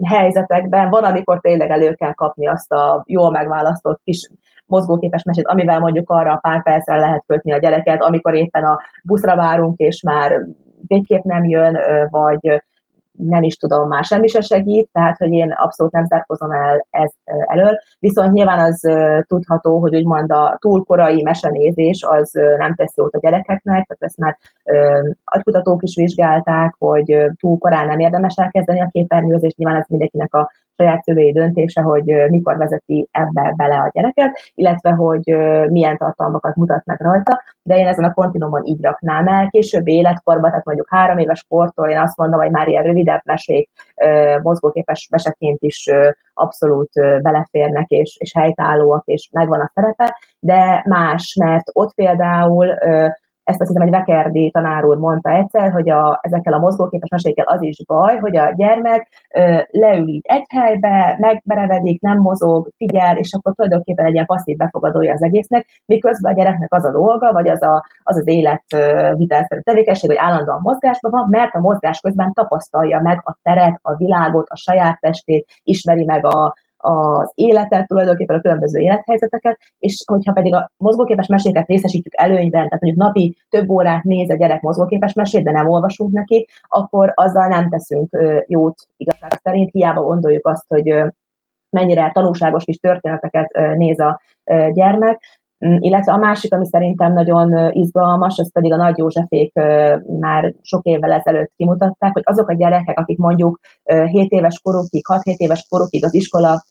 helyzetekben 0.04 0.90
van, 0.90 1.04
amikor 1.04 1.40
tényleg 1.40 1.70
elő 1.70 1.94
kell 1.94 2.14
kapni 2.14 2.48
azt 2.48 2.72
a 2.72 3.04
jól 3.06 3.32
megválasztott 3.32 4.02
kis 4.04 4.30
mozgóképes 4.66 5.24
mesét, 5.24 5.48
amivel 5.48 5.80
mondjuk 5.80 6.10
arra 6.10 6.32
a 6.34 6.38
pár 6.38 6.64
percre 6.64 6.96
lehet 6.98 7.24
kötni 7.28 7.52
a 7.52 7.58
gyereket, 7.58 8.02
amikor 8.02 8.34
éppen 8.34 8.64
a 8.64 8.80
buszra 9.04 9.36
várunk, 9.36 9.80
és 9.80 10.02
már 10.02 10.46
végképp 10.88 11.24
nem 11.24 11.46
jön, 11.46 11.78
vagy 12.10 12.62
nem 13.18 13.44
is 13.44 13.56
tudom, 13.56 13.88
már 13.88 14.04
semmi 14.04 14.28
se 14.28 14.42
segít, 14.42 14.90
tehát 14.92 15.18
hogy 15.18 15.32
én 15.32 15.52
abszolút 15.52 15.92
nem 15.92 16.06
zárkozom 16.06 16.52
el 16.52 16.86
ez 16.90 17.12
elől. 17.24 17.80
Viszont 18.00 18.32
nyilván 18.34 18.60
az 18.60 18.82
tudható, 19.28 19.80
hogy 19.80 19.96
úgymond 19.96 20.32
a 20.32 20.58
túl 20.60 20.84
korai 20.84 21.22
mesenézés 21.22 22.04
az 22.04 22.32
nem 22.58 22.76
tesz 22.76 22.98
jót 22.98 23.16
a 23.16 23.20
gyerekeknek, 23.20 23.88
tehát 23.88 23.98
ezt 23.98 24.18
már 24.18 24.38
agykutatók 25.24 25.84
is 25.84 25.96
vizsgálták, 25.96 26.76
hogy 26.78 27.26
túl 27.40 27.58
korán 27.58 27.88
nem 27.88 28.00
érdemes 28.00 28.36
elkezdeni 28.36 28.82
a 28.82 28.90
képernyőzést, 28.92 29.58
nyilván 29.58 29.80
ez 29.80 29.88
mindenkinek 29.88 30.34
a 30.34 30.52
saját 30.78 31.04
szülői 31.04 31.32
döntése, 31.32 31.82
hogy 31.82 32.04
mikor 32.30 32.58
vezeti 32.58 33.08
ebbe 33.12 33.54
bele 33.56 33.76
a 33.76 33.90
gyereket, 33.94 34.40
illetve 34.54 34.90
hogy 34.90 35.38
milyen 35.70 35.98
tartalmakat 35.98 36.56
mutatnak 36.56 37.02
rajta, 37.02 37.44
de 37.62 37.78
én 37.78 37.88
ezen 37.88 38.04
a 38.04 38.14
kontinumon 38.14 38.66
így 38.66 38.82
raknám 38.84 39.28
el. 39.28 39.48
Később 39.50 39.88
életkorban, 39.88 40.50
tehát 40.50 40.66
mondjuk 40.66 40.88
három 40.90 41.18
éves 41.18 41.46
kortól 41.50 41.90
én 41.90 42.00
azt 42.00 42.18
mondom, 42.18 42.40
hogy 42.40 42.52
már 42.52 42.68
ilyen 42.68 42.84
rövidebb 42.84 43.22
mesék, 43.24 43.70
mozgóképes 44.42 45.08
meseként 45.12 45.62
is 45.62 45.90
abszolút 46.34 46.90
beleférnek, 47.22 47.90
és, 47.90 48.18
és 48.20 48.34
helytállóak, 48.34 49.06
és 49.06 49.30
megvan 49.32 49.60
a 49.60 49.72
szerepe, 49.74 50.18
de 50.40 50.84
más, 50.86 51.38
mert 51.40 51.70
ott 51.74 51.94
például 51.94 52.78
ezt 53.48 53.62
azt 53.62 53.70
hiszem, 53.70 53.88
egy 53.88 53.94
Vekerdi 53.94 54.52
tanár 54.52 54.86
úr 54.86 54.98
mondta 54.98 55.30
egyszer, 55.30 55.72
hogy 55.72 55.90
a, 55.90 56.20
ezekkel 56.22 56.54
a 56.54 56.60
mozgóképes 56.60 57.10
mesékkel 57.10 57.46
az 57.46 57.62
is 57.62 57.86
baj, 57.86 58.18
hogy 58.18 58.38
a 58.38 58.54
gyermek 58.56 59.08
ö, 59.34 59.60
leül 59.72 60.08
így 60.08 60.26
egy 60.28 60.46
helybe, 60.50 61.16
megberevedik, 61.20 62.02
nem 62.02 62.18
mozog, 62.18 62.70
figyel, 62.78 63.18
és 63.18 63.34
akkor 63.34 63.54
tulajdonképpen 63.54 64.06
egy 64.06 64.14
ilyen 64.14 64.26
passzív 64.26 64.58
befogadója 64.58 65.14
az 65.14 65.24
egésznek, 65.24 65.68
miközben 65.86 66.32
a 66.32 66.36
gyereknek 66.36 66.74
az 66.74 66.86
a 66.86 66.92
dolga, 66.92 67.34
vagy 67.34 67.48
az 67.48 67.64
az, 67.64 67.82
az, 68.04 68.18
az 68.18 68.28
élet 68.28 68.64
vitelszerű 69.16 69.62
tevékenység, 69.62 70.10
hogy 70.10 70.20
állandóan 70.20 70.60
mozgásban 70.64 71.12
van, 71.12 71.28
mert 71.30 71.56
a 71.56 71.60
mozgás 71.60 72.00
közben 72.00 72.34
tapasztalja 72.34 73.02
meg 73.02 73.22
a 73.24 73.38
teret, 73.44 73.80
a 73.82 73.96
világot, 73.96 74.50
a 74.50 74.56
saját 74.56 75.00
testét, 75.00 75.48
ismeri 75.64 76.06
meg 76.06 76.26
a, 76.26 76.56
az 76.78 77.32
életet, 77.36 77.88
tulajdonképpen 77.88 78.38
a 78.38 78.42
különböző 78.42 78.80
élethelyzeteket, 78.80 79.60
és 79.80 80.04
hogyha 80.06 80.34
pedig 80.34 80.54
a 80.54 80.72
mozgóképes 80.78 81.28
meséket 81.28 81.68
részesítjük 81.68 82.14
előnyben, 82.18 82.68
tehát 82.68 82.82
mondjuk 82.82 83.04
napi 83.04 83.38
több 83.50 83.70
órát 83.70 84.04
néz 84.04 84.30
a 84.30 84.36
gyerek 84.36 84.62
mozgóképes 84.62 85.14
mesét, 85.14 85.44
de 85.44 85.52
nem 85.52 85.70
olvasunk 85.70 86.12
neki, 86.14 86.48
akkor 86.68 87.12
azzal 87.16 87.48
nem 87.48 87.70
teszünk 87.70 88.18
jót 88.48 88.88
igazság 88.98 89.32
szerint, 89.44 89.72
hiába 89.72 90.02
gondoljuk 90.02 90.48
azt, 90.48 90.66
hogy 90.68 91.04
mennyire 91.70 92.12
tanulságos 92.14 92.64
kis 92.64 92.78
történeteket 92.78 93.52
néz 93.78 94.00
a 94.00 94.22
gyermek, 94.72 95.22
illetve 95.60 96.12
a 96.12 96.18
másik, 96.18 96.54
ami 96.54 96.66
szerintem 96.66 97.14
nagyon 97.14 97.74
izgalmas, 97.74 98.38
ez 98.38 98.52
pedig 98.52 98.74
a 98.74 98.76
Nagy 98.76 98.98
Józsefék 98.98 99.54
már 100.20 100.54
sok 100.62 100.86
évvel 100.86 101.12
ezelőtt 101.12 101.52
kimutatták, 101.56 102.14
hogy 102.14 102.24
azok 102.26 102.50
a 102.50 102.54
gyerekek, 102.54 103.00
akik 103.00 103.18
mondjuk 103.18 103.60
7 103.84 104.32
éves 104.32 104.60
korukig, 104.64 105.06
6-7 105.14 105.36
éves 105.36 105.66
korukig 105.70 106.06
az 106.06 106.14
iskola 106.14 106.64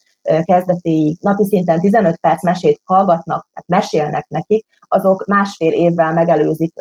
kezdetéig 0.42 1.18
napi 1.20 1.44
szinten 1.44 1.80
15 1.80 2.16
perc 2.16 2.42
mesét 2.42 2.80
hallgatnak, 2.84 3.48
tehát 3.52 3.84
mesélnek 3.84 4.26
nekik, 4.28 4.66
azok 4.88 5.26
másfél 5.26 5.72
évvel 5.72 6.12
megelőzik 6.12 6.74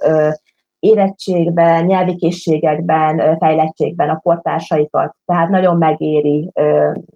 érettségben, 0.86 1.86
nyelvi 1.86 2.16
készségekben, 2.16 3.38
fejlettségben 3.38 4.10
a 4.10 4.20
portársaikat. 4.24 5.16
Tehát 5.26 5.50
nagyon 5.50 5.78
megéri 5.78 6.52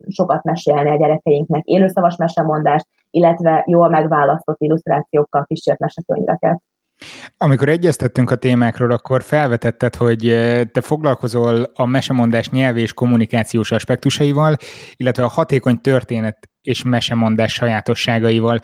sokat 0.07 0.43
mesélni 0.43 0.89
a 0.89 0.97
gyerekeinknek 0.97 1.65
élőszavas 1.65 2.15
mesemondást, 2.15 2.87
illetve 3.09 3.63
jól 3.67 3.89
megválasztott 3.89 4.61
illusztrációkkal 4.61 5.45
kísért 5.45 5.79
mesekönyveket. 5.79 6.61
Amikor 7.37 7.69
egyeztettünk 7.69 8.31
a 8.31 8.35
témákról, 8.35 8.91
akkor 8.91 9.23
felvetetted, 9.23 9.95
hogy 9.95 10.19
te 10.71 10.81
foglalkozol 10.81 11.71
a 11.73 11.85
mesemondás 11.85 12.49
nyelv 12.49 12.77
és 12.77 12.93
kommunikációs 12.93 13.71
aspektusaival, 13.71 14.55
illetve 14.95 15.23
a 15.23 15.27
hatékony 15.27 15.81
történet 15.81 16.49
és 16.61 16.83
mesemondás 16.83 17.53
sajátosságaival. 17.53 18.59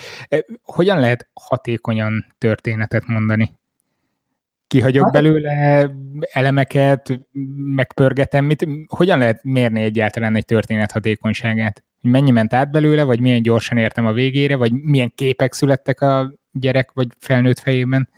Hogyan 0.64 1.00
lehet 1.00 1.30
hatékonyan 1.34 2.26
történetet 2.38 3.08
mondani? 3.08 3.54
Kihagyok 4.76 5.12
belőle 5.12 5.90
elemeket, 6.34 7.20
megpörgetem, 7.76 8.46
mit, 8.46 8.68
hogyan 8.88 9.18
lehet 9.18 9.44
mérni 9.44 9.82
egyáltalán 9.82 10.36
egy 10.36 10.46
történet 10.46 10.92
hatékonyságát? 10.92 11.84
Mennyi 12.02 12.32
ment 12.32 12.54
át 12.54 12.72
belőle, 12.72 13.04
vagy 13.04 13.22
milyen 13.22 13.42
gyorsan 13.42 13.78
értem 13.78 14.06
a 14.06 14.12
végére, 14.12 14.58
vagy 14.58 14.72
milyen 14.72 15.12
képek 15.16 15.54
születtek 15.54 16.02
a 16.02 16.32
gyerek 16.52 16.92
vagy 16.94 17.08
felnőtt 17.20 17.60
fejében? 17.60 18.10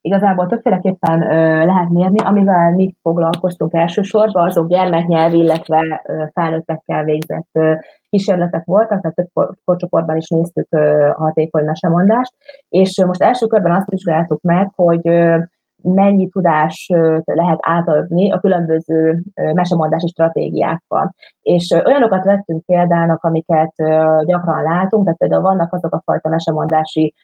Igazából 0.00 0.46
többféleképpen 0.46 1.22
ö, 1.22 1.64
lehet 1.64 1.88
mérni, 1.88 2.18
amivel 2.18 2.70
mi 2.70 2.94
foglalkoztunk 3.02 3.74
elsősorban, 3.74 4.46
azok 4.46 4.68
gyermeknyelv, 4.68 5.34
illetve 5.34 6.02
ö, 6.06 6.24
felnőttekkel 6.32 7.04
végzett 7.04 7.48
ö, 7.52 7.74
kísérletek 8.08 8.64
voltak, 8.64 9.00
tehát 9.00 9.16
több 9.16 9.54
korcsoportban 9.64 10.16
is 10.16 10.28
néztük 10.28 10.72
a 10.72 11.14
hatékony 11.16 11.64
mesemondást, 11.64 12.34
és 12.68 13.04
most 13.06 13.22
első 13.22 13.46
körben 13.46 13.72
azt 13.72 13.90
vizsgáltuk 13.90 14.40
meg, 14.42 14.72
hogy 14.74 15.00
mennyi 15.82 16.28
tudás 16.28 16.90
lehet 17.24 17.58
átadni 17.60 18.32
a 18.32 18.38
különböző 18.38 19.22
mesemondási 19.34 20.06
stratégiákkal. 20.06 21.14
És 21.42 21.70
olyanokat 21.84 22.24
vettünk 22.24 22.64
példának, 22.64 23.24
amiket 23.24 23.72
gyakran 24.24 24.62
látunk, 24.62 25.02
tehát 25.04 25.18
például 25.18 25.42
vannak 25.42 25.72
azok 25.72 25.94
a 25.94 26.02
fajta 26.04 26.28
mesemondási 26.28 27.14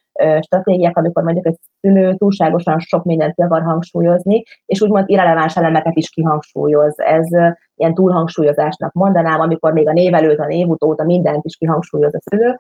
stratégiák, 0.41 0.97
amikor 0.97 1.23
mondjuk 1.23 1.47
egy 1.47 1.57
szülő 1.81 2.15
túlságosan 2.15 2.79
sok 2.79 3.05
mindent 3.05 3.35
akar 3.37 3.63
hangsúlyozni, 3.63 4.43
és 4.67 4.81
úgymond 4.81 5.09
irreleváns 5.09 5.57
elemeket 5.57 5.97
is 5.97 6.11
kihangsúlyoz. 6.11 7.01
Ez 7.01 7.27
ilyen 7.75 7.95
túlhangsúlyozásnak 7.95 8.93
mondanám, 8.93 9.41
amikor 9.41 9.73
még 9.73 9.89
a 9.89 9.93
név 9.93 10.15
előtt, 10.15 10.39
a 10.39 10.47
név 10.47 10.69
utóta 10.69 11.05
mindent 11.05 11.45
is 11.45 11.57
kihangsúlyoz 11.57 12.15
a 12.15 12.21
szülő. 12.21 12.59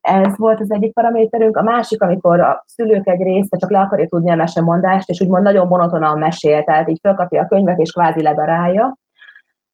Ez 0.00 0.36
volt 0.36 0.60
az 0.60 0.72
egyik 0.72 0.92
paraméterünk. 0.92 1.56
A 1.56 1.62
másik, 1.62 2.02
amikor 2.02 2.40
a 2.40 2.64
szülők 2.66 3.08
egy 3.08 3.22
része 3.22 3.56
csak 3.56 3.70
le 3.70 3.78
akarja 3.78 4.06
tudni 4.06 4.30
a 4.30 4.34
mesemondást, 4.34 5.10
és 5.10 5.20
úgymond 5.20 5.42
nagyon 5.42 5.66
monotonan 5.66 6.18
mesél, 6.18 6.64
tehát 6.64 6.88
így 6.88 6.98
felkapja 7.02 7.42
a 7.42 7.46
könyvet, 7.46 7.78
és 7.78 7.92
kvázi 7.92 8.22
ledarálja. 8.22 8.96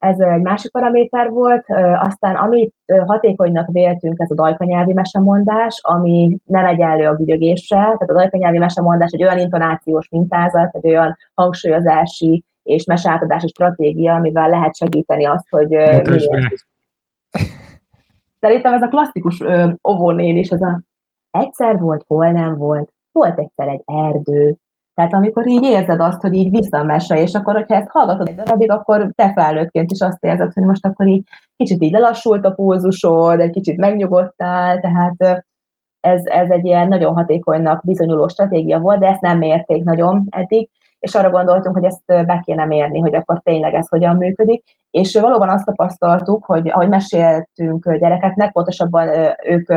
Ez 0.05 0.21
egy 0.21 0.41
másik 0.41 0.71
paraméter 0.71 1.31
volt. 1.31 1.65
Aztán 2.01 2.37
amit 2.37 2.75
hatékonynak 3.07 3.69
véltünk, 3.73 4.21
ez 4.21 4.31
a 4.31 4.35
dajkanyelvi 4.35 4.93
mesemondás, 4.93 5.81
ami 5.83 6.39
nem 6.45 6.67
egyenlő 6.67 7.07
a 7.07 7.15
gügyögéssel. 7.15 7.85
Tehát 7.85 8.11
a 8.11 8.15
dajkanyelvi 8.15 8.59
mesemondás 8.59 9.11
egy 9.11 9.23
olyan 9.23 9.39
intonációs 9.39 10.09
mintázat, 10.09 10.75
egy 10.75 10.87
olyan 10.87 11.17
hangsúlyozási 11.35 12.45
és 12.63 12.85
meseátadási 12.85 13.49
stratégia, 13.49 14.15
amivel 14.15 14.49
lehet 14.49 14.77
segíteni 14.77 15.25
azt, 15.25 15.49
hogy 15.51 15.77
Szerintem 18.41 18.73
ez 18.73 18.83
a 18.83 18.89
klasszikus 18.89 19.43
óvónél 19.89 20.37
is, 20.37 20.49
ez 20.49 20.63
a 20.63 20.81
egyszer 21.31 21.79
volt, 21.79 22.05
hol 22.07 22.31
nem 22.31 22.57
volt, 22.57 22.93
volt 23.13 23.39
egyszer 23.39 23.69
egy 23.69 23.83
erdő, 23.85 24.57
tehát 24.95 25.13
amikor 25.15 25.47
így 25.47 25.63
érzed 25.63 26.01
azt, 26.01 26.21
hogy 26.21 26.35
így 26.35 26.51
visszamesse, 26.51 27.21
és 27.21 27.35
akkor, 27.35 27.55
hogyha 27.55 27.75
ezt 27.75 27.91
hallgatod 27.91 28.29
egy 28.29 28.35
darabig, 28.35 28.71
akkor 28.71 29.11
te 29.15 29.33
felnőttként 29.33 29.91
is 29.91 30.01
azt 30.01 30.25
érzed, 30.25 30.53
hogy 30.53 30.65
most 30.65 30.87
akkor 30.87 31.07
így 31.07 31.23
kicsit 31.57 31.83
így 31.83 31.93
lelassult 31.93 32.45
a 32.45 32.51
pulzusod, 32.51 33.41
egy 33.41 33.51
kicsit 33.51 33.77
megnyugodtál, 33.77 34.81
tehát 34.81 35.45
ez, 36.01 36.21
ez 36.25 36.51
egy 36.51 36.65
ilyen 36.65 36.89
nagyon 36.89 37.15
hatékonynak 37.15 37.85
bizonyuló 37.85 38.29
stratégia 38.29 38.79
volt, 38.79 38.99
de 38.99 39.07
ezt 39.07 39.21
nem 39.21 39.39
mérték 39.39 39.85
nagyon 39.85 40.27
eddig, 40.31 40.69
és 40.99 41.15
arra 41.15 41.31
gondoltunk, 41.31 41.75
hogy 41.75 41.85
ezt 41.85 42.07
be 42.07 42.43
kéne 42.45 42.65
mérni, 42.65 43.01
hogy 43.01 43.15
akkor 43.15 43.41
tényleg 43.43 43.75
ez 43.75 43.89
hogyan 43.89 44.17
működik, 44.17 44.65
és 44.91 45.21
valóban 45.21 45.49
azt 45.49 45.65
tapasztaltuk, 45.65 46.45
hogy 46.45 46.69
ahogy 46.69 46.89
meséltünk 46.89 47.95
gyerekeknek, 47.95 48.53
pontosabban 48.53 49.09
ők 49.47 49.73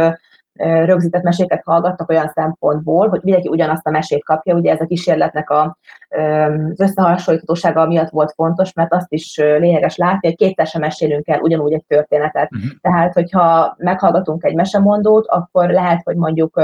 rögzített 0.58 1.24
meséket 1.24 1.62
hallgattak 1.66 2.10
olyan 2.10 2.32
szempontból, 2.34 3.10
hogy 3.10 3.20
mindenki 3.24 3.50
ugyanazt 3.50 3.88
a 3.88 3.92
mesét 3.92 4.24
kapja. 4.24 4.56
Ugye 4.56 4.72
ez 4.72 4.82
a 4.82 4.86
kísérletnek 4.86 5.50
a, 5.50 5.78
az 6.10 6.80
összehasonlíthatósága 6.80 7.86
miatt 7.86 8.10
volt 8.10 8.34
fontos, 8.34 8.74
mert 8.74 8.94
azt 8.94 9.14
is 9.14 9.38
lényeges 9.38 9.98
látni, 9.98 10.28
hogy 10.28 10.38
kétszer 10.38 10.68
sem 10.68 10.82
mesélünk 10.82 11.28
el 11.28 11.40
ugyanúgy 11.40 11.74
egy 11.74 11.86
történetet. 11.88 12.50
Uh-huh. 12.52 12.72
Tehát, 12.82 13.14
hogyha 13.14 13.76
meghallgatunk 13.78 14.44
egy 14.44 14.56
mesemondót, 14.56 15.28
akkor 15.28 15.70
lehet, 15.70 16.02
hogy 16.04 16.16
mondjuk 16.16 16.62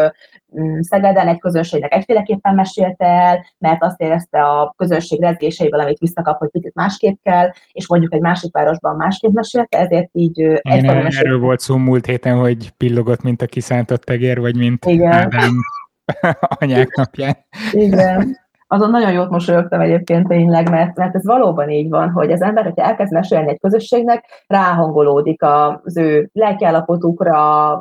Szegeden 0.79 1.27
egy 1.27 1.39
közönségnek 1.39 1.93
egyféleképpen 1.93 2.55
mesélte 2.55 3.05
el, 3.05 3.45
mert 3.57 3.83
azt 3.83 4.01
érezte 4.01 4.41
a 4.43 4.73
közönség 4.77 5.21
rezgéseiből, 5.21 5.79
amit 5.79 5.97
visszakap, 5.97 6.37
hogy 6.37 6.49
picit 6.49 6.73
másképp 6.73 7.17
kell, 7.23 7.49
és 7.71 7.87
mondjuk 7.87 8.13
egy 8.13 8.21
másik 8.21 8.53
városban 8.53 8.95
másképp 8.95 9.31
mesélte, 9.31 9.79
ezért 9.79 10.09
így 10.11 10.41
egyfajta 10.41 11.17
Erről 11.17 11.39
volt 11.39 11.59
szó 11.59 11.77
múlt 11.77 12.05
héten, 12.05 12.37
hogy 12.37 12.69
pillogott, 12.69 13.21
mint 13.21 13.41
a 13.41 13.45
kiszántott 13.45 14.03
tegér, 14.03 14.39
vagy 14.39 14.55
mint 14.55 14.85
Igen. 14.85 15.11
Ádám 15.11 15.53
anyák 16.59 16.95
napján. 16.95 17.35
Igen 17.71 18.41
azon 18.73 18.89
nagyon 18.89 19.11
jót 19.11 19.29
mosolyogtam 19.29 19.79
egyébként 19.81 20.27
tényleg, 20.27 20.69
mert, 20.69 20.97
mert 20.97 21.15
ez 21.15 21.25
valóban 21.25 21.69
így 21.69 21.89
van, 21.89 22.09
hogy 22.09 22.31
az 22.31 22.41
ember, 22.41 22.63
hogyha 22.63 22.83
elkezd 22.83 23.13
mesélni 23.13 23.49
egy 23.49 23.59
közösségnek, 23.59 24.25
ráhangolódik 24.47 25.41
az 25.43 25.97
ő 25.97 26.29
lelkiállapotukra, 26.33 27.71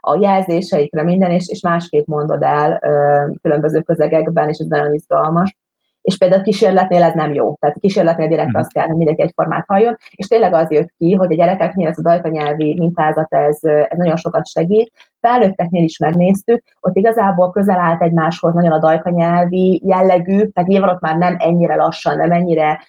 a 0.00 0.18
jelzéseikre, 0.20 1.02
minden, 1.02 1.30
és, 1.30 1.48
és 1.48 1.60
másképp 1.60 2.06
mondod 2.06 2.42
el 2.42 2.78
ö, 2.82 3.26
különböző 3.42 3.80
közegekben, 3.80 4.48
és 4.48 4.58
ez 4.58 4.66
nagyon 4.66 4.94
izgalmas 4.94 5.56
és 6.02 6.18
például 6.18 6.42
kísérletnél 6.42 7.02
ez 7.02 7.14
nem 7.14 7.34
jó. 7.34 7.56
Tehát 7.60 7.76
kísérletnél 7.80 8.28
direkt 8.28 8.48
mhm. 8.48 8.58
azt 8.58 8.72
kell, 8.72 8.86
hogy 8.86 8.96
mindenki 8.96 9.22
egyformát 9.22 9.64
halljon, 9.66 9.96
és 10.10 10.26
tényleg 10.26 10.54
az 10.54 10.70
jött 10.70 10.94
ki, 10.98 11.14
hogy 11.14 11.32
a 11.32 11.36
gyerekeknél 11.36 11.88
ez 11.88 11.98
a 11.98 12.02
dajkanyelvi 12.02 12.74
mintázat, 12.78 13.32
ez, 13.32 13.58
ez 13.62 13.98
nagyon 13.98 14.16
sokat 14.16 14.46
segít. 14.46 14.92
Felnőtteknél 15.22 15.82
is 15.82 15.98
megnéztük, 15.98 16.62
ott 16.80 16.96
igazából 16.96 17.50
közel 17.50 17.78
állt 17.78 18.02
egymáshoz 18.02 18.54
nagyon 18.54 18.72
a 18.72 18.78
dajkanyelvi 18.78 19.82
jellegű, 19.84 20.46
tehát 20.46 20.68
nyilván 20.68 20.90
ott 20.90 21.00
már 21.00 21.16
nem 21.16 21.36
ennyire 21.38 21.74
lassan, 21.74 22.16
nem 22.16 22.32
ennyire 22.32 22.80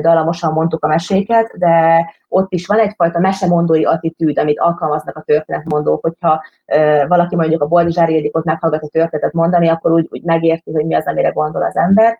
dalamosan 0.00 0.52
mondtuk 0.52 0.84
a 0.84 0.88
meséket, 0.88 1.58
de 1.58 2.04
ott 2.28 2.52
is 2.52 2.66
van 2.66 2.78
egyfajta 2.78 3.18
mesemondói 3.18 3.84
attitűd, 3.84 4.38
amit 4.38 4.60
alkalmaznak 4.60 5.16
a 5.16 5.22
történetmondók, 5.22 6.02
hogyha 6.02 6.42
valaki 7.08 7.36
mondjuk 7.36 7.62
a 7.62 7.66
Boldizsári 7.66 8.14
Ildikot 8.14 8.44
meghallgat 8.44 8.82
a 8.82 8.88
történetet 8.88 9.32
mondani, 9.32 9.68
akkor 9.68 9.92
úgy, 9.92 10.06
úgy 10.10 10.22
megérti, 10.22 10.72
hogy 10.72 10.86
mi 10.86 10.94
az, 10.94 11.06
amire 11.06 11.28
gondol 11.28 11.62
az 11.62 11.76
ember. 11.76 12.18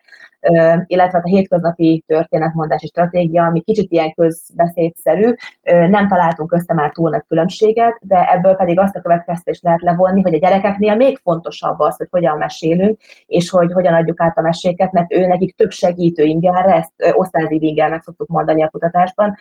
Illetve 0.87 1.19
a 1.19 1.29
hétköznapi 1.29 2.05
történetmondási 2.07 2.87
stratégia, 2.87 3.45
ami 3.45 3.61
kicsit 3.61 3.93
ilyen 3.93 4.13
közbeszédszerű, 4.15 5.35
nem 5.63 6.09
találtunk 6.09 6.53
össze 6.53 6.75
már 6.75 6.91
túl 6.91 7.11
nagy 7.11 7.25
különbséget, 7.29 7.99
de 8.01 8.33
ebből 8.33 8.55
pedig 8.55 8.79
azt 8.79 8.97
a 8.97 9.01
következtetést 9.01 9.62
lehet 9.63 9.83
levonni, 9.83 10.23
hogy 10.23 10.35
a 10.35 10.39
gyerekeknél 10.39 10.97
még 10.97 11.19
fontosabb 11.23 11.79
az, 11.79 11.97
hogy 11.97 12.09
hogyan 12.11 12.39
mesélünk, 12.39 13.01
és 13.27 13.51
hogy 13.51 13.73
hogyan 13.73 13.95
adjuk 13.95 14.21
át 14.21 14.39
a 14.39 14.41
meséket, 14.41 14.93
mert 14.93 15.13
ő 15.13 15.27
nekik 15.27 15.57
több 15.57 15.71
segítő 15.71 16.23
ingerre, 16.23 16.75
ezt 16.75 16.93
osztályzív 17.13 17.63
ingernek 17.63 18.03
szoktuk 18.03 18.29
mondani 18.29 18.63
a 18.63 18.69
kutatásban, 18.69 19.37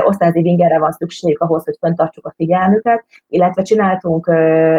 osztályzív 0.00 0.44
ingerre 0.44 0.78
van 0.78 0.92
szükség 0.92 1.36
ahhoz, 1.40 1.64
hogy 1.64 1.76
fenntartsuk 1.80 2.26
a 2.26 2.32
figyelmüket, 2.36 3.04
illetve 3.28 3.62
csináltunk 3.62 4.30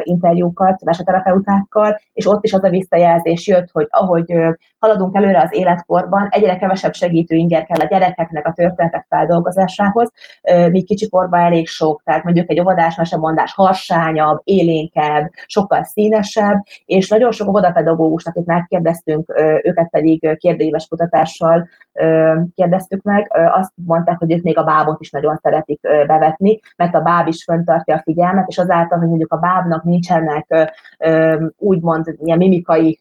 interjúkat 0.03 0.83
meseterapeutákkal, 0.83 1.99
és 2.13 2.27
ott 2.27 2.43
is 2.43 2.53
az 2.53 2.63
a 2.63 2.69
visszajelzés 2.69 3.47
jött, 3.47 3.69
hogy 3.71 3.87
ahogy 3.89 4.33
haladunk 4.79 5.15
előre 5.15 5.41
az 5.41 5.53
életkorban, 5.53 6.27
egyre 6.29 6.57
kevesebb 6.57 6.93
segítő 6.93 7.35
inger 7.35 7.65
kell 7.65 7.79
a 7.79 7.87
gyerekeknek 7.87 8.47
a 8.47 8.53
történetek 8.53 9.05
feldolgozásához, 9.09 10.11
míg 10.71 10.85
kicsikorban 10.85 11.39
elég 11.39 11.67
sok, 11.67 12.01
tehát 12.03 12.23
mondjuk 12.23 12.49
egy 12.49 12.59
óvodás 12.59 12.95
mesemondás 12.95 13.53
harsányabb, 13.53 14.41
élénkebb, 14.77 15.31
sokkal 15.45 15.83
színesebb, 15.83 16.63
és 16.85 17.09
nagyon 17.09 17.31
sok 17.31 17.47
óvodapedagógusnak 17.47 18.35
itt 18.35 18.45
megkérdeztünk, 18.45 19.33
őket 19.63 19.89
pedig 19.89 20.37
kérdőíves 20.37 20.87
kutatással 20.87 21.67
kérdeztük 22.55 23.01
meg, 23.01 23.31
azt 23.51 23.71
mondták, 23.85 24.17
hogy 24.17 24.33
ők 24.33 24.43
még 24.43 24.57
a 24.57 24.63
bábot 24.63 25.01
is 25.01 25.11
nagyon 25.11 25.35
szeretik 25.41 25.79
bevetni, 25.81 26.59
mert 26.75 26.95
a 26.95 27.01
báb 27.01 27.27
is 27.27 27.43
föntartja 27.43 27.95
a 27.95 28.01
figyelmet, 28.03 28.47
és 28.47 28.57
azáltal, 28.57 28.99
hogy 28.99 29.07
mondjuk 29.07 29.33
a 29.33 29.37
bábnak 29.37 29.83
nincsenek 29.83 30.71
úgymond 31.57 32.15
ilyen 32.23 32.37
mimikai 32.37 32.99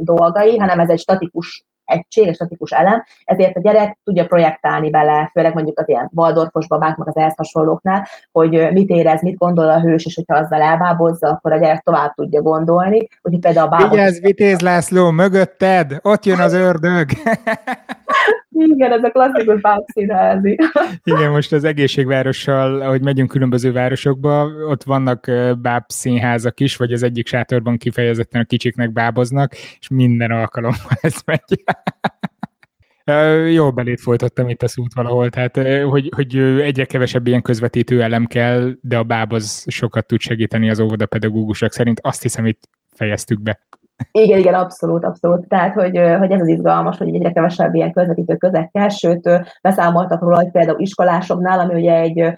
dolgai, 0.00 0.58
hanem 0.58 0.80
ez 0.80 0.90
egy 0.90 0.98
statikus 0.98 1.64
egység, 1.86 2.26
egy 2.26 2.34
statikus 2.34 2.70
elem, 2.70 3.04
ezért 3.24 3.56
a 3.56 3.60
gyerek 3.60 3.98
tudja 4.04 4.26
projektálni 4.26 4.90
bele, 4.90 5.30
főleg 5.32 5.54
mondjuk 5.54 5.78
az 5.78 5.88
ilyen 5.88 6.10
Waldorfos 6.14 6.66
babák, 6.66 6.96
meg 6.96 7.08
az 7.08 7.16
ehhez 7.16 7.34
hasonlóknál, 7.36 8.06
hogy 8.32 8.72
mit 8.72 8.88
érez, 8.88 9.22
mit 9.22 9.36
gondol 9.36 9.68
a 9.68 9.80
hős, 9.80 10.04
és 10.04 10.14
hogyha 10.14 10.36
azzal 10.36 10.60
elbábozza, 10.60 11.28
akkor 11.28 11.52
a 11.52 11.58
gyerek 11.58 11.82
tovább 11.82 12.14
tudja 12.14 12.42
gondolni. 12.42 13.08
Úgyhogy 13.22 13.40
például 13.40 13.66
a 13.66 13.70
bábot... 13.70 13.90
Vigyázz, 13.90 14.20
Vitéz 14.20 14.60
László, 14.60 15.10
mögötted, 15.10 15.98
ott 16.02 16.24
jön 16.24 16.40
az 16.40 16.52
ördög! 16.68 17.08
Igen, 18.58 18.92
ez 18.92 19.02
a 19.02 19.10
klasszikus 19.10 19.60
bábszínházi. 19.60 20.58
Igen, 21.04 21.30
most 21.30 21.52
az 21.52 21.64
egészségvárossal, 21.64 22.80
ahogy 22.80 23.02
megyünk 23.02 23.30
különböző 23.30 23.72
városokba, 23.72 24.48
ott 24.68 24.82
vannak 24.82 25.30
bábszínházak 25.62 26.60
is, 26.60 26.76
vagy 26.76 26.92
az 26.92 27.02
egyik 27.02 27.26
sátorban 27.26 27.76
kifejezetten 27.76 28.40
a 28.40 28.44
kicsiknek 28.44 28.92
báboznak, 28.92 29.54
és 29.54 29.88
minden 29.88 30.30
alkalommal 30.30 30.98
ez 31.00 31.16
megy. 31.24 31.64
Jó 33.52 33.72
belét 33.72 34.00
folytattam 34.00 34.48
itt 34.48 34.62
a 34.62 34.68
szút 34.68 34.94
valahol, 34.94 35.30
tehát 35.30 35.82
hogy, 35.82 36.08
hogy 36.14 36.36
egyre 36.38 36.84
kevesebb 36.84 37.26
ilyen 37.26 37.42
közvetítő 37.42 38.02
elem 38.02 38.26
kell, 38.26 38.72
de 38.80 38.98
a 38.98 39.02
báb 39.02 39.32
az 39.32 39.64
sokat 39.66 40.06
tud 40.06 40.20
segíteni 40.20 40.70
az 40.70 40.80
óvodapedagógusok 40.80 41.72
szerint. 41.72 42.00
Azt 42.02 42.22
hiszem, 42.22 42.46
itt 42.46 42.68
fejeztük 42.92 43.42
be. 43.42 43.60
Igen, 44.10 44.38
igen, 44.38 44.54
abszolút, 44.54 45.04
abszolút. 45.04 45.48
Tehát, 45.48 45.74
hogy, 45.74 46.00
hogy 46.18 46.30
ez 46.30 46.40
az 46.40 46.48
izgalmas, 46.48 46.98
hogy 46.98 47.14
egyre 47.14 47.32
kevesebb 47.32 47.74
ilyen 47.74 47.92
közvetítő 47.92 48.36
közeg 48.36 48.70
kell, 48.70 48.88
sőt, 48.88 49.30
beszámoltak 49.62 50.20
róla, 50.20 50.36
hogy 50.36 50.50
például 50.50 50.80
iskolásoknál, 50.80 51.58
ami 51.58 51.74
ugye 51.74 51.94
egy 51.94 52.34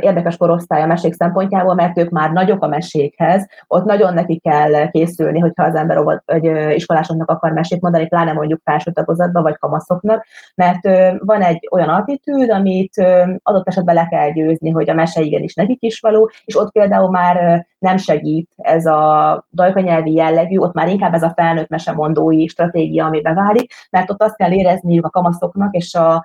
érdekes 0.00 0.36
korosztály 0.36 0.82
a 0.82 0.86
mesék 0.86 1.14
szempontjából, 1.14 1.74
mert 1.74 1.98
ők 1.98 2.10
már 2.10 2.30
nagyok 2.30 2.62
a 2.62 2.68
mesékhez, 2.68 3.46
ott 3.66 3.84
nagyon 3.84 4.14
neki 4.14 4.38
kell 4.38 4.90
készülni, 4.90 5.38
hogyha 5.38 5.64
az 5.64 5.74
ember 5.74 6.02
vagy 6.02 6.74
iskolásoknak 6.74 7.30
akar 7.30 7.52
mesét 7.52 7.80
mondani, 7.80 8.06
pláne 8.06 8.32
mondjuk 8.32 8.60
felső 8.64 8.90
tagozatban, 8.90 9.42
vagy 9.42 9.58
kamaszoknak, 9.58 10.26
mert 10.54 10.80
van 11.18 11.42
egy 11.42 11.68
olyan 11.70 11.88
attitűd, 11.88 12.50
amit 12.50 12.94
adott 13.42 13.68
esetben 13.68 13.94
le 13.94 14.06
kell 14.10 14.30
győzni, 14.30 14.70
hogy 14.70 14.90
a 14.90 14.94
mese 14.94 15.20
igenis 15.20 15.54
nekik 15.54 15.82
is 15.82 16.00
való, 16.00 16.30
és 16.44 16.58
ott 16.58 16.72
például 16.72 17.10
már 17.10 17.66
nem 17.84 17.96
segít 17.96 18.50
ez 18.56 18.86
a 18.86 19.46
dajkanyelvi 19.52 20.12
jellegű, 20.12 20.56
ott 20.56 20.74
már 20.74 20.88
inkább 20.88 21.14
ez 21.14 21.22
a 21.22 21.32
felnőtt 21.36 21.68
mesemondói 21.68 22.48
stratégia, 22.48 23.04
ami 23.04 23.20
beválik, 23.20 23.72
mert 23.90 24.10
ott 24.10 24.22
azt 24.22 24.36
kell 24.36 24.52
érezniük 24.52 25.06
a 25.06 25.10
kamaszoknak 25.10 25.74
és 25.74 25.94
a 25.94 26.24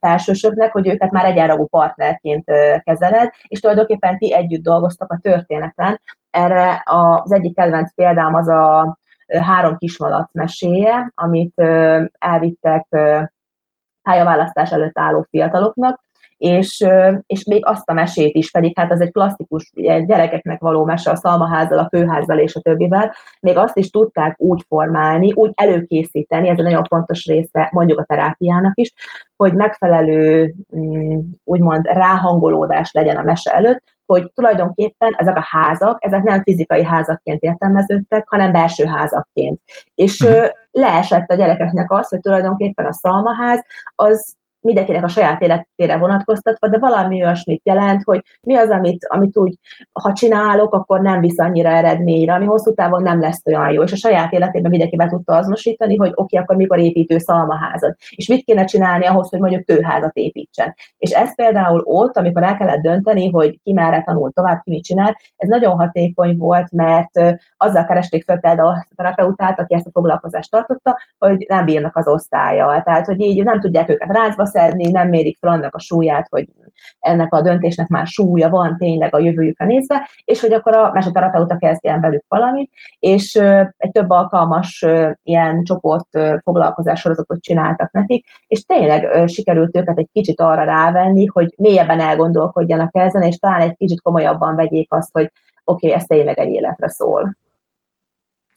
felsősöknek, 0.00 0.72
hogy 0.72 0.88
őket 0.88 1.10
már 1.10 1.24
egyenragú 1.24 1.66
partnerként 1.66 2.44
kezeled, 2.84 3.30
és 3.46 3.60
tulajdonképpen 3.60 4.18
ti 4.18 4.34
együtt 4.34 4.62
dolgoztak 4.62 5.12
a 5.12 5.18
történeten. 5.22 6.00
Erre 6.30 6.82
az 6.84 7.32
egyik 7.32 7.56
kedvenc 7.56 7.94
példám 7.94 8.34
az 8.34 8.48
a 8.48 8.98
három 9.40 9.76
kismalac 9.76 10.28
meséje, 10.32 11.12
amit 11.14 11.60
elvittek 12.18 12.86
pályaválasztás 14.02 14.72
előtt 14.72 14.98
álló 14.98 15.26
fiataloknak, 15.30 16.03
és, 16.44 16.86
és 17.26 17.44
még 17.44 17.66
azt 17.66 17.90
a 17.90 17.92
mesét 17.92 18.34
is, 18.34 18.50
pedig 18.50 18.78
hát 18.78 18.92
az 18.92 19.00
egy 19.00 19.12
klasszikus 19.12 19.72
gyerekeknek 20.06 20.60
való 20.60 20.84
mese 20.84 21.10
a 21.10 21.16
szalmaházzal, 21.16 21.78
a 21.78 21.88
főházzal 21.96 22.38
és 22.38 22.54
a 22.54 22.60
többivel, 22.60 23.14
még 23.40 23.56
azt 23.56 23.76
is 23.76 23.90
tudták 23.90 24.34
úgy 24.40 24.64
formálni, 24.68 25.32
úgy 25.32 25.52
előkészíteni, 25.54 26.48
ez 26.48 26.58
egy 26.58 26.64
nagyon 26.64 26.84
fontos 26.84 27.26
része 27.26 27.68
mondjuk 27.72 27.98
a 27.98 28.04
terápiának 28.04 28.78
is, 28.78 28.92
hogy 29.36 29.54
megfelelő 29.54 30.54
mm, 30.76 31.18
úgymond 31.44 31.86
ráhangolódás 31.86 32.92
legyen 32.92 33.16
a 33.16 33.22
mese 33.22 33.50
előtt, 33.50 33.82
hogy 34.06 34.32
tulajdonképpen 34.34 35.14
ezek 35.16 35.36
a 35.36 35.46
házak, 35.50 36.04
ezek 36.04 36.22
nem 36.22 36.42
fizikai 36.42 36.84
házakként 36.84 37.42
értelmeződtek, 37.42 38.28
hanem 38.28 38.52
belső 38.52 38.84
házakként. 38.84 39.60
És 39.94 40.20
uh-huh. 40.20 40.48
leesett 40.70 41.30
a 41.30 41.34
gyerekeknek 41.34 41.90
az, 41.90 42.08
hogy 42.08 42.20
tulajdonképpen 42.20 42.86
a 42.86 42.92
szalmaház 42.92 43.64
az 43.94 44.36
mindenkinek 44.64 45.04
a 45.04 45.08
saját 45.08 45.42
életére 45.42 45.96
vonatkoztatva, 45.96 46.68
de 46.68 46.78
valami 46.78 47.22
olyasmit 47.22 47.60
jelent, 47.64 48.02
hogy 48.04 48.22
mi 48.42 48.54
az, 48.54 48.70
amit, 48.70 49.06
amit 49.08 49.36
úgy, 49.36 49.58
ha 49.92 50.12
csinálok, 50.12 50.74
akkor 50.74 51.00
nem 51.00 51.20
visz 51.20 51.38
annyira 51.38 51.68
eredményre, 51.68 52.34
ami 52.34 52.44
hosszú 52.44 52.74
távon 52.74 53.02
nem 53.02 53.20
lesz 53.20 53.46
olyan 53.46 53.70
jó. 53.70 53.82
És 53.82 53.92
a 53.92 53.96
saját 53.96 54.32
életében 54.32 54.70
mindenki 54.70 54.96
be 54.96 55.08
tudta 55.08 55.36
azonosítani, 55.36 55.96
hogy 55.96 56.10
oké, 56.10 56.20
okay, 56.22 56.38
akkor 56.38 56.56
mikor 56.56 56.78
építő 56.78 57.18
szalmaházat, 57.18 57.96
és 58.10 58.28
mit 58.28 58.44
kéne 58.44 58.64
csinálni 58.64 59.06
ahhoz, 59.06 59.28
hogy 59.28 59.40
mondjuk 59.40 59.64
kőházat 59.64 60.16
építsen. 60.16 60.74
És 60.96 61.10
ez 61.10 61.34
például 61.34 61.82
ott, 61.84 62.16
amikor 62.16 62.42
el 62.42 62.56
kellett 62.56 62.82
dönteni, 62.82 63.30
hogy 63.30 63.60
ki 63.62 63.72
merre 63.72 64.02
tanul 64.02 64.32
tovább, 64.32 64.62
ki 64.62 64.70
mit 64.70 64.84
csinál, 64.84 65.16
ez 65.36 65.48
nagyon 65.48 65.76
hatékony 65.76 66.36
volt, 66.36 66.72
mert 66.72 67.38
azzal 67.56 67.84
keresték 67.84 68.24
fel 68.24 68.38
például 68.38 68.68
a 68.68 68.86
terapeutát, 68.96 69.60
aki 69.60 69.74
ezt 69.74 69.86
a 69.86 69.90
foglalkozást 69.90 70.50
tartotta, 70.50 70.98
hogy 71.18 71.46
nem 71.48 71.64
bírnak 71.64 71.96
az 71.96 72.08
osztályjal. 72.08 72.82
Tehát, 72.82 73.06
hogy 73.06 73.20
így 73.20 73.44
nem 73.44 73.60
tudják 73.60 73.88
őket 73.88 74.12
rázba 74.12 74.46
szedni, 74.54 74.90
nem 74.90 75.08
mérik 75.08 75.38
fel 75.40 75.50
annak 75.50 75.74
a 75.74 75.80
súlyát, 75.80 76.26
hogy 76.30 76.48
ennek 76.98 77.34
a 77.34 77.42
döntésnek 77.42 77.88
már 77.88 78.06
súlya 78.06 78.48
van 78.48 78.76
tényleg 78.78 79.14
a 79.14 79.18
jövőjükre 79.18 79.64
nézve, 79.64 80.08
és 80.24 80.40
hogy 80.40 80.52
akkor 80.52 80.74
a 80.74 80.90
meseterapeuta 80.92 81.56
kezdjen 81.56 82.00
velük 82.00 82.24
valamit, 82.28 82.70
és 82.98 83.34
egy 83.76 83.90
több 83.92 84.10
alkalmas 84.10 84.84
ilyen 85.22 85.64
csoport 85.64 86.08
foglalkozás 86.42 87.00
sorozatot 87.00 87.42
csináltak 87.42 87.92
nekik, 87.92 88.26
és 88.46 88.64
tényleg 88.64 89.28
sikerült 89.28 89.76
őket 89.76 89.98
egy 89.98 90.08
kicsit 90.12 90.40
arra 90.40 90.64
rávenni, 90.64 91.26
hogy 91.26 91.54
mélyebben 91.56 92.00
elgondolkodjanak 92.00 92.96
ezen, 92.96 93.22
és 93.22 93.36
talán 93.36 93.60
egy 93.60 93.76
kicsit 93.76 94.00
komolyabban 94.00 94.56
vegyék 94.56 94.92
azt, 94.92 95.12
hogy 95.12 95.32
oké, 95.64 95.86
okay, 95.86 95.98
ez 95.98 96.06
tényleg 96.06 96.38
egy 96.38 96.50
életre 96.50 96.88
szól. 96.88 97.36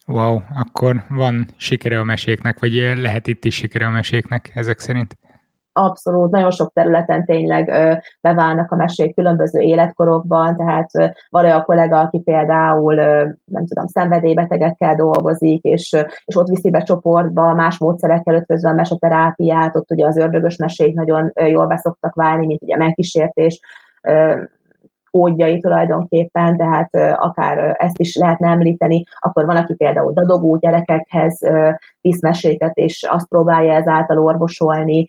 Wow, 0.08 0.40
akkor 0.56 1.04
van 1.10 1.48
sikere 1.58 2.00
a 2.00 2.04
meséknek, 2.04 2.60
vagy 2.60 2.74
lehet 2.98 3.28
itt 3.28 3.46
is 3.46 3.56
sikere 3.56 3.86
a 3.86 3.90
meséknek 3.90 4.52
ezek 4.54 4.80
szerint? 4.80 5.18
Abszolút 5.78 6.32
nagyon 6.32 6.52
sok 6.52 6.72
területen 6.74 7.26
tényleg 7.26 7.72
beválnak 8.22 8.72
a 8.72 8.76
mesék 8.76 9.16
különböző 9.16 9.60
életkorokban, 9.60 10.56
tehát 10.56 10.90
van 11.30 11.46
olyan 11.46 11.64
kollega, 11.64 12.00
aki 12.00 12.20
például 12.20 12.96
nem 13.46 13.66
tudom, 13.68 13.88
szenvedélybetegekkel 13.88 14.96
dolgozik, 14.96 15.64
és, 15.64 15.96
és 16.26 16.36
ott 16.36 16.48
viszi 16.48 16.70
be 16.70 16.82
csoportba 16.82 17.54
más 17.54 17.78
módszerekkel 17.78 18.36
ötvözve 18.36 18.70
a 18.70 18.74
meseterápiát, 18.74 19.76
ott 19.76 19.92
ugye 19.92 20.06
az 20.06 20.18
ördögös 20.18 20.56
mesék 20.56 20.96
nagyon 20.96 21.32
jól 21.34 21.68
beszoktak 21.68 22.16
válni, 22.16 22.46
mint 22.46 22.62
ugye 22.62 22.78
megkísértés, 22.78 23.60
kódjai 25.18 25.60
tulajdonképpen, 25.60 26.58
tehát 26.58 26.90
akár 27.20 27.76
ezt 27.80 28.00
is 28.00 28.16
lehetne 28.16 28.50
említeni, 28.50 29.04
akkor 29.20 29.46
van, 29.46 29.56
aki 29.56 29.76
például 29.76 30.14
dadogó 30.14 30.58
gyerekekhez 30.58 31.40
visz 32.02 32.22
meséket, 32.22 32.78
és 32.78 33.08
azt 33.10 33.28
próbálja 33.28 33.74
ezáltal 33.74 34.20
orvosolni. 34.20 35.08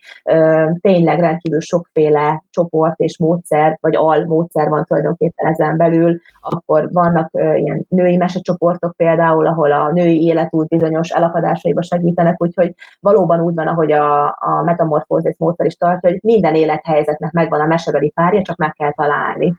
Tényleg 0.81 1.19
rendkívül 1.19 1.59
sokféle 1.59 2.43
csoport 2.49 2.99
és 2.99 3.17
módszer, 3.17 3.77
vagy 3.81 3.95
al 3.95 4.25
módszer 4.25 4.69
van 4.69 4.83
tulajdonképpen 4.83 5.47
ezen 5.47 5.77
belül. 5.77 6.19
Akkor 6.41 6.89
vannak 6.91 7.29
ilyen 7.33 7.85
női 7.89 8.17
mesecsoportok 8.17 8.95
például, 8.95 9.47
ahol 9.47 9.71
a 9.71 9.91
női 9.91 10.23
életút 10.23 10.67
bizonyos 10.67 11.09
elakadásaiba 11.09 11.81
segítenek, 11.81 12.41
úgyhogy 12.41 12.75
valóban 12.99 13.39
úgy 13.39 13.53
van, 13.53 13.67
ahogy 13.67 13.91
a, 13.91 14.25
a 14.25 14.61
metamorfózis 14.65 15.35
módszer 15.37 15.65
is 15.65 15.75
tartja, 15.75 16.09
hogy 16.09 16.19
minden 16.21 16.55
élethelyzetnek 16.55 17.31
megvan 17.31 17.59
a 17.61 17.65
mesebeli 17.65 18.09
párja, 18.09 18.41
csak 18.41 18.57
meg 18.57 18.73
kell 18.73 18.91
találni. 18.91 19.53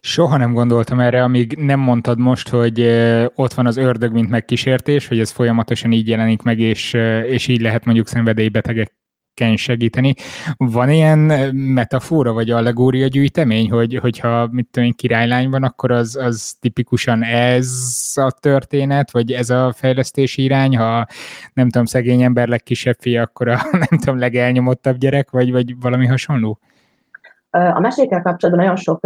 Soha 0.00 0.36
nem 0.36 0.52
gondoltam 0.52 1.00
erre, 1.00 1.22
amíg 1.22 1.54
nem 1.58 1.80
mondtad 1.80 2.18
most, 2.18 2.48
hogy 2.48 2.80
ott 3.34 3.52
van 3.52 3.66
az 3.66 3.76
ördög, 3.76 4.12
mint 4.12 4.30
megkísértés, 4.30 5.08
hogy 5.08 5.20
ez 5.20 5.30
folyamatosan 5.30 5.92
így 5.92 6.08
jelenik 6.08 6.42
meg, 6.42 6.58
és, 6.58 6.92
és 7.26 7.48
így 7.48 7.60
lehet 7.60 7.84
mondjuk 7.84 8.08
szenvedélybetegek 8.08 8.92
ezeken 9.34 9.56
segíteni. 9.56 10.14
Van 10.56 10.90
ilyen 10.90 11.18
metafora 11.54 12.32
vagy 12.32 12.50
allegória 12.50 13.06
gyűjtemény, 13.06 13.70
hogy, 13.70 13.98
hogyha 14.00 14.48
mit 14.50 14.68
tudom 14.70 14.88
én, 14.88 14.94
királylány 14.94 15.50
van, 15.50 15.62
akkor 15.62 15.90
az, 15.90 16.16
az 16.16 16.56
tipikusan 16.60 17.22
ez 17.24 17.70
a 18.14 18.30
történet, 18.30 19.10
vagy 19.10 19.32
ez 19.32 19.50
a 19.50 19.72
fejlesztési 19.76 20.42
irány, 20.42 20.76
ha 20.76 21.06
nem 21.52 21.70
tudom, 21.70 21.86
szegény 21.86 22.22
ember 22.22 22.48
legkisebb 22.48 22.96
fia, 23.00 23.22
akkor 23.22 23.48
a 23.48 23.60
nem 23.88 23.98
tudom, 23.98 24.18
legelnyomottabb 24.18 24.96
gyerek, 24.96 25.30
vagy, 25.30 25.52
vagy 25.52 25.80
valami 25.80 26.06
hasonló? 26.06 26.58
A 27.52 27.80
mesékkel 27.80 28.22
kapcsolatban 28.22 28.64
nagyon 28.64 28.80
sok 28.80 29.00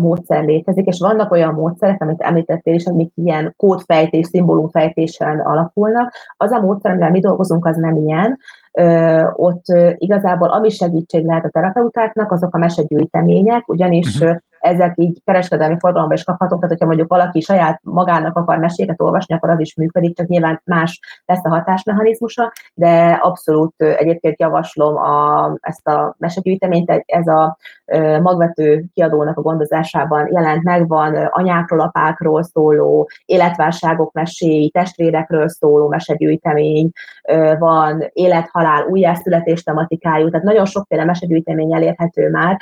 módszer 0.00 0.44
létezik, 0.44 0.86
és 0.86 1.00
vannak 1.00 1.32
olyan 1.32 1.54
módszerek, 1.54 2.02
amit 2.02 2.20
említettél 2.20 2.74
is, 2.74 2.86
amik 2.86 3.12
ilyen 3.14 3.54
kódfejtés, 3.56 4.26
szimbólumfejtésen 4.26 5.40
alapulnak. 5.40 6.12
Az 6.36 6.50
a 6.50 6.60
módszer, 6.60 6.90
amivel 6.90 7.10
mi 7.10 7.20
dolgozunk, 7.20 7.66
az 7.66 7.76
nem 7.76 7.96
ilyen. 7.96 8.38
Ott 9.32 9.64
igazából 9.96 10.48
ami 10.48 10.68
segítség 10.68 11.24
lehet 11.24 11.44
a 11.44 11.50
terapeutáknak, 11.50 12.32
azok 12.32 12.54
a 12.54 12.58
mesegyűjtemények, 12.58 13.68
ugyanis 13.68 14.20
uh-huh 14.20 14.36
ezek 14.62 14.92
így 14.96 15.20
kereskedelmi 15.24 15.76
forgalomban 15.78 16.16
is 16.16 16.24
kaphatók, 16.24 16.56
tehát 16.60 16.70
hogyha 16.70 16.86
mondjuk 16.86 17.08
valaki 17.08 17.40
saját 17.40 17.80
magának 17.82 18.36
akar 18.36 18.58
meséket 18.58 19.00
olvasni, 19.00 19.34
akkor 19.34 19.50
az 19.50 19.60
is 19.60 19.74
működik, 19.74 20.16
csak 20.16 20.26
nyilván 20.26 20.60
más 20.64 21.00
lesz 21.24 21.44
a 21.44 21.48
hatásmechanizmusa, 21.48 22.52
de 22.74 23.18
abszolút 23.22 23.74
egyébként 23.82 24.40
javaslom 24.40 24.96
a, 24.96 25.52
ezt 25.60 25.88
a 25.88 26.14
mesegyűjteményt, 26.18 27.02
ez 27.06 27.26
a 27.26 27.56
magvető 28.22 28.84
kiadónak 28.94 29.38
a 29.38 29.42
gondozásában 29.42 30.28
jelent 30.32 30.62
meg, 30.62 30.88
van 30.88 31.14
anyákról, 31.14 31.80
apákról 31.80 32.42
szóló, 32.42 33.08
életválságok 33.24 34.12
meséi, 34.12 34.70
testvérekről 34.70 35.48
szóló 35.48 35.88
mesegyűjtemény, 35.88 36.90
van 37.58 38.10
élet-halál, 38.12 38.86
újjászületés 38.86 39.62
tematikájú, 39.62 40.30
tehát 40.30 40.46
nagyon 40.46 40.64
sokféle 40.64 41.04
mesegyűjtemény 41.04 41.74
elérhető 41.74 42.30
már, 42.30 42.60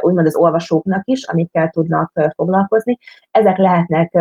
úgymond 0.00 0.26
az 0.26 0.36
olvasóknak 0.36 1.02
is, 1.04 1.28
amikkel 1.30 1.68
tudnak 1.70 2.32
foglalkozni. 2.34 2.98
Ezek 3.30 3.56
lehetnek 3.56 4.18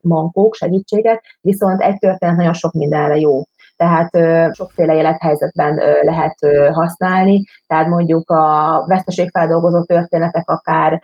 mankók, 0.00 0.54
segítségek, 0.54 1.38
viszont 1.40 1.80
egy 1.80 1.98
történet 1.98 2.36
nagyon 2.36 2.52
sok 2.52 2.72
mindenre 2.72 3.16
jó 3.16 3.42
tehát 3.76 4.10
sokféle 4.54 4.94
élethelyzetben 4.94 5.80
lehet 6.02 6.38
használni, 6.72 7.44
tehát 7.66 7.86
mondjuk 7.86 8.30
a 8.30 8.84
veszteségfeldolgozó 8.86 9.82
történetek 9.82 10.50
akár 10.50 11.02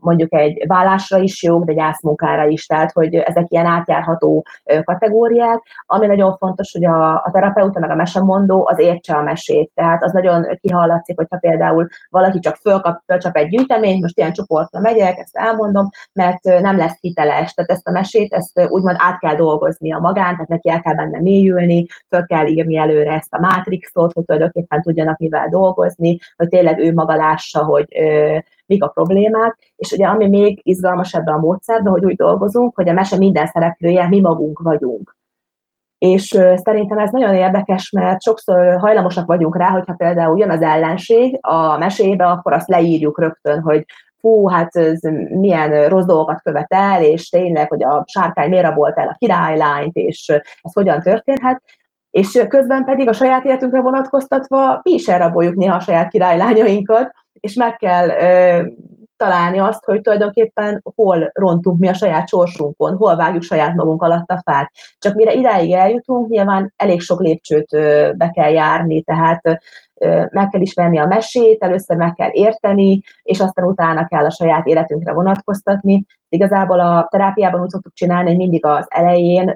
mondjuk 0.00 0.34
egy 0.34 0.64
vállásra 0.66 1.18
is 1.18 1.42
jók, 1.42 1.64
de 1.64 1.72
gyászmunkára 1.72 2.46
is, 2.46 2.66
tehát 2.66 2.92
hogy 2.92 3.14
ezek 3.14 3.44
ilyen 3.48 3.66
átjárható 3.66 4.44
kategóriák. 4.84 5.62
Ami 5.86 6.06
nagyon 6.06 6.36
fontos, 6.36 6.72
hogy 6.72 6.84
a, 6.84 7.14
a 7.14 7.30
terapeuta 7.32 7.80
meg 7.80 7.90
a 7.90 7.94
mesemondó 7.94 8.66
az 8.66 8.78
értse 8.78 9.14
a 9.14 9.22
mesét, 9.22 9.70
tehát 9.74 10.02
az 10.02 10.12
nagyon 10.12 10.58
kihallatszik, 10.60 11.16
hogyha 11.16 11.38
például 11.38 11.88
valaki 12.10 12.38
csak 12.38 12.56
fölkap, 12.56 13.02
fölcsap 13.06 13.36
egy 13.36 13.48
gyűjteményt, 13.48 14.02
most 14.02 14.18
ilyen 14.18 14.32
csoportra 14.32 14.80
megyek, 14.80 15.18
ezt 15.18 15.36
elmondom, 15.36 15.88
mert 16.12 16.44
nem 16.44 16.76
lesz 16.76 16.98
hiteles, 17.00 17.54
tehát 17.54 17.70
ezt 17.70 17.88
a 17.88 17.90
mesét, 17.90 18.32
ezt 18.32 18.68
úgymond 18.68 18.96
át 18.98 19.18
kell 19.18 19.34
dolgozni 19.34 19.92
a 19.92 19.98
magán, 19.98 20.32
tehát 20.32 20.48
neki 20.48 20.70
el 20.70 20.80
kell 20.80 20.94
benne 20.94 21.20
mélyülni, 21.20 21.85
föl 22.08 22.26
kell 22.26 22.46
írni 22.46 22.76
előre 22.76 23.12
ezt 23.12 23.34
a 23.34 23.40
mátrixot, 23.40 24.12
hogy 24.12 24.24
tulajdonképpen 24.24 24.82
tudjanak 24.82 25.18
mivel 25.18 25.48
dolgozni, 25.48 26.18
hogy 26.36 26.48
tényleg 26.48 26.78
ő 26.78 26.92
maga 26.92 27.14
lássa, 27.16 27.64
hogy 27.64 27.86
ö, 27.96 28.38
mik 28.66 28.82
a 28.82 28.88
problémák, 28.88 29.58
és 29.76 29.92
ugye 29.92 30.06
ami 30.06 30.28
még 30.28 30.60
izgalmas 30.62 31.14
ebben 31.14 31.34
a 31.34 31.38
módszerben, 31.38 31.92
hogy 31.92 32.04
úgy 32.04 32.16
dolgozunk, 32.16 32.74
hogy 32.74 32.88
a 32.88 32.92
mese 32.92 33.16
minden 33.16 33.46
szereplője 33.46 34.08
mi 34.08 34.20
magunk 34.20 34.58
vagyunk. 34.58 35.16
És 35.98 36.32
ö, 36.32 36.54
szerintem 36.56 36.98
ez 36.98 37.10
nagyon 37.10 37.34
érdekes, 37.34 37.90
mert 37.90 38.22
sokszor 38.22 38.76
hajlamosak 38.78 39.26
vagyunk 39.26 39.56
rá, 39.56 39.68
hogyha 39.68 39.94
például 39.94 40.38
jön 40.38 40.50
az 40.50 40.62
ellenség 40.62 41.38
a 41.40 41.78
mesébe, 41.78 42.26
akkor 42.26 42.52
azt 42.52 42.68
leírjuk 42.68 43.20
rögtön, 43.20 43.60
hogy 43.60 43.84
fú, 44.26 44.48
hát 44.48 44.76
ez 44.76 45.00
milyen 45.28 45.88
rossz 45.88 46.04
dolgokat 46.04 46.42
követel, 46.42 47.02
és 47.02 47.28
tényleg, 47.28 47.68
hogy 47.68 47.84
a 47.84 48.04
sárkány 48.06 48.48
miért 48.48 48.64
rabolt 48.64 48.98
el 48.98 49.08
a 49.08 49.16
királylányt, 49.18 49.96
és 49.96 50.28
ez 50.62 50.72
hogyan 50.72 51.00
történhet. 51.00 51.62
És 52.10 52.44
közben 52.48 52.84
pedig 52.84 53.08
a 53.08 53.12
saját 53.12 53.44
életünkre 53.44 53.80
vonatkoztatva 53.80 54.80
mi 54.82 54.92
is 54.92 55.08
elraboljuk 55.08 55.54
néha 55.54 55.76
a 55.76 55.80
saját 55.80 56.10
királylányainkat, 56.10 57.10
és 57.32 57.54
meg 57.54 57.76
kell 57.76 58.08
ö, 58.08 58.62
találni 59.16 59.58
azt, 59.58 59.84
hogy 59.84 60.00
tulajdonképpen 60.00 60.82
hol 60.94 61.30
rontunk 61.32 61.78
mi 61.78 61.88
a 61.88 61.94
saját 61.94 62.28
sorsunkon, 62.28 62.96
hol 62.96 63.16
vágjuk 63.16 63.42
saját 63.42 63.74
magunk 63.74 64.02
alatt 64.02 64.30
a 64.30 64.42
fát. 64.44 64.70
Csak 64.98 65.14
mire 65.14 65.32
idáig 65.32 65.72
eljutunk, 65.72 66.28
nyilván 66.28 66.72
elég 66.76 67.00
sok 67.00 67.20
lépcsőt 67.20 67.72
ö, 67.72 68.10
be 68.16 68.30
kell 68.30 68.50
járni, 68.50 69.02
tehát 69.02 69.60
meg 70.30 70.48
kell 70.48 70.60
ismerni 70.60 70.98
a 70.98 71.06
mesét, 71.06 71.62
először 71.62 71.96
meg 71.96 72.14
kell 72.14 72.30
érteni, 72.32 73.00
és 73.22 73.40
aztán 73.40 73.66
utána 73.66 74.06
kell 74.06 74.24
a 74.24 74.30
saját 74.30 74.66
életünkre 74.66 75.12
vonatkoztatni. 75.12 76.04
Igazából 76.28 76.80
a 76.80 77.06
terápiában 77.10 77.60
úgy 77.60 77.68
szoktuk 77.68 77.92
csinálni, 77.94 78.28
hogy 78.28 78.36
mindig 78.36 78.64
az 78.64 78.86
elején 78.88 79.54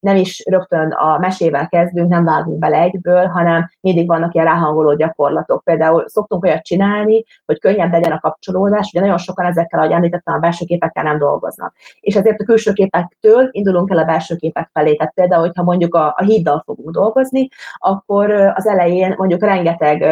nem 0.00 0.16
is 0.16 0.44
rögtön 0.48 0.90
a 0.90 1.18
mesével 1.18 1.68
kezdünk, 1.68 2.08
nem 2.08 2.24
vágunk 2.24 2.58
bele 2.58 2.80
egyből, 2.80 3.26
hanem 3.26 3.70
mindig 3.80 4.06
vannak 4.06 4.34
ilyen 4.34 4.46
ráhangoló 4.46 4.94
gyakorlatok. 4.94 5.64
Például 5.64 6.08
szoktunk 6.08 6.44
olyat 6.44 6.62
csinálni, 6.62 7.24
hogy 7.46 7.58
könnyebb 7.58 7.92
legyen 7.92 8.12
a 8.12 8.20
kapcsolódás, 8.20 8.90
ugye 8.92 9.00
nagyon 9.00 9.18
sokan 9.18 9.46
ezekkel, 9.46 9.80
ahogy 9.80 9.92
említettem, 9.92 10.34
a 10.34 10.38
belső 10.38 10.64
képekkel 10.64 11.02
nem 11.02 11.18
dolgoznak. 11.18 11.74
És 12.00 12.16
ezért 12.16 12.40
a 12.40 12.44
külső 12.44 12.72
képektől 12.72 13.48
indulunk 13.50 13.90
el 13.90 13.98
a 13.98 14.04
belső 14.04 14.36
képek 14.36 14.70
felé. 14.72 14.94
Tehát 14.94 15.14
például, 15.14 15.42
hogyha 15.42 15.62
mondjuk 15.62 15.94
a, 15.94 16.14
a 16.16 16.22
híddal 16.22 16.62
fogunk 16.64 16.90
dolgozni, 16.90 17.48
akkor 17.76 18.30
az 18.30 18.66
elején 18.66 19.14
mondjuk 19.16 19.44
rengeteg 19.44 20.04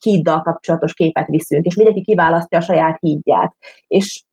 híddal 0.00 0.42
kapcsolatos 0.42 0.94
képet 0.94 1.26
viszünk, 1.26 1.64
és 1.64 1.74
mindenki 1.74 2.02
kiválasztja 2.02 2.58
a 2.58 2.62
saját 2.62 2.98
hídját. 3.00 3.54
És 3.86 4.24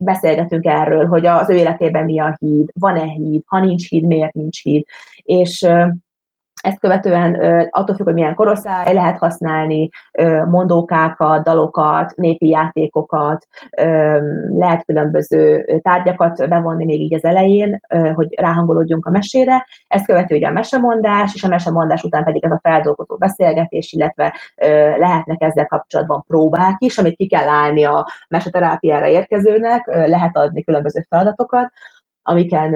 beszélgetünk 0.00 0.64
erről, 0.64 1.06
hogy 1.06 1.26
az 1.26 1.50
ő 1.50 1.54
életében 1.54 2.04
mi 2.04 2.20
a 2.20 2.36
híd, 2.40 2.70
van-e 2.74 3.04
híd, 3.04 3.42
ha 3.46 3.60
nincs 3.60 3.88
híd, 3.88 4.04
miért 4.04 4.32
nincs 4.32 4.62
híd. 4.62 4.84
És 5.22 5.68
ezt 6.60 6.78
követően 6.78 7.34
attól 7.70 7.94
függ, 7.94 8.04
hogy 8.04 8.14
milyen 8.14 8.34
korosztály, 8.34 8.94
lehet 8.94 9.18
használni 9.18 9.88
mondókákat, 10.50 11.44
dalokat, 11.44 12.12
népi 12.16 12.48
játékokat, 12.48 13.46
lehet 14.48 14.84
különböző 14.84 15.64
tárgyakat 15.82 16.48
bevonni 16.48 16.84
még 16.84 17.00
így 17.00 17.14
az 17.14 17.24
elején, 17.24 17.80
hogy 18.14 18.38
ráhangolódjunk 18.40 19.06
a 19.06 19.10
mesére. 19.10 19.66
Ezt 19.86 20.06
követő 20.06 20.36
ugye 20.36 20.46
a 20.46 20.52
mesemondás, 20.52 21.34
és 21.34 21.44
a 21.44 21.48
mesemondás 21.48 22.02
után 22.02 22.24
pedig 22.24 22.44
ez 22.44 22.50
a 22.50 22.60
feldolgozó 22.62 23.16
beszélgetés, 23.16 23.92
illetve 23.92 24.34
lehetnek 24.98 25.42
ezzel 25.42 25.66
kapcsolatban 25.66 26.24
próbák 26.26 26.76
is, 26.78 26.98
amit 26.98 27.16
ki 27.16 27.26
kell 27.26 27.48
állni 27.48 27.84
a 27.84 28.06
meseterápiára 28.28 29.06
érkezőnek, 29.06 29.86
lehet 29.86 30.36
adni 30.36 30.64
különböző 30.64 31.06
feladatokat, 31.08 31.72
amiken 32.30 32.72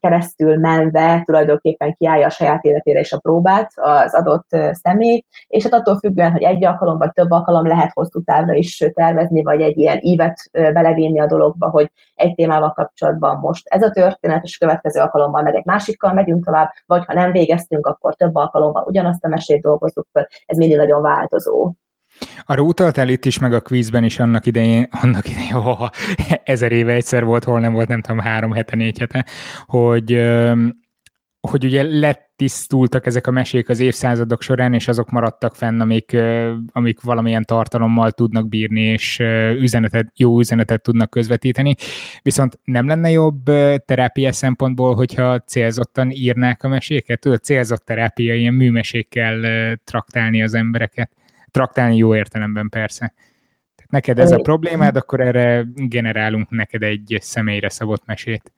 keresztül 0.00 0.56
menve 0.56 1.22
tulajdonképpen 1.24 1.94
kiállja 1.94 2.26
a 2.26 2.30
saját 2.30 2.64
életére 2.64 3.00
is 3.00 3.12
a 3.12 3.18
próbát 3.18 3.72
az 3.74 4.14
adott 4.14 4.48
személy, 4.72 5.24
és 5.46 5.62
hát 5.62 5.72
attól 5.72 5.98
függően, 5.98 6.32
hogy 6.32 6.42
egy 6.42 6.64
alkalom 6.64 6.98
vagy 6.98 7.12
több 7.12 7.30
alkalom 7.30 7.66
lehet 7.66 7.90
hosszú 7.92 8.22
távra 8.22 8.54
is 8.54 8.84
tervezni, 8.94 9.42
vagy 9.42 9.60
egy 9.60 9.78
ilyen 9.78 9.98
ívet 10.00 10.38
belevinni 10.52 11.20
a 11.20 11.26
dologba, 11.26 11.68
hogy 11.68 11.90
egy 12.14 12.34
témával 12.34 12.72
kapcsolatban 12.72 13.38
most 13.38 13.68
ez 13.68 13.82
a 13.82 13.90
történet, 13.90 14.44
és 14.44 14.58
következő 14.58 15.00
alkalommal 15.00 15.42
meg 15.42 15.54
egy 15.54 15.64
másikkal 15.64 16.12
megyünk 16.12 16.44
tovább, 16.44 16.70
vagy 16.86 17.04
ha 17.04 17.14
nem 17.14 17.32
végeztünk, 17.32 17.86
akkor 17.86 18.14
több 18.14 18.34
alkalommal 18.34 18.84
ugyanazt 18.86 19.24
a 19.24 19.28
mesét 19.28 19.62
dolgozzuk 19.62 20.06
fel. 20.12 20.28
Ez 20.46 20.56
mindig 20.56 20.76
nagyon 20.76 21.02
változó. 21.02 21.72
Arra 22.44 22.62
utaltál 22.62 23.08
itt 23.08 23.24
is, 23.24 23.38
meg 23.38 23.52
a 23.52 23.60
kvízben 23.60 24.04
is 24.04 24.18
annak 24.18 24.46
idején, 24.46 24.88
annak 24.90 25.28
idején, 25.28 25.52
ha 25.62 25.90
ezer 26.44 26.72
éve 26.72 26.92
egyszer 26.92 27.24
volt, 27.24 27.44
hol 27.44 27.60
nem 27.60 27.72
volt, 27.72 27.88
nem 27.88 28.00
tudom, 28.00 28.18
három 28.18 28.52
hete, 28.52 28.76
négy 28.76 28.98
hete, 28.98 29.26
hogy, 29.66 30.22
hogy 31.40 31.64
ugye 31.64 31.82
letisztultak 31.82 33.06
ezek 33.06 33.26
a 33.26 33.30
mesék 33.30 33.68
az 33.68 33.80
évszázadok 33.80 34.42
során, 34.42 34.74
és 34.74 34.88
azok 34.88 35.10
maradtak 35.10 35.54
fenn, 35.54 35.80
amik, 35.80 36.16
amik 36.72 37.00
valamilyen 37.00 37.44
tartalommal 37.44 38.10
tudnak 38.10 38.48
bírni, 38.48 38.80
és 38.80 39.18
üzenetet, 39.58 40.12
jó 40.16 40.38
üzenetet 40.38 40.82
tudnak 40.82 41.10
közvetíteni. 41.10 41.74
Viszont 42.22 42.58
nem 42.64 42.86
lenne 42.86 43.10
jobb 43.10 43.42
terápia 43.84 44.32
szempontból, 44.32 44.94
hogyha 44.94 45.40
célzottan 45.40 46.10
írnák 46.10 46.62
a 46.62 46.68
meséket? 46.68 47.20
Tudod, 47.20 47.42
célzott 47.42 47.84
terápia, 47.84 48.34
ilyen 48.34 48.54
műmesékkel 48.54 49.40
traktálni 49.84 50.42
az 50.42 50.54
embereket? 50.54 51.10
Traktálni 51.56 51.96
jó 51.96 52.14
értelemben 52.14 52.68
persze. 52.68 53.12
Tehát 53.76 53.90
neked 53.90 54.18
ez 54.18 54.32
a 54.32 54.36
problémád, 54.36 54.96
akkor 54.96 55.20
erre 55.20 55.64
generálunk 55.74 56.50
neked 56.50 56.82
egy 56.82 57.16
személyre 57.20 57.68
szabott 57.68 58.06
mesét. 58.06 58.52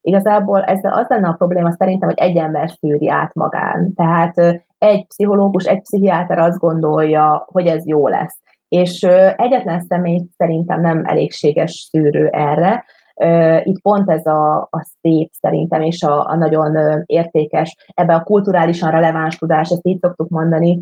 Igazából 0.00 0.64
ezzel 0.64 0.92
az 0.92 1.06
lenne 1.08 1.28
a 1.28 1.32
probléma 1.32 1.72
szerintem, 1.72 2.08
hogy 2.08 2.18
egy 2.18 2.36
ember 2.36 2.70
szűri 2.70 3.08
át 3.08 3.34
magán. 3.34 3.94
Tehát 3.94 4.38
egy 4.78 5.06
pszichológus, 5.06 5.64
egy 5.64 5.80
pszichiáter 5.80 6.38
azt 6.38 6.58
gondolja, 6.58 7.46
hogy 7.52 7.66
ez 7.66 7.86
jó 7.86 8.08
lesz. 8.08 8.40
És 8.68 9.02
egyetlen 9.36 9.80
személy 9.80 10.26
szerintem 10.36 10.80
nem 10.80 11.04
elégséges 11.04 11.88
szűrő 11.90 12.26
erre, 12.26 12.84
Itt 13.62 13.80
pont 13.80 14.10
ez 14.10 14.26
a, 14.26 14.56
a 14.56 14.86
szép 15.00 15.30
szerintem, 15.40 15.82
és 15.82 16.02
a, 16.02 16.28
a 16.28 16.36
nagyon 16.36 17.02
értékes, 17.06 17.76
ebbe 17.94 18.14
a 18.14 18.22
kulturálisan 18.22 18.90
releváns 18.90 19.36
tudás, 19.36 19.70
ezt 19.70 19.86
így 19.86 20.00
szoktuk 20.00 20.28
mondani, 20.28 20.80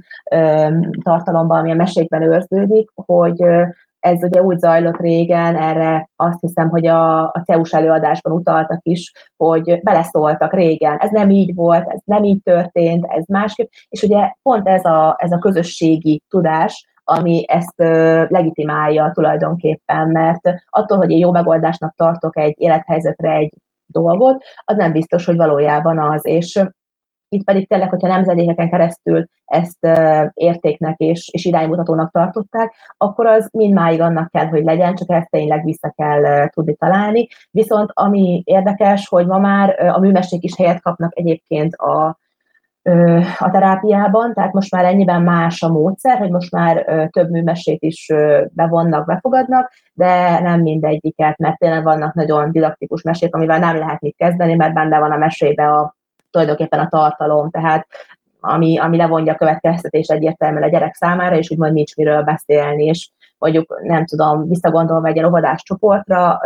tartalomban, 1.02 1.58
ami 1.58 1.70
a 1.70 1.74
mesékben 1.74 2.22
őrződik, 2.22 2.90
hogy 2.94 3.44
ez 4.06 4.22
ugye 4.22 4.42
úgy 4.42 4.58
zajlott 4.58 5.00
régen, 5.00 5.56
erre 5.56 6.08
azt 6.16 6.40
hiszem, 6.40 6.68
hogy 6.68 6.86
a, 6.86 7.22
a 7.22 7.42
CEUS 7.44 7.72
előadásban 7.72 8.32
utaltak 8.32 8.80
is, 8.82 9.12
hogy 9.36 9.80
beleszóltak 9.82 10.54
régen, 10.54 10.96
ez 10.96 11.10
nem 11.10 11.30
így 11.30 11.54
volt, 11.54 11.88
ez 11.88 12.00
nem 12.04 12.24
így 12.24 12.42
történt, 12.42 13.04
ez 13.08 13.24
másképp, 13.26 13.70
és 13.88 14.02
ugye 14.02 14.32
pont 14.42 14.68
ez 14.68 14.84
a, 14.84 15.16
ez 15.18 15.32
a 15.32 15.38
közösségi 15.38 16.22
tudás, 16.28 16.86
ami 17.08 17.44
ezt 17.48 17.74
legitimálja 18.30 19.10
tulajdonképpen, 19.14 20.08
mert 20.08 20.64
attól, 20.68 20.98
hogy 20.98 21.10
én 21.10 21.18
jó 21.18 21.30
megoldásnak 21.30 21.94
tartok 21.96 22.38
egy 22.38 22.54
élethelyzetre 22.58 23.32
egy 23.32 23.52
dolgot, 23.86 24.44
az 24.64 24.76
nem 24.76 24.92
biztos, 24.92 25.24
hogy 25.24 25.36
valójában 25.36 25.98
az, 25.98 26.26
és 26.26 26.60
itt 27.28 27.44
pedig 27.44 27.68
tényleg, 27.68 27.90
hogyha 27.90 28.08
nemzedékeken 28.08 28.70
keresztül 28.70 29.26
ezt 29.44 29.88
értéknek 30.34 30.98
és, 30.98 31.28
és 31.32 31.44
iránymutatónak 31.44 32.10
tartották, 32.10 32.74
akkor 32.96 33.26
az 33.26 33.48
mindmáig 33.52 34.00
annak 34.00 34.30
kell, 34.30 34.46
hogy 34.46 34.64
legyen, 34.64 34.94
csak 34.94 35.10
ezt 35.10 35.30
tényleg 35.30 35.64
vissza 35.64 35.92
kell 35.96 36.48
tudni 36.48 36.74
találni. 36.74 37.28
Viszont 37.50 37.90
ami 37.92 38.42
érdekes, 38.44 39.08
hogy 39.08 39.26
ma 39.26 39.38
már 39.38 39.80
a 39.80 39.98
műmesék 39.98 40.44
is 40.44 40.56
helyet 40.56 40.82
kapnak 40.82 41.18
egyébként 41.18 41.74
a, 41.74 42.18
a 43.38 43.50
terápiában, 43.50 44.34
tehát 44.34 44.52
most 44.52 44.70
már 44.70 44.84
ennyiben 44.84 45.22
más 45.22 45.62
a 45.62 45.68
módszer, 45.68 46.18
hogy 46.18 46.30
most 46.30 46.52
már 46.52 46.84
több 47.10 47.30
műmesét 47.30 47.82
is 47.82 48.12
bevonnak, 48.48 49.06
befogadnak, 49.06 49.72
de 49.92 50.40
nem 50.40 50.60
mindegyiket, 50.60 51.38
mert 51.38 51.58
tényleg 51.58 51.82
vannak 51.82 52.14
nagyon 52.14 52.52
didaktikus 52.52 53.02
mesék, 53.02 53.34
amivel 53.34 53.58
nem 53.58 53.76
lehet 53.76 54.00
mit 54.00 54.16
kezdeni, 54.16 54.54
mert 54.54 54.74
benne 54.74 54.98
van 54.98 55.10
a 55.10 55.16
mesébe 55.16 55.68
a 55.68 55.96
tulajdonképpen 56.30 56.80
a 56.80 56.88
tartalom, 56.88 57.50
tehát 57.50 57.86
ami, 58.40 58.78
ami 58.78 58.96
levonja 58.96 59.32
a 59.32 59.36
következtetés 59.36 60.06
egyértelműen 60.06 60.62
a 60.62 60.68
gyerek 60.68 60.94
számára, 60.94 61.36
és 61.36 61.50
úgymond 61.50 61.72
nincs 61.72 61.96
miről 61.96 62.22
beszélni, 62.22 62.84
és 62.84 63.10
mondjuk 63.38 63.80
nem 63.82 64.04
tudom, 64.04 64.48
visszagondolva 64.48 65.08
egy 65.08 65.24
óvodás 65.24 65.62
csoportra, 65.62 66.40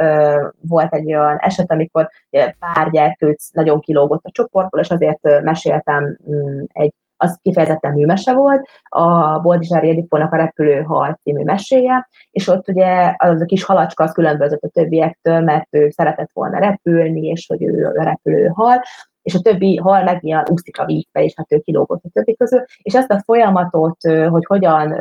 volt 0.60 0.94
egy 0.94 1.14
olyan 1.14 1.36
eset, 1.36 1.70
amikor 1.70 2.10
pár 2.58 2.90
gyerkőc 2.90 3.50
nagyon 3.52 3.80
kilógott 3.80 4.24
a 4.24 4.30
csoportból, 4.30 4.80
és 4.80 4.90
azért 4.90 5.42
meséltem 5.42 6.18
mm, 6.30 6.62
egy 6.72 6.94
az 7.22 7.38
kifejezetten 7.42 7.92
műmese 7.92 8.34
volt, 8.34 8.68
a 8.88 9.38
Boldizsár 9.40 9.84
Edipónak 9.84 10.32
a 10.32 10.36
Repülő 10.36 10.82
Hal 10.82 11.18
című 11.22 11.44
meséje, 11.44 12.08
és 12.30 12.48
ott 12.48 12.68
ugye 12.68 13.14
az 13.16 13.40
a 13.40 13.44
kis 13.44 13.64
halacska 13.64 14.04
az 14.04 14.12
különbözött 14.12 14.62
a 14.62 14.68
többiektől, 14.68 15.40
mert 15.40 15.66
ő 15.70 15.90
szeretett 15.90 16.30
volna 16.32 16.58
repülni, 16.58 17.26
és 17.26 17.46
hogy 17.46 17.62
ő 17.62 17.86
a 17.86 18.02
repülő 18.02 18.46
hal, 18.46 18.82
és 19.22 19.34
a 19.34 19.40
többi 19.40 19.76
hal 19.76 20.02
meg 20.02 20.24
ilyen 20.24 20.44
úszik 20.50 20.78
a 20.78 20.84
vízbe, 20.84 21.24
és 21.24 21.32
hát 21.36 21.52
ő 21.52 21.58
kilógott 21.58 22.04
a 22.04 22.08
többi 22.12 22.36
közül, 22.36 22.64
és 22.82 22.94
ezt 22.94 23.10
a 23.10 23.22
folyamatot, 23.24 23.96
hogy 24.28 24.44
hogyan 24.46 24.94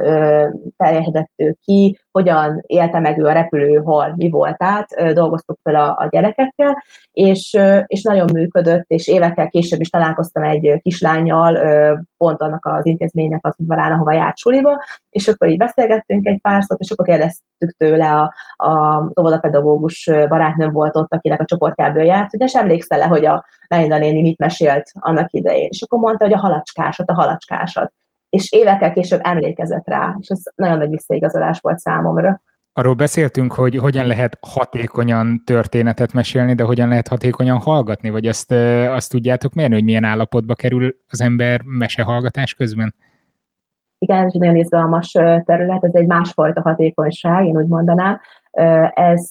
teljesedett 0.77 1.31
ő 1.35 1.55
ki, 1.63 1.99
hogyan 2.11 2.63
élte 2.65 2.99
meg 2.99 3.17
ő 3.17 3.25
a 3.25 3.31
repülőhal, 3.31 4.13
mi 4.15 4.29
volt 4.29 4.63
át, 4.63 5.13
dolgoztuk 5.13 5.57
fel 5.63 5.75
a, 5.75 5.89
a 5.89 6.07
gyerekekkel, 6.09 6.83
és, 7.11 7.57
és 7.85 8.03
nagyon 8.03 8.29
működött, 8.33 8.83
és 8.87 9.07
évekkel 9.07 9.49
később 9.49 9.79
is 9.79 9.89
találkoztam 9.89 10.43
egy 10.43 10.79
kislányjal, 10.81 11.57
pont 12.17 12.41
annak 12.41 12.65
az 12.65 12.85
intézménynek 12.85 13.45
az 13.45 13.55
udvarán, 13.57 13.91
ahova 13.91 14.13
járt 14.13 14.37
suliba, 14.37 14.83
és 15.09 15.27
akkor 15.27 15.47
így 15.47 15.57
beszélgettünk 15.57 16.27
egy 16.27 16.41
pár 16.41 16.63
szót, 16.63 16.79
és 16.79 16.91
akkor 16.91 17.05
kérdeztük 17.05 17.71
tőle, 17.77 18.11
a, 18.11 18.33
a 18.67 19.03
óvodapedagógus 19.19 20.09
barátnőm 20.27 20.71
volt 20.71 20.95
ott, 20.95 21.13
akinek 21.13 21.41
a 21.41 21.45
csoportjából 21.45 22.03
járt, 22.03 22.31
hogy 22.31 22.41
és 22.41 22.55
emlékszel 22.55 22.97
le, 22.97 23.05
hogy 23.05 23.25
a 23.25 23.45
Melinda 23.69 23.97
néni 23.97 24.21
mit 24.21 24.37
mesélt 24.37 24.91
annak 24.93 25.31
idején. 25.31 25.67
És 25.71 25.81
akkor 25.81 25.99
mondta, 25.99 26.23
hogy 26.23 26.33
a 26.33 26.37
halacskásat, 26.37 27.09
a 27.09 27.13
halacskásat 27.13 27.93
és 28.29 28.51
évekkel 28.51 28.93
később 28.93 29.19
emlékezett 29.23 29.87
rá, 29.87 30.15
és 30.19 30.27
ez 30.27 30.41
nagyon 30.55 30.77
nagy 30.77 30.89
visszaigazolás 30.89 31.59
volt 31.59 31.79
számomra. 31.79 32.41
Arról 32.73 32.93
beszéltünk, 32.93 33.53
hogy 33.53 33.75
hogyan 33.75 34.05
lehet 34.05 34.37
hatékonyan 34.47 35.43
történetet 35.45 36.13
mesélni, 36.13 36.53
de 36.53 36.63
hogyan 36.63 36.87
lehet 36.87 37.07
hatékonyan 37.07 37.57
hallgatni, 37.57 38.09
vagy 38.09 38.27
azt, 38.27 38.51
azt 38.89 39.11
tudjátok 39.11 39.53
mérni, 39.53 39.73
hogy 39.73 39.83
milyen 39.83 40.03
állapotba 40.03 40.55
kerül 40.55 40.95
az 41.07 41.21
ember 41.21 41.61
mesehallgatás 41.63 42.53
közben? 42.53 42.95
Igen, 43.97 44.25
ez 44.25 44.31
egy 44.33 44.39
nagyon 44.39 44.55
izgalmas 44.55 45.11
terület, 45.45 45.83
ez 45.83 45.93
egy 45.93 46.07
másfajta 46.07 46.61
hatékonyság, 46.61 47.45
én 47.45 47.57
úgy 47.57 47.67
mondanám. 47.67 48.19
Ez 48.93 49.29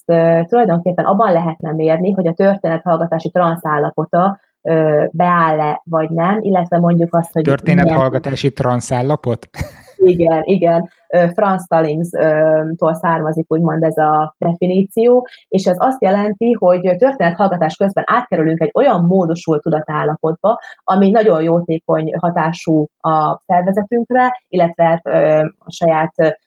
tulajdonképpen 0.48 1.04
abban 1.04 1.32
lehetne 1.32 1.72
mérni, 1.72 2.10
hogy 2.10 2.26
a 2.26 2.32
történethallgatási 2.32 3.30
transzállapota 3.30 4.40
beáll-e, 5.10 5.82
vagy 5.84 6.10
nem, 6.10 6.38
illetve 6.40 6.78
mondjuk 6.78 7.14
azt, 7.14 7.32
hogy... 7.32 7.42
Történethallgatási 7.42 8.52
transzállapot? 8.52 9.48
Igen, 9.96 10.42
igen. 10.44 10.90
Franz 11.34 11.62
Stallings-tól 11.64 12.94
származik 12.94 13.52
úgymond 13.52 13.82
ez 13.82 13.96
a 13.96 14.34
definíció, 14.38 15.28
és 15.48 15.64
ez 15.64 15.76
azt 15.78 16.02
jelenti, 16.02 16.52
hogy 16.52 16.80
történethallgatás 16.80 17.76
közben 17.76 18.04
átkerülünk 18.06 18.60
egy 18.60 18.70
olyan 18.74 19.04
módosult 19.04 19.62
tudatállapotba, 19.62 20.60
ami 20.84 21.10
nagyon 21.10 21.42
jótékony 21.42 22.14
hatású 22.18 22.86
a 23.00 23.40
szervezetünkre, 23.46 24.42
illetve 24.48 25.00
a 25.58 25.70
saját 25.70 26.38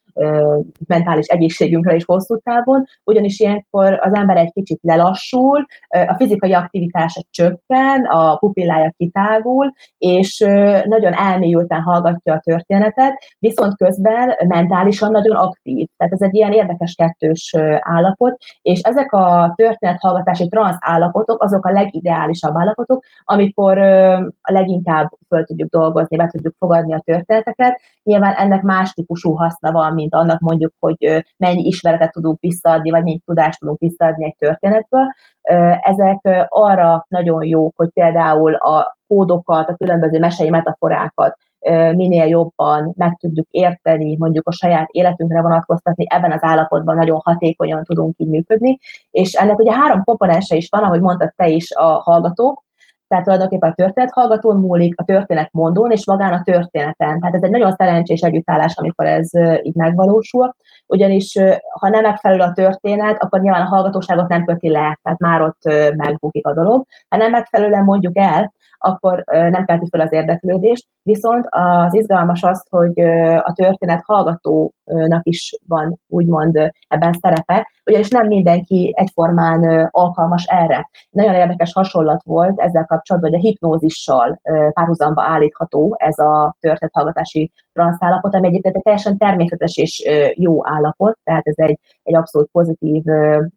mentális 0.88 1.26
egészségünkre 1.26 1.96
is 1.96 2.06
hosszú 2.06 2.38
távon, 2.38 2.86
ugyanis 3.04 3.40
ilyenkor 3.40 4.00
az 4.02 4.14
ember 4.14 4.38
egy 4.38 4.52
kicsit 4.52 4.80
lelassul, 4.82 5.66
a 6.08 6.16
fizikai 6.18 6.54
aktivitása 6.54 7.22
csökken, 7.30 8.06
a 8.06 8.36
pupillája 8.36 8.94
kitágul, 8.98 9.74
és 9.98 10.38
nagyon 10.84 11.14
elmélyülten 11.14 11.82
hallgatja 11.82 12.34
a 12.34 12.40
történetet, 12.40 13.14
viszont 13.40 13.78
közben 13.78 14.36
mentálisan 14.48 15.12
nagyon 15.12 15.36
aktív. 15.36 15.88
Tehát 15.98 16.14
ez 16.14 16.22
egy 16.22 16.36
ilyen 16.36 16.52
érdekes 16.52 16.96
kettős 16.96 17.56
állapot, 17.80 18.38
és 18.62 18.80
ezek 18.80 19.14
a 19.14 19.54
történethallgatási 19.56 20.48
transz 20.48 20.78
állapotok 20.80 21.44
azok 21.44 21.66
a 21.66 21.72
legideálisabb 21.72 22.58
állapotok, 22.58 23.04
amikor 23.24 23.78
a 24.42 24.52
leginkább 24.52 25.10
föl 25.28 25.44
tudjuk 25.44 25.70
dolgozni, 25.70 26.18
be 26.18 26.28
tudjuk 26.28 26.56
fogadni 26.58 26.94
a 26.94 27.02
történeteket. 27.06 27.82
Nyilván 28.04 28.34
ennek 28.34 28.62
más 28.62 28.94
típusú 28.94 29.34
haszna 29.34 29.72
van, 29.72 29.94
mint 30.02 30.16
annak 30.16 30.40
mondjuk, 30.40 30.74
hogy 30.80 31.24
mennyi 31.38 31.66
ismeretet 31.66 32.12
tudunk 32.12 32.40
visszaadni, 32.40 32.90
vagy 32.90 33.04
mennyi 33.04 33.22
tudást 33.26 33.60
tudunk 33.60 33.80
visszaadni 33.80 34.26
egy 34.26 34.36
történetből. 34.38 35.08
Ezek 35.82 36.48
arra 36.48 37.06
nagyon 37.08 37.44
jók, 37.44 37.74
hogy 37.76 37.90
például 37.90 38.54
a 38.54 38.98
kódokat, 39.08 39.70
a 39.70 39.76
különböző 39.76 40.20
mesei 40.20 40.50
metaforákat 40.50 41.38
minél 41.96 42.26
jobban 42.26 42.94
meg 42.98 43.18
tudjuk 43.20 43.48
érteni, 43.50 44.18
mondjuk 44.18 44.48
a 44.48 44.52
saját 44.52 44.90
életünkre 44.90 45.42
vonatkoztatni, 45.42 46.06
ebben 46.10 46.32
az 46.32 46.44
állapotban 46.44 46.96
nagyon 46.96 47.20
hatékonyan 47.24 47.84
tudunk 47.84 48.16
így 48.18 48.28
működni. 48.28 48.78
És 49.12 49.34
ennek 49.34 49.60
ugye 49.60 49.74
három 49.74 50.04
komponense 50.04 50.56
is 50.56 50.68
van, 50.70 50.84
ahogy 50.84 51.02
mondtad 51.02 51.34
te 51.36 51.50
is 51.50 51.72
a 51.72 51.84
hallgatók, 51.84 52.64
tehát 53.12 53.26
tulajdonképpen 53.26 53.70
a 53.70 53.74
történet 53.74 54.12
hallgatón 54.12 54.60
múlik, 54.60 55.00
a 55.00 55.04
történet 55.04 55.50
mondón, 55.52 55.92
és 55.92 56.06
magán 56.06 56.34
a 56.34 56.42
történeten. 56.44 57.20
Tehát 57.20 57.36
ez 57.36 57.44
egy 57.44 57.52
nagyon 57.52 57.72
szerencsés 57.72 58.22
együttállás, 58.22 58.74
amikor 58.76 59.06
ez 59.06 59.30
így 59.62 59.76
megvalósul, 59.76 60.56
ugyanis 60.88 61.38
ha 61.80 61.90
nem 61.90 62.02
megfelelő 62.02 62.42
a 62.42 62.52
történet, 62.52 63.24
akkor 63.24 63.40
nyilván 63.40 63.62
a 63.62 63.70
hallgatóságot 63.70 64.28
nem 64.28 64.46
köti 64.46 64.70
le, 64.70 65.00
tehát 65.04 65.20
már 65.20 65.42
ott 65.42 65.62
megbukik 65.96 66.48
a 66.48 66.54
dolog. 66.54 66.86
Ha 67.10 67.18
nem 67.18 67.32
megfelelően 67.32 67.84
mondjuk 67.84 68.18
el, 68.18 68.54
akkor 68.82 69.24
nem 69.26 69.66
kelti 69.66 69.88
fel 69.90 70.02
az 70.02 70.14
érdeklődést. 70.14 70.88
Viszont 71.04 71.46
az 71.50 71.94
izgalmas 71.94 72.44
az, 72.44 72.66
hogy 72.70 73.00
a 73.40 73.54
történet 73.56 74.02
hallgatónak 74.06 75.22
is 75.22 75.58
van 75.68 76.00
úgymond 76.08 76.72
ebben 76.88 77.14
szerepe, 77.14 77.72
ugyanis 77.86 78.10
nem 78.10 78.28
mindenki 78.28 78.94
egyformán 78.96 79.88
alkalmas 79.92 80.46
erre. 80.46 80.90
Nagyon 81.10 81.34
érdekes 81.34 81.74
hasonlat 81.74 82.24
volt 82.24 82.60
ezzel 82.60 82.86
kapcsolatban, 82.86 83.32
hogy 83.32 83.40
a 83.40 83.44
hipnózissal 83.44 84.40
párhuzamba 84.74 85.24
állítható 85.24 85.96
ez 85.98 86.18
a 86.20 86.56
történethallgatási 86.60 87.52
transzállapot, 87.74 88.36
ami 88.36 88.48
egyébként 88.48 88.76
egy 88.76 88.82
teljesen 88.82 89.18
természetes 89.18 89.78
és 89.78 90.10
jó 90.36 90.68
állapot, 90.68 91.18
tehát 91.24 91.48
ez 91.48 91.58
egy, 91.58 91.80
egy 92.04 92.16
abszolút 92.16 92.50
pozitív 92.52 93.04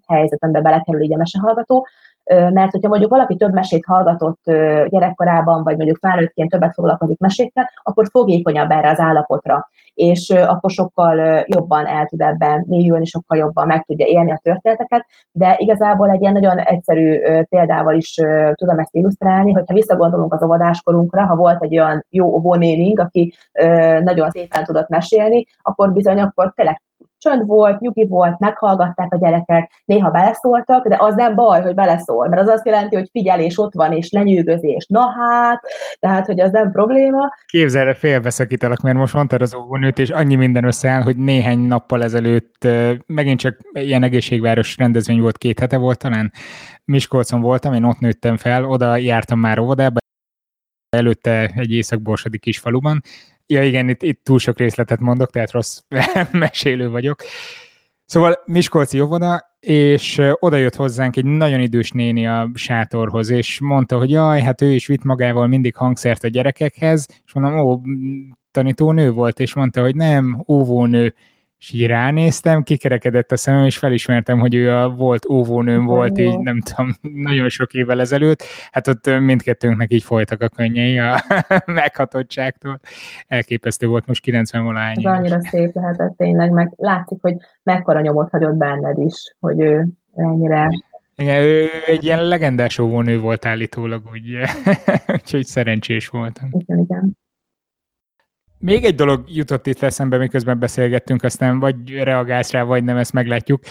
helyzet, 0.06 0.42
amiben 0.42 0.62
belekerül 0.62 1.02
így 1.02 1.14
a 1.14 1.16
mesehallgató, 1.16 1.86
mert 2.24 2.70
hogyha 2.70 2.88
mondjuk 2.88 3.10
valaki 3.10 3.36
több 3.36 3.52
mesét 3.52 3.84
hallgatott 3.84 4.42
gyerekkorában, 4.88 5.62
vagy 5.62 5.76
mondjuk 5.76 5.98
felnőttként 5.98 6.50
többet 6.50 6.74
foglalkozik 6.74 7.18
mesékkel, 7.18 7.70
akkor 7.82 8.06
fogékonyabb 8.10 8.70
erre 8.70 8.90
az 8.90 9.00
állapotra, 9.00 9.68
és 9.94 10.30
akkor 10.30 10.70
sokkal 10.70 11.44
jobban 11.46 11.86
el 11.86 12.06
tud 12.06 12.20
ebben 12.20 12.64
mélyülni, 12.68 13.04
sokkal 13.04 13.38
jobban 13.38 13.66
meg 13.66 13.84
tudja 13.84 14.06
élni 14.06 14.32
a 14.32 14.40
történeteket, 14.42 15.06
de 15.32 15.54
igazából 15.58 16.10
egy 16.10 16.20
ilyen 16.20 16.32
nagyon 16.32 16.58
egyszerű 16.58 17.20
példával 17.48 17.94
is 17.94 18.14
tudom 18.54 18.78
ezt 18.78 18.94
illusztrálni, 18.94 19.52
hogyha 19.52 19.74
visszagondolunk 19.74 20.34
az 20.34 20.42
óvodáskorunkra, 20.42 21.26
ha 21.26 21.36
volt 21.36 21.62
egy 21.62 21.78
olyan 21.78 22.06
jó 22.10 22.26
óvónénink, 22.26 22.98
aki 22.98 23.34
nagyon 24.00 24.30
szépen 24.30 24.64
tudott 24.64 24.88
mesélni, 24.88 25.46
akkor 25.62 25.92
bizony 25.92 26.20
akkor 26.20 26.52
tényleg 26.54 26.82
csönd 27.24 27.46
volt, 27.46 27.80
nyugi 27.80 28.06
volt, 28.06 28.38
meghallgatták 28.38 29.12
a 29.12 29.18
gyerekek, 29.18 29.82
néha 29.84 30.10
beleszóltak, 30.10 30.88
de 30.88 30.96
az 30.98 31.14
nem 31.14 31.34
baj, 31.34 31.62
hogy 31.62 31.74
beleszól, 31.74 32.28
mert 32.28 32.42
az 32.42 32.48
azt 32.48 32.66
jelenti, 32.66 32.96
hogy 32.96 33.08
figyelés 33.10 33.58
ott 33.58 33.74
van, 33.74 33.92
és 33.92 34.10
lenyűgözés. 34.10 34.86
Na 34.86 35.00
hát, 35.00 35.60
tehát, 35.98 36.26
hogy 36.26 36.40
az 36.40 36.50
nem 36.50 36.70
probléma. 36.72 37.28
Képzelre 37.46 37.94
félbeszakítalak, 37.94 38.80
mert 38.80 38.96
most 38.96 39.14
mondtad 39.14 39.42
az 39.42 39.54
óvónőt, 39.54 39.98
és 39.98 40.10
annyi 40.10 40.34
minden 40.34 40.64
összeáll, 40.64 41.02
hogy 41.02 41.16
néhány 41.16 41.58
nappal 41.58 42.02
ezelőtt 42.02 42.68
megint 43.06 43.40
csak 43.40 43.58
ilyen 43.72 44.02
egészségváros 44.02 44.76
rendezvény 44.76 45.20
volt, 45.20 45.38
két 45.38 45.58
hete 45.58 45.76
volt 45.76 45.98
talán, 45.98 46.32
Miskolcon 46.84 47.40
voltam, 47.40 47.74
én 47.74 47.84
ott 47.84 47.98
nőttem 47.98 48.36
fel, 48.36 48.64
oda 48.64 48.96
jártam 48.96 49.38
már 49.38 49.58
óvodába, 49.58 49.98
előtte 50.96 51.52
egy 51.54 51.70
észak-borsodi 51.70 52.38
kis 52.38 52.58
faluban. 52.58 53.02
Ja 53.46 53.64
igen, 53.64 53.88
itt, 53.88 54.02
itt 54.02 54.24
túl 54.24 54.38
sok 54.38 54.58
részletet 54.58 55.00
mondok, 55.00 55.30
tehát 55.30 55.50
rossz 55.50 55.80
mesélő 56.32 56.88
vagyok. 56.90 57.22
Szóval 58.06 58.42
Miskolci 58.44 59.00
óvoda, 59.00 59.56
és 59.60 60.20
oda 60.38 60.56
jött 60.56 60.74
hozzánk 60.74 61.16
egy 61.16 61.24
nagyon 61.24 61.60
idős 61.60 61.90
néni 61.90 62.26
a 62.26 62.50
sátorhoz, 62.54 63.30
és 63.30 63.60
mondta, 63.60 63.98
hogy 63.98 64.10
jaj, 64.10 64.40
hát 64.40 64.62
ő 64.62 64.72
is 64.72 64.86
vitt 64.86 65.02
magával 65.02 65.46
mindig 65.46 65.76
hangszert 65.76 66.24
a 66.24 66.28
gyerekekhez, 66.28 67.06
és 67.24 67.32
mondom, 67.32 67.58
ó, 67.58 67.80
tanítónő 68.50 69.10
volt, 69.10 69.40
és 69.40 69.54
mondta, 69.54 69.80
hogy 69.80 69.94
nem, 69.94 70.44
óvónő, 70.48 71.14
és 71.64 71.72
így 71.72 71.86
ránéztem, 71.86 72.62
kikerekedett 72.62 73.32
a 73.32 73.36
szemem, 73.36 73.64
és 73.64 73.78
felismertem, 73.78 74.38
hogy 74.38 74.54
ő 74.54 74.72
a 74.72 74.88
volt 74.88 75.28
óvónőm 75.28 75.84
volt, 75.84 76.18
így 76.18 76.38
nem 76.38 76.60
tudom, 76.60 76.94
nagyon 77.30 77.48
sok 77.48 77.72
évvel 77.72 78.00
ezelőtt. 78.00 78.42
Hát 78.70 78.88
ott 78.88 79.18
mindkettőnknek 79.20 79.92
így 79.92 80.02
folytak 80.02 80.42
a 80.42 80.48
könnyei 80.48 80.98
a 80.98 81.22
meghatottságtól. 81.66 82.80
Elképesztő 83.26 83.86
volt 83.86 84.06
most 84.06 84.22
90 84.22 84.64
valány. 84.64 84.96
Ez 84.96 85.04
annyira 85.04 85.40
szép 85.40 85.74
lehetett 85.74 86.16
tényleg, 86.16 86.50
meg 86.50 86.72
látszik, 86.76 87.18
hogy 87.20 87.36
mekkora 87.62 88.00
nyomot 88.00 88.30
hagyott 88.30 88.56
benned 88.56 88.98
is, 88.98 89.34
hogy 89.40 89.60
ő 89.60 89.88
ennyire 90.14 90.68
igen, 91.16 91.42
ő 91.42 91.66
egy 91.86 92.04
ilyen 92.04 92.24
legendás 92.24 92.78
óvónő 92.78 93.20
volt 93.20 93.46
állítólag, 93.46 94.02
úgy, 94.12 94.38
úgyhogy 95.14 95.44
szerencsés 95.44 96.08
voltam. 96.08 96.48
Igen, 96.52 96.78
igen. 96.78 97.16
Még 98.64 98.84
egy 98.84 98.94
dolog 98.94 99.24
jutott 99.26 99.66
itt 99.66 99.82
eszembe, 99.82 100.16
miközben 100.16 100.58
beszélgettünk, 100.58 101.22
aztán 101.22 101.58
vagy 101.58 101.76
reagálsz 101.90 102.50
rá, 102.50 102.62
vagy 102.62 102.84
nem, 102.84 102.96
ezt 102.96 103.12
meglátjuk. 103.12 103.62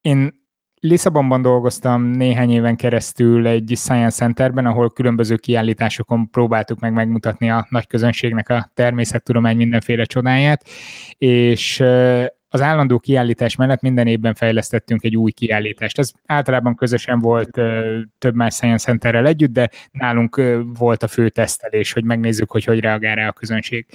Én 0.00 0.46
Lisszabonban 0.80 1.42
dolgoztam 1.42 2.02
néhány 2.02 2.50
éven 2.50 2.76
keresztül 2.76 3.46
egy 3.46 3.72
Science 3.74 4.16
Centerben, 4.16 4.66
ahol 4.66 4.92
különböző 4.92 5.36
kiállításokon 5.36 6.30
próbáltuk 6.30 6.80
meg 6.80 6.92
megmutatni 6.92 7.50
a 7.50 7.66
nagy 7.68 7.86
közönségnek 7.86 8.48
a 8.48 8.70
természettudomány 8.74 9.56
mindenféle 9.56 10.04
csodáját, 10.04 10.64
és 11.18 11.82
az 12.54 12.60
állandó 12.60 12.98
kiállítás 12.98 13.56
mellett 13.56 13.80
minden 13.80 14.06
évben 14.06 14.34
fejlesztettünk 14.34 15.02
egy 15.02 15.16
új 15.16 15.30
kiállítást. 15.30 15.98
Ez 15.98 16.10
általában 16.26 16.74
közösen 16.74 17.18
volt 17.18 17.60
több 18.18 18.34
más 18.34 18.54
Science 18.54 18.84
Centerrel 18.84 19.26
együtt, 19.26 19.52
de 19.52 19.70
nálunk 19.90 20.42
volt 20.78 21.02
a 21.02 21.08
fő 21.08 21.28
tesztelés, 21.28 21.92
hogy 21.92 22.04
megnézzük, 22.04 22.50
hogy 22.50 22.64
hogy 22.64 22.80
reagál 22.80 23.14
rá 23.14 23.28
a 23.28 23.32
közönség. 23.32 23.86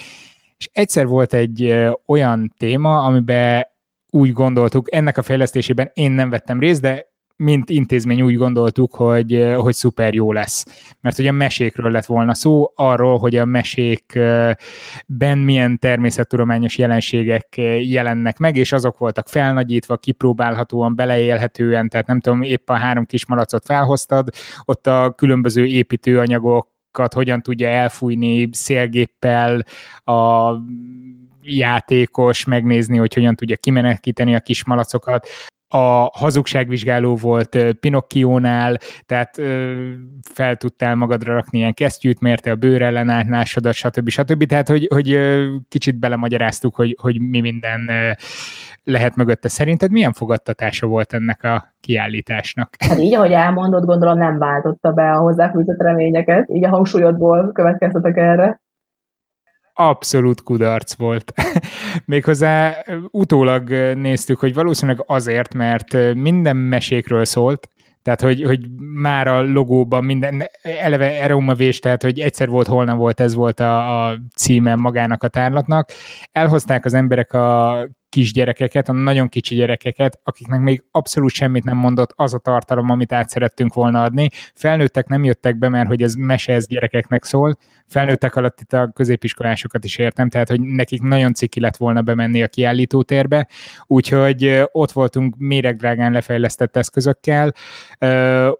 És 0.58 0.70
egyszer 0.74 1.08
volt 1.08 1.34
egy 1.34 1.76
olyan 2.06 2.54
téma, 2.58 3.04
amiben 3.04 3.68
úgy 4.10 4.34
gondoltuk, 4.34 4.96
ennek 4.96 5.18
a 5.18 5.24
fejlesztésében 5.24 5.92
én 5.94 6.12
nem 6.12 6.30
vettem 6.30 6.60
részt, 6.60 6.82
de 6.82 7.09
mint 7.44 7.70
intézmény 7.70 8.22
úgy 8.22 8.36
gondoltuk, 8.36 8.96
hogy, 8.96 9.54
hogy 9.58 9.74
szuper 9.74 10.14
jó 10.14 10.32
lesz. 10.32 10.66
Mert 11.02 11.20
ugye 11.20 11.32
mesékről 11.32 11.92
lett 11.92 12.06
volna 12.06 12.34
szó, 12.34 12.72
arról, 12.76 13.18
hogy 13.18 13.36
a 13.36 13.46
mesékben 13.46 15.38
milyen 15.38 15.80
természettudományos 15.80 16.78
jelenségek 16.78 17.58
jelennek 17.82 18.38
meg, 18.38 18.56
és 18.56 18.72
azok 18.72 18.98
voltak 18.98 19.28
felnagyítva, 19.28 19.98
kipróbálhatóan, 19.98 20.96
beleélhetően, 20.96 21.90
tehát 21.90 22.08
nem 22.08 22.20
tudom, 22.20 22.42
épp 22.42 22.70
a 22.70 22.74
három 22.74 23.06
kis 23.06 23.26
malacot 23.26 23.66
felhoztad, 23.66 24.30
ott 24.66 24.88
a 24.88 25.14
különböző 25.18 25.66
építőanyagok 25.66 26.68
hogyan 27.14 27.42
tudja 27.42 27.68
elfújni 27.68 28.50
szélgéppel 28.52 29.66
a 30.04 30.52
játékos, 31.42 32.46
megnézni, 32.46 32.98
hogy 32.98 33.14
hogyan 33.14 33.36
tudja 33.36 33.56
kimenekíteni 33.56 34.36
a 34.36 34.40
kis 34.40 34.66
malacokat 34.66 35.28
a 35.70 36.10
hazugságvizsgáló 36.14 37.16
volt 37.16 37.58
Pinocchionál, 37.80 38.78
tehát 39.06 39.36
fel 40.34 40.56
tudtál 40.56 40.96
magadra 40.96 41.34
rakni 41.34 41.58
ilyen 41.58 41.74
kesztyűt, 41.74 42.20
mérte 42.20 42.52
a 42.52 42.56
bőrellenállásodat, 42.56 43.74
stb. 43.74 44.10
stb. 44.10 44.46
Tehát, 44.46 44.68
hogy, 44.68 44.88
hogy 44.94 45.20
kicsit 45.68 46.00
belemagyaráztuk, 46.00 46.76
hogy, 46.76 46.98
hogy 47.02 47.22
mi 47.22 47.40
minden 47.40 47.90
lehet 48.84 49.16
mögötte. 49.16 49.48
Szerinted 49.48 49.92
milyen 49.92 50.14
fogadtatása 50.14 50.88
volt 50.88 51.14
ennek 51.14 51.44
a 51.44 51.74
kiállításnak? 51.80 52.76
Hát 52.80 53.00
így, 53.00 53.14
ahogy 53.14 53.32
elmondott, 53.32 53.86
gondolom 53.86 54.18
nem 54.18 54.38
váltotta 54.38 54.92
be 54.92 55.12
a 55.12 55.20
hozzáfűzött 55.20 55.82
reményeket, 55.82 56.50
így 56.50 56.66
a 56.66 56.70
hangsúlyodból 56.70 57.52
következtetek 57.52 58.18
erre 58.18 58.62
abszolút 59.80 60.42
kudarc 60.44 60.94
volt. 60.94 61.34
Méghozzá 62.06 62.86
utólag 63.12 63.70
néztük, 63.96 64.40
hogy 64.40 64.54
valószínűleg 64.54 65.04
azért, 65.08 65.54
mert 65.54 66.14
minden 66.14 66.56
mesékről 66.58 67.26
szólt, 67.26 67.70
tehát, 68.02 68.22
hogy, 68.22 68.44
hogy 68.44 68.60
már 68.94 69.28
a 69.28 69.42
logóban 69.42 70.04
minden, 70.04 70.50
eleve 70.62 71.22
Eromavés, 71.22 71.80
tehát, 71.80 72.02
hogy 72.02 72.20
egyszer 72.20 72.50
volt, 72.50 72.68
hol 72.68 72.86
nem 72.86 72.98
volt, 72.98 73.20
ez 73.20 73.34
volt 73.34 73.60
a, 73.60 74.06
a 74.06 74.18
címe 74.36 74.76
magának 74.76 75.24
a 75.24 75.28
tárlatnak. 75.28 75.90
Elhozták 76.32 76.86
az 76.86 76.94
emberek 76.94 77.34
a 77.34 77.88
kisgyerekeket, 78.10 78.90
a 78.90 78.92
nagyon 78.92 79.30
kicsi 79.30 79.56
gyerekeket, 79.56 80.20
akiknek 80.24 80.60
még 80.60 80.84
abszolút 80.92 81.32
semmit 81.32 81.64
nem 81.64 81.78
mondott 81.78 82.14
az 82.16 82.34
a 82.34 82.38
tartalom, 82.38 82.90
amit 82.90 83.14
át 83.14 83.30
szerettünk 83.30 83.74
volna 83.74 84.04
adni. 84.04 84.30
Felnőttek 84.56 85.08
nem 85.08 85.24
jöttek 85.24 85.58
be, 85.58 85.70
mert 85.70 85.88
hogy 85.88 86.02
ez 86.02 86.14
mese, 86.14 86.54
ez 86.54 86.68
gyerekeknek 86.68 87.24
szól, 87.24 87.58
felnőttek 87.90 88.36
alatt 88.36 88.62
itt 88.62 88.74
a 88.74 88.92
középiskolásokat 88.94 89.84
is 89.84 89.98
értem, 89.98 90.30
tehát 90.30 90.50
hogy 90.50 90.62
nekik 90.62 91.02
nagyon 91.02 91.34
ciki 91.34 91.60
lett 91.60 91.78
volna 91.78 92.02
bemenni 92.02 92.44
a 92.44 92.48
kiállítótérbe, 92.48 93.48
úgyhogy 93.86 94.64
ott 94.72 94.92
voltunk 94.92 95.36
méregdrágán 95.38 96.12
lefejlesztett 96.12 96.78
eszközökkel, 96.78 97.54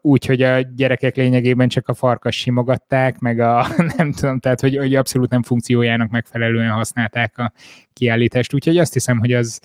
úgyhogy 0.02 0.42
a 0.42 0.62
gyerekek 0.62 1.16
lényegében 1.16 1.68
csak 1.68 1.88
a 1.88 1.94
farkas 1.94 2.38
simogatták, 2.38 3.20
meg 3.20 3.40
a 3.40 3.68
nem 3.98 4.12
tudom, 4.12 4.40
tehát 4.40 4.60
hogy, 4.62 4.78
hogy 4.78 4.96
abszolút 4.96 5.30
nem 5.30 5.44
funkciójának 5.44 6.10
megfelelően 6.10 6.72
használták 6.72 7.38
a 7.38 7.52
kiállítást, 8.00 8.54
úgyhogy 8.54 8.78
azt 8.78 8.94
hiszem, 8.94 9.20
hogy 9.20 9.34
az 9.34 9.60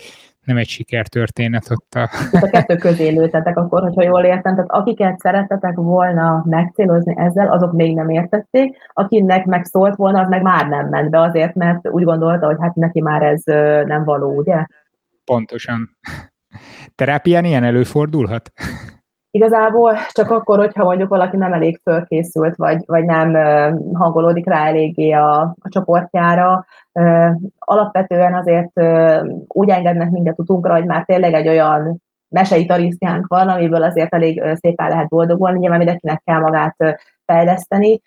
nem 0.45 0.57
egy 0.57 0.69
sikertörténet 0.69 1.71
ott 1.71 1.95
a... 1.95 2.09
Tehát 2.31 2.47
a 2.47 2.51
kettő 2.51 2.77
közé 2.77 3.09
lőtetek 3.09 3.57
akkor, 3.57 3.83
hogyha 3.83 4.03
jól 4.03 4.25
értem, 4.25 4.55
tehát 4.55 4.71
akiket 4.71 5.19
szerettetek 5.19 5.75
volna 5.75 6.45
megcélozni 6.47 7.15
ezzel, 7.17 7.53
azok 7.53 7.73
még 7.73 7.95
nem 7.95 8.09
értették, 8.09 8.77
akinek 8.93 9.45
megszólt 9.45 9.97
volna, 9.97 10.21
az 10.21 10.29
meg 10.29 10.43
már 10.43 10.69
nem 10.69 10.89
ment 10.89 11.11
be 11.11 11.21
azért, 11.21 11.55
mert 11.55 11.89
úgy 11.89 12.05
gondolta, 12.05 12.47
hogy 12.47 12.57
hát 12.61 12.75
neki 12.75 13.01
már 13.01 13.23
ez 13.23 13.43
nem 13.87 14.05
való, 14.05 14.37
ugye? 14.37 14.67
Pontosan. 15.25 15.97
Terápián 16.95 17.45
ilyen 17.45 17.65
előfordulhat? 17.65 18.53
Igazából 19.31 19.97
csak 20.13 20.31
akkor, 20.31 20.59
hogyha 20.59 20.85
mondjuk 20.85 21.09
valaki 21.09 21.37
nem 21.37 21.53
elég 21.53 21.81
fölkészült, 21.83 22.57
vagy, 22.57 22.83
vagy 22.87 23.05
nem 23.05 23.35
hangolódik 23.93 24.47
rá 24.47 24.67
eléggé 24.67 25.11
a, 25.11 25.41
a 25.41 25.69
csoportjára. 25.69 26.67
Alapvetően 27.59 28.35
azért 28.35 28.81
úgy 29.47 29.69
engednek 29.69 30.11
minket 30.11 30.39
utunkra, 30.39 30.73
hogy 30.73 30.87
már 30.87 31.05
tényleg 31.05 31.35
egy 31.35 31.49
olyan 31.49 32.03
mesei 32.29 32.67
tarisztjánk 32.67 33.27
van, 33.27 33.49
amiből 33.49 33.83
azért 33.83 34.15
elég 34.15 34.43
szépen 34.55 34.89
lehet 34.89 35.09
boldogulni, 35.09 35.59
nyilván 35.59 35.79
mindenkinek 35.79 36.23
kell 36.25 36.41
magát 36.41 36.77
fejleszteni. 37.27 38.01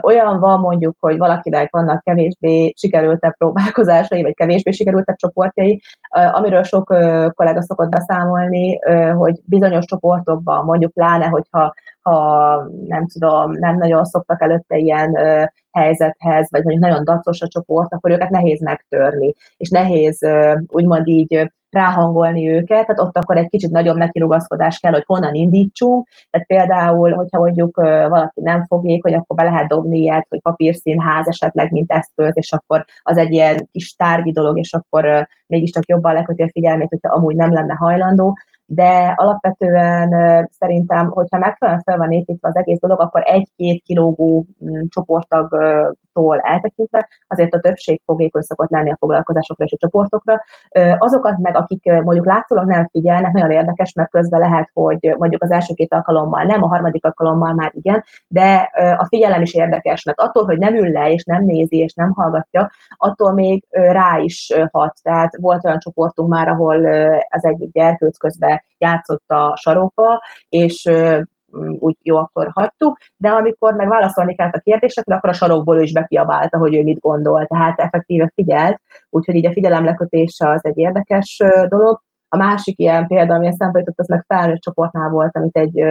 Olyan 0.00 0.40
van 0.40 0.60
mondjuk, 0.60 0.96
hogy 1.00 1.18
valakinek 1.18 1.70
vannak 1.70 2.02
kevésbé 2.02 2.72
sikerültebb 2.76 3.36
próbálkozásai, 3.36 4.22
vagy 4.22 4.34
kevésbé 4.34 4.70
sikerültebb 4.70 5.16
csoportjai, 5.16 5.80
amiről 6.32 6.62
sok 6.62 6.84
kollega 7.34 7.62
szokott 7.62 7.88
beszámolni, 7.88 8.78
hogy 9.16 9.40
bizonyos 9.44 9.84
csoportokban, 9.84 10.64
mondjuk 10.64 10.92
pláne, 10.92 11.26
hogyha 11.26 11.74
ha 12.02 12.56
nem 12.86 13.06
tudom, 13.06 13.50
nem 13.52 13.76
nagyon 13.76 14.04
szoktak 14.04 14.42
előtte 14.42 14.76
ilyen 14.76 15.16
helyzethez, 15.74 16.48
vagy 16.50 16.62
mondjuk 16.64 16.84
nagyon 16.84 17.04
dacos 17.04 17.40
a 17.40 17.48
csoport, 17.48 17.92
akkor 17.92 18.10
őket 18.10 18.30
nehéz 18.30 18.60
megtörni, 18.60 19.34
és 19.56 19.70
nehéz 19.70 20.18
úgymond 20.68 21.06
így 21.06 21.50
ráhangolni 21.74 22.48
őket, 22.48 22.86
tehát 22.86 23.00
ott 23.00 23.16
akkor 23.16 23.36
egy 23.36 23.48
kicsit 23.48 23.70
nagyobb 23.70 23.96
nekirugaszkodás 23.96 24.78
kell, 24.78 24.92
hogy 24.92 25.04
honnan 25.06 25.34
indítsunk, 25.34 26.08
tehát 26.30 26.46
például, 26.46 27.12
hogyha 27.12 27.38
mondjuk 27.38 27.76
valaki 27.76 28.40
nem 28.40 28.64
fogék, 28.66 29.02
hogy 29.02 29.14
akkor 29.14 29.36
be 29.36 29.42
lehet 29.42 29.68
dobni 29.68 29.98
ilyet, 29.98 30.26
hogy 30.28 30.40
papírszínház 30.40 31.28
esetleg, 31.28 31.72
mint 31.72 31.92
eszköz, 31.92 32.32
és 32.34 32.52
akkor 32.52 32.84
az 33.02 33.16
egy 33.16 33.32
ilyen 33.32 33.68
kis 33.72 33.94
tárgyi 33.94 34.32
dolog, 34.32 34.58
és 34.58 34.72
akkor 34.72 35.28
mégiscsak 35.46 35.88
jobban 35.88 36.14
leköti 36.14 36.42
a 36.42 36.50
figyelmét, 36.52 36.88
hogyha 36.88 37.14
amúgy 37.14 37.36
nem 37.36 37.52
lenne 37.52 37.74
hajlandó, 37.74 38.36
de 38.66 39.14
alapvetően 39.16 40.10
szerintem, 40.58 41.10
hogyha 41.10 41.38
megfelelően 41.38 41.82
fel 41.82 41.98
van 41.98 42.12
építve 42.12 42.48
az 42.48 42.56
egész 42.56 42.78
dolog, 42.78 43.00
akkor 43.00 43.22
egy-két 43.24 43.82
kilógó 43.82 44.46
mm, 44.64 44.80
csoporttag 44.88 45.56
attól 46.14 46.38
eltekintve, 46.40 47.08
azért 47.26 47.54
a 47.54 47.60
többség 47.60 48.02
fogékony 48.04 48.42
szokott 48.42 48.70
lenni 48.70 48.90
a 48.90 48.96
foglalkozásokra 48.98 49.64
és 49.64 49.72
a 49.72 49.76
csoportokra. 49.76 50.44
Azokat 50.98 51.38
meg, 51.38 51.56
akik 51.56 51.92
mondjuk 51.92 52.26
látszólag 52.26 52.66
nem 52.66 52.88
figyelnek, 52.90 53.32
nagyon 53.32 53.50
érdekes, 53.50 53.92
mert 53.92 54.10
közben 54.10 54.40
lehet, 54.40 54.70
hogy 54.72 55.14
mondjuk 55.18 55.42
az 55.42 55.50
első 55.50 55.74
két 55.74 55.92
alkalommal 55.94 56.42
nem, 56.42 56.62
a 56.62 56.66
harmadik 56.66 57.04
alkalommal 57.04 57.54
már 57.54 57.70
igen, 57.74 58.04
de 58.26 58.70
a 58.98 59.06
figyelem 59.08 59.42
is 59.42 59.54
érdekes, 59.54 60.04
mert 60.04 60.20
attól, 60.20 60.44
hogy 60.44 60.58
nem 60.58 60.74
ül 60.74 60.92
le, 60.92 61.10
és 61.10 61.24
nem 61.24 61.44
nézi, 61.44 61.76
és 61.76 61.94
nem 61.94 62.12
hallgatja, 62.12 62.70
attól 62.96 63.32
még 63.32 63.64
rá 63.70 64.18
is 64.18 64.52
hat. 64.70 64.96
Tehát 65.02 65.36
volt 65.36 65.64
olyan 65.64 65.78
csoportunk 65.78 66.28
már, 66.28 66.48
ahol 66.48 66.86
az 67.28 67.44
egyik 67.44 67.72
gyerkőc 67.72 68.16
közben 68.16 68.62
játszott 68.78 69.30
a 69.30 69.56
sarokba, 69.56 70.22
és 70.48 70.90
úgy 71.78 71.96
jó, 72.02 72.16
akkor 72.16 72.50
hagytuk, 72.52 72.98
de 73.16 73.28
amikor 73.28 73.74
meg 73.74 73.88
válaszolni 73.88 74.34
kellett 74.34 74.54
a 74.54 74.60
kérdésekre, 74.60 75.14
akkor 75.14 75.30
a 75.30 75.32
sarokból 75.32 75.78
ő 75.78 75.82
is 75.82 75.92
bekiabálta, 75.92 76.58
hogy 76.58 76.74
ő 76.74 76.82
mit 76.82 77.00
gondol, 77.00 77.46
tehát 77.46 77.80
effektíve 77.80 78.30
figyelt, 78.34 78.80
úgyhogy 79.10 79.34
így 79.34 79.46
a 79.46 79.52
figyelemlekötése 79.52 80.48
az 80.48 80.64
egy 80.64 80.78
érdekes 80.78 81.42
dolog. 81.68 82.00
A 82.28 82.36
másik 82.36 82.78
ilyen 82.78 83.06
példa, 83.06 83.34
ami 83.34 83.46
eszembe 83.46 83.78
jutott, 83.78 83.98
az 83.98 84.08
meg 84.08 84.24
felnőtt 84.28 84.60
csoportnál 84.60 85.10
volt, 85.10 85.36
amit 85.36 85.56
egy 85.56 85.84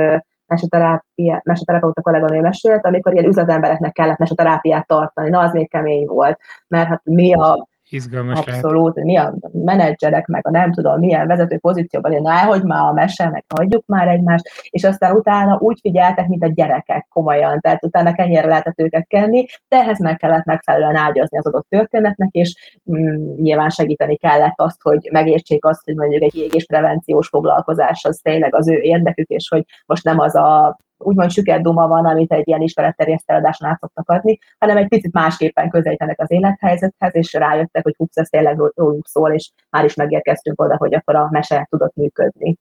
meseterapeuta 1.43 2.01
kolléganő 2.01 2.41
mesélt, 2.41 2.86
amikor 2.86 3.14
ilyen 3.14 3.26
üzletembereknek 3.26 3.91
kellett 3.91 4.18
meseterápiát 4.18 4.88
tartani. 4.88 5.30
Na, 5.30 5.39
az 5.39 5.51
még 5.51 5.70
kemény 5.70 6.05
volt, 6.05 6.39
mert 6.68 6.88
hát 6.88 7.01
mi 7.03 7.34
a 7.34 7.68
Izgalmas 7.90 8.40
Abszolút, 8.40 8.96
lehet. 8.96 9.04
mi 9.04 9.18
a 9.18 9.50
menedzserek, 9.52 10.28
meg 10.28 10.48
a 10.48 10.52
nem 10.52 10.74
tudom, 10.74 11.00
milyen 11.00 11.28
vezető 11.28 11.58
pozícióban, 11.58 12.12
én 12.12 12.26
hogy 12.26 12.64
már 12.64 12.90
a 12.90 12.94
mese, 12.94 13.30
meg 13.30 13.46
hagyjuk 13.56 13.86
már 13.86 14.08
egymást, 14.08 14.50
és 14.70 14.84
aztán 14.84 15.16
utána 15.16 15.58
úgy 15.60 15.80
figyeltek, 15.82 16.28
mint 16.28 16.44
a 16.44 16.52
gyerekek 16.54 17.08
komolyan, 17.10 17.60
tehát 17.60 17.84
utána 17.84 18.14
kenyérre 18.14 18.48
lehetett 18.48 18.80
őket 18.80 19.08
kenni, 19.08 19.46
de 19.68 19.78
ehhez 19.78 20.00
meg 20.00 20.18
kellett 20.18 20.46
megfelelően 20.46 20.96
ágyazni 20.96 21.38
az 21.38 21.48
adott 21.48 21.68
történetnek, 21.70 22.30
és 22.32 22.80
mm, 22.92 23.36
nyilván 23.36 23.70
segíteni 23.70 24.16
kellett 24.16 24.60
azt, 24.60 24.82
hogy 24.82 25.10
megértsék 25.12 25.66
azt, 25.66 25.84
hogy 25.86 25.96
mondjuk 25.96 26.22
egy 26.22 26.36
égésprevenciós 26.36 27.28
foglalkozás 27.28 28.06
az 28.06 28.20
tényleg 28.24 28.56
az 28.56 28.68
ő 28.68 28.78
érdekük, 28.78 29.28
és 29.28 29.50
hogy 29.50 29.66
most 29.86 30.04
nem 30.04 30.20
az 30.20 30.36
a 30.36 30.78
úgymond 30.98 31.32
süket 31.32 31.62
duma 31.62 31.88
van, 31.88 32.06
amit 32.06 32.32
egy 32.32 32.48
ilyen 32.48 32.62
ismeretterjesztő 32.62 33.34
adáson 33.34 33.70
át 33.70 33.80
szoktak 33.80 34.10
adni, 34.10 34.38
hanem 34.60 34.78
egy 34.78 34.88
picit 34.88 35.14
másképpen 35.14 35.70
közelítenek 35.70 36.22
az 36.22 36.32
élethelyzethez, 36.32 37.16
és 37.16 37.34
rájöttek, 37.34 37.84
hogy 37.84 37.96
húsz, 37.98 38.18
ez 38.18 38.28
tényleg 38.30 38.58
rólunk 38.58 39.08
szól, 39.08 39.34
és 39.34 39.52
már 39.70 39.86
is 39.86 39.96
megérkeztünk 39.96 40.62
oda, 40.62 40.78
hogy 40.78 40.94
akkor 40.94 41.16
a 41.16 41.28
mese 41.32 41.68
tudott 41.70 41.96
működni. 41.96 42.58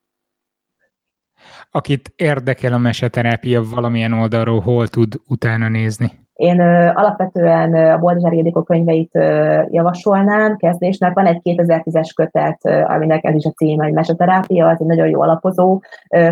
Akit 1.71 2.13
érdekel 2.17 2.73
a 2.73 2.79
meseterápia 2.79 3.63
valamilyen 3.63 4.13
oldalról, 4.13 4.61
hol 4.61 4.89
tud 4.89 5.15
utána 5.27 5.69
nézni? 5.69 6.22
Én 6.43 6.61
alapvetően 6.95 7.75
a 7.75 7.99
Boldizsár 7.99 8.33
Ildikó 8.33 8.63
könyveit 8.63 9.15
javasolnám 9.71 10.57
kezdésnek. 10.57 11.15
Van 11.15 11.27
egy 11.27 11.41
2010-es 11.45 12.11
kötet, 12.15 12.65
aminek 12.65 13.25
ez 13.25 13.35
is 13.35 13.45
a 13.45 13.51
címe, 13.51 13.85
hogy 13.85 13.93
Meseterápia, 13.93 14.69
az 14.69 14.81
egy 14.81 14.87
nagyon 14.87 15.09
jó 15.09 15.21
alapozó 15.21 15.83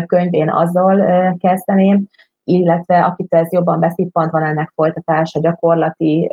könyv, 0.05 0.33
én 0.33 0.49
azzal 0.49 1.03
kezdeném. 1.39 2.03
Illetve 2.43 3.03
akit 3.03 3.33
ez 3.33 3.51
jobban 3.51 3.79
beszippant, 3.79 4.31
van 4.31 4.43
ennek 4.43 4.71
folytatása, 4.75 5.39
gyakorlati 5.39 6.29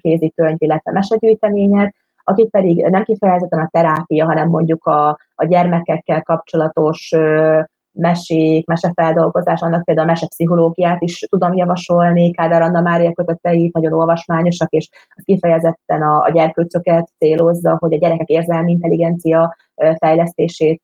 kézikönyv, 0.00 0.56
illetve 0.58 0.92
mesegyűjtemények, 0.92 1.94
akik 2.24 2.50
pedig 2.50 2.86
nem 2.86 3.04
kifejezetten 3.04 3.60
a 3.60 3.68
terápia, 3.72 4.26
hanem 4.26 4.48
mondjuk 4.48 4.84
a, 4.84 5.08
a 5.34 5.44
gyermekekkel 5.44 6.22
kapcsolatos 6.22 7.12
ö, 7.16 7.60
mesék, 7.94 8.66
mesefeldolgozás, 8.66 9.60
annak 9.60 9.84
például 9.84 10.08
a 10.08 10.10
mesepszichológiát 10.10 11.02
is 11.02 11.18
tudom 11.30 11.54
javasolni, 11.54 12.30
Kádár 12.30 12.62
Anna 12.62 12.80
Mária 12.80 13.12
köteteit 13.12 13.72
nagyon 13.72 13.92
olvasmányosak, 13.92 14.70
és 14.70 14.88
kifejezetten 15.24 16.02
a, 16.02 16.22
a 16.22 16.30
gyerkőcöket 16.30 17.08
célozza, 17.18 17.76
hogy 17.78 17.94
a 17.94 17.98
gyerekek 17.98 18.28
érzelmi 18.28 18.70
intelligencia 18.70 19.56
fejlesztését 19.98 20.82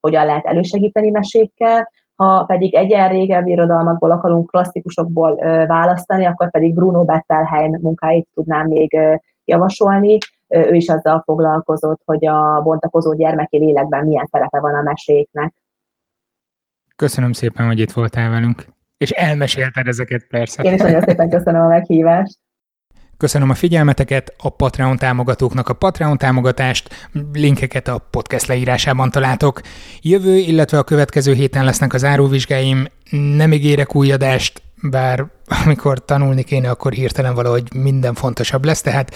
hogyan 0.00 0.26
lehet 0.26 0.46
elősegíteni 0.46 1.10
mesékkel, 1.10 1.88
ha 2.14 2.44
pedig 2.44 2.74
egyen 2.74 3.08
régebbi 3.08 3.50
irodalmakból 3.50 4.10
akarunk 4.10 4.50
klasszikusokból 4.50 5.34
választani, 5.66 6.24
akkor 6.24 6.50
pedig 6.50 6.74
Bruno 6.74 7.04
Bettelheim 7.04 7.78
munkáit 7.80 8.28
tudnám 8.34 8.66
még 8.66 8.98
javasolni. 9.44 10.18
Ő 10.48 10.74
is 10.74 10.88
azzal 10.88 11.22
foglalkozott, 11.24 12.00
hogy 12.04 12.26
a 12.26 12.60
bontakozó 12.62 13.14
gyermeki 13.14 13.58
lélekben 13.58 14.06
milyen 14.06 14.26
szerepe 14.30 14.60
van 14.60 14.74
a 14.74 14.82
meséknek. 14.82 15.54
Köszönöm 17.00 17.32
szépen, 17.32 17.66
hogy 17.66 17.78
itt 17.78 17.92
voltál 17.92 18.30
velünk. 18.30 18.66
És 18.96 19.10
elmesélted 19.10 19.86
ezeket 19.86 20.26
persze. 20.28 20.62
Én 20.62 20.74
is 20.74 20.80
nagyon 20.80 21.02
szépen 21.06 21.30
köszönöm 21.30 21.60
a 21.60 21.68
meghívást. 21.68 22.38
Köszönöm 23.16 23.50
a 23.50 23.54
figyelmeteket, 23.54 24.34
a 24.38 24.48
Patreon 24.48 24.96
támogatóknak 24.96 25.68
a 25.68 25.74
Patreon 25.74 26.18
támogatást, 26.18 27.08
linkeket 27.32 27.88
a 27.88 27.98
podcast 28.10 28.46
leírásában 28.46 29.10
találtok. 29.10 29.60
Jövő, 30.00 30.36
illetve 30.36 30.78
a 30.78 30.82
következő 30.82 31.32
héten 31.32 31.64
lesznek 31.64 31.92
az 31.92 32.04
áróvizsgáim, 32.04 32.86
nem 33.10 33.52
ígérek 33.52 33.94
új 33.94 34.12
adást, 34.12 34.62
bár 34.82 35.26
amikor 35.64 36.04
tanulni 36.04 36.42
kéne, 36.42 36.70
akkor 36.70 36.92
hirtelen 36.92 37.34
valahogy 37.34 37.74
minden 37.74 38.14
fontosabb 38.14 38.64
lesz, 38.64 38.80
tehát 38.80 39.14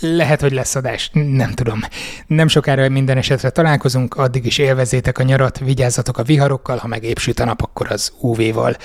lehet, 0.00 0.40
hogy 0.40 0.52
lesz 0.52 0.74
adás, 0.74 1.10
nem 1.12 1.50
tudom. 1.50 1.80
Nem 2.26 2.48
sokára 2.48 2.88
minden 2.88 3.16
esetre 3.16 3.50
találkozunk, 3.50 4.14
addig 4.14 4.46
is 4.46 4.58
élvezétek 4.58 5.18
a 5.18 5.22
nyarat, 5.22 5.58
vigyázzatok 5.58 6.18
a 6.18 6.22
viharokkal, 6.22 6.76
ha 6.76 6.86
meg 6.86 7.04
épp 7.04 7.18
a 7.40 7.44
nap, 7.44 7.62
akkor 7.62 7.90
az 7.90 8.12
UV-val. 8.20 8.76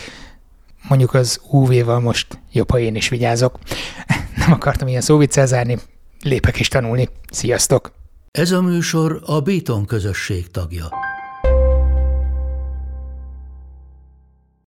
Mondjuk 0.88 1.14
az 1.14 1.40
UV-val 1.50 2.00
most 2.00 2.40
jobb, 2.52 2.72
ha 2.72 2.80
én 2.80 2.96
is 2.96 3.10
vigyázok. 3.10 3.60
Nem 4.38 4.52
akartam 4.52 4.88
ilyen 4.88 5.02
szóviccel 5.02 5.46
zárni, 5.46 5.78
lépek 6.22 6.60
is 6.60 6.68
tanulni. 6.68 7.10
Sziasztok! 7.32 7.92
Ez 8.32 8.52
a 8.52 8.62
műsor 8.62 9.22
a 9.26 9.40
Béton 9.40 9.86
közösség 9.86 10.52
tagja. 10.52 10.90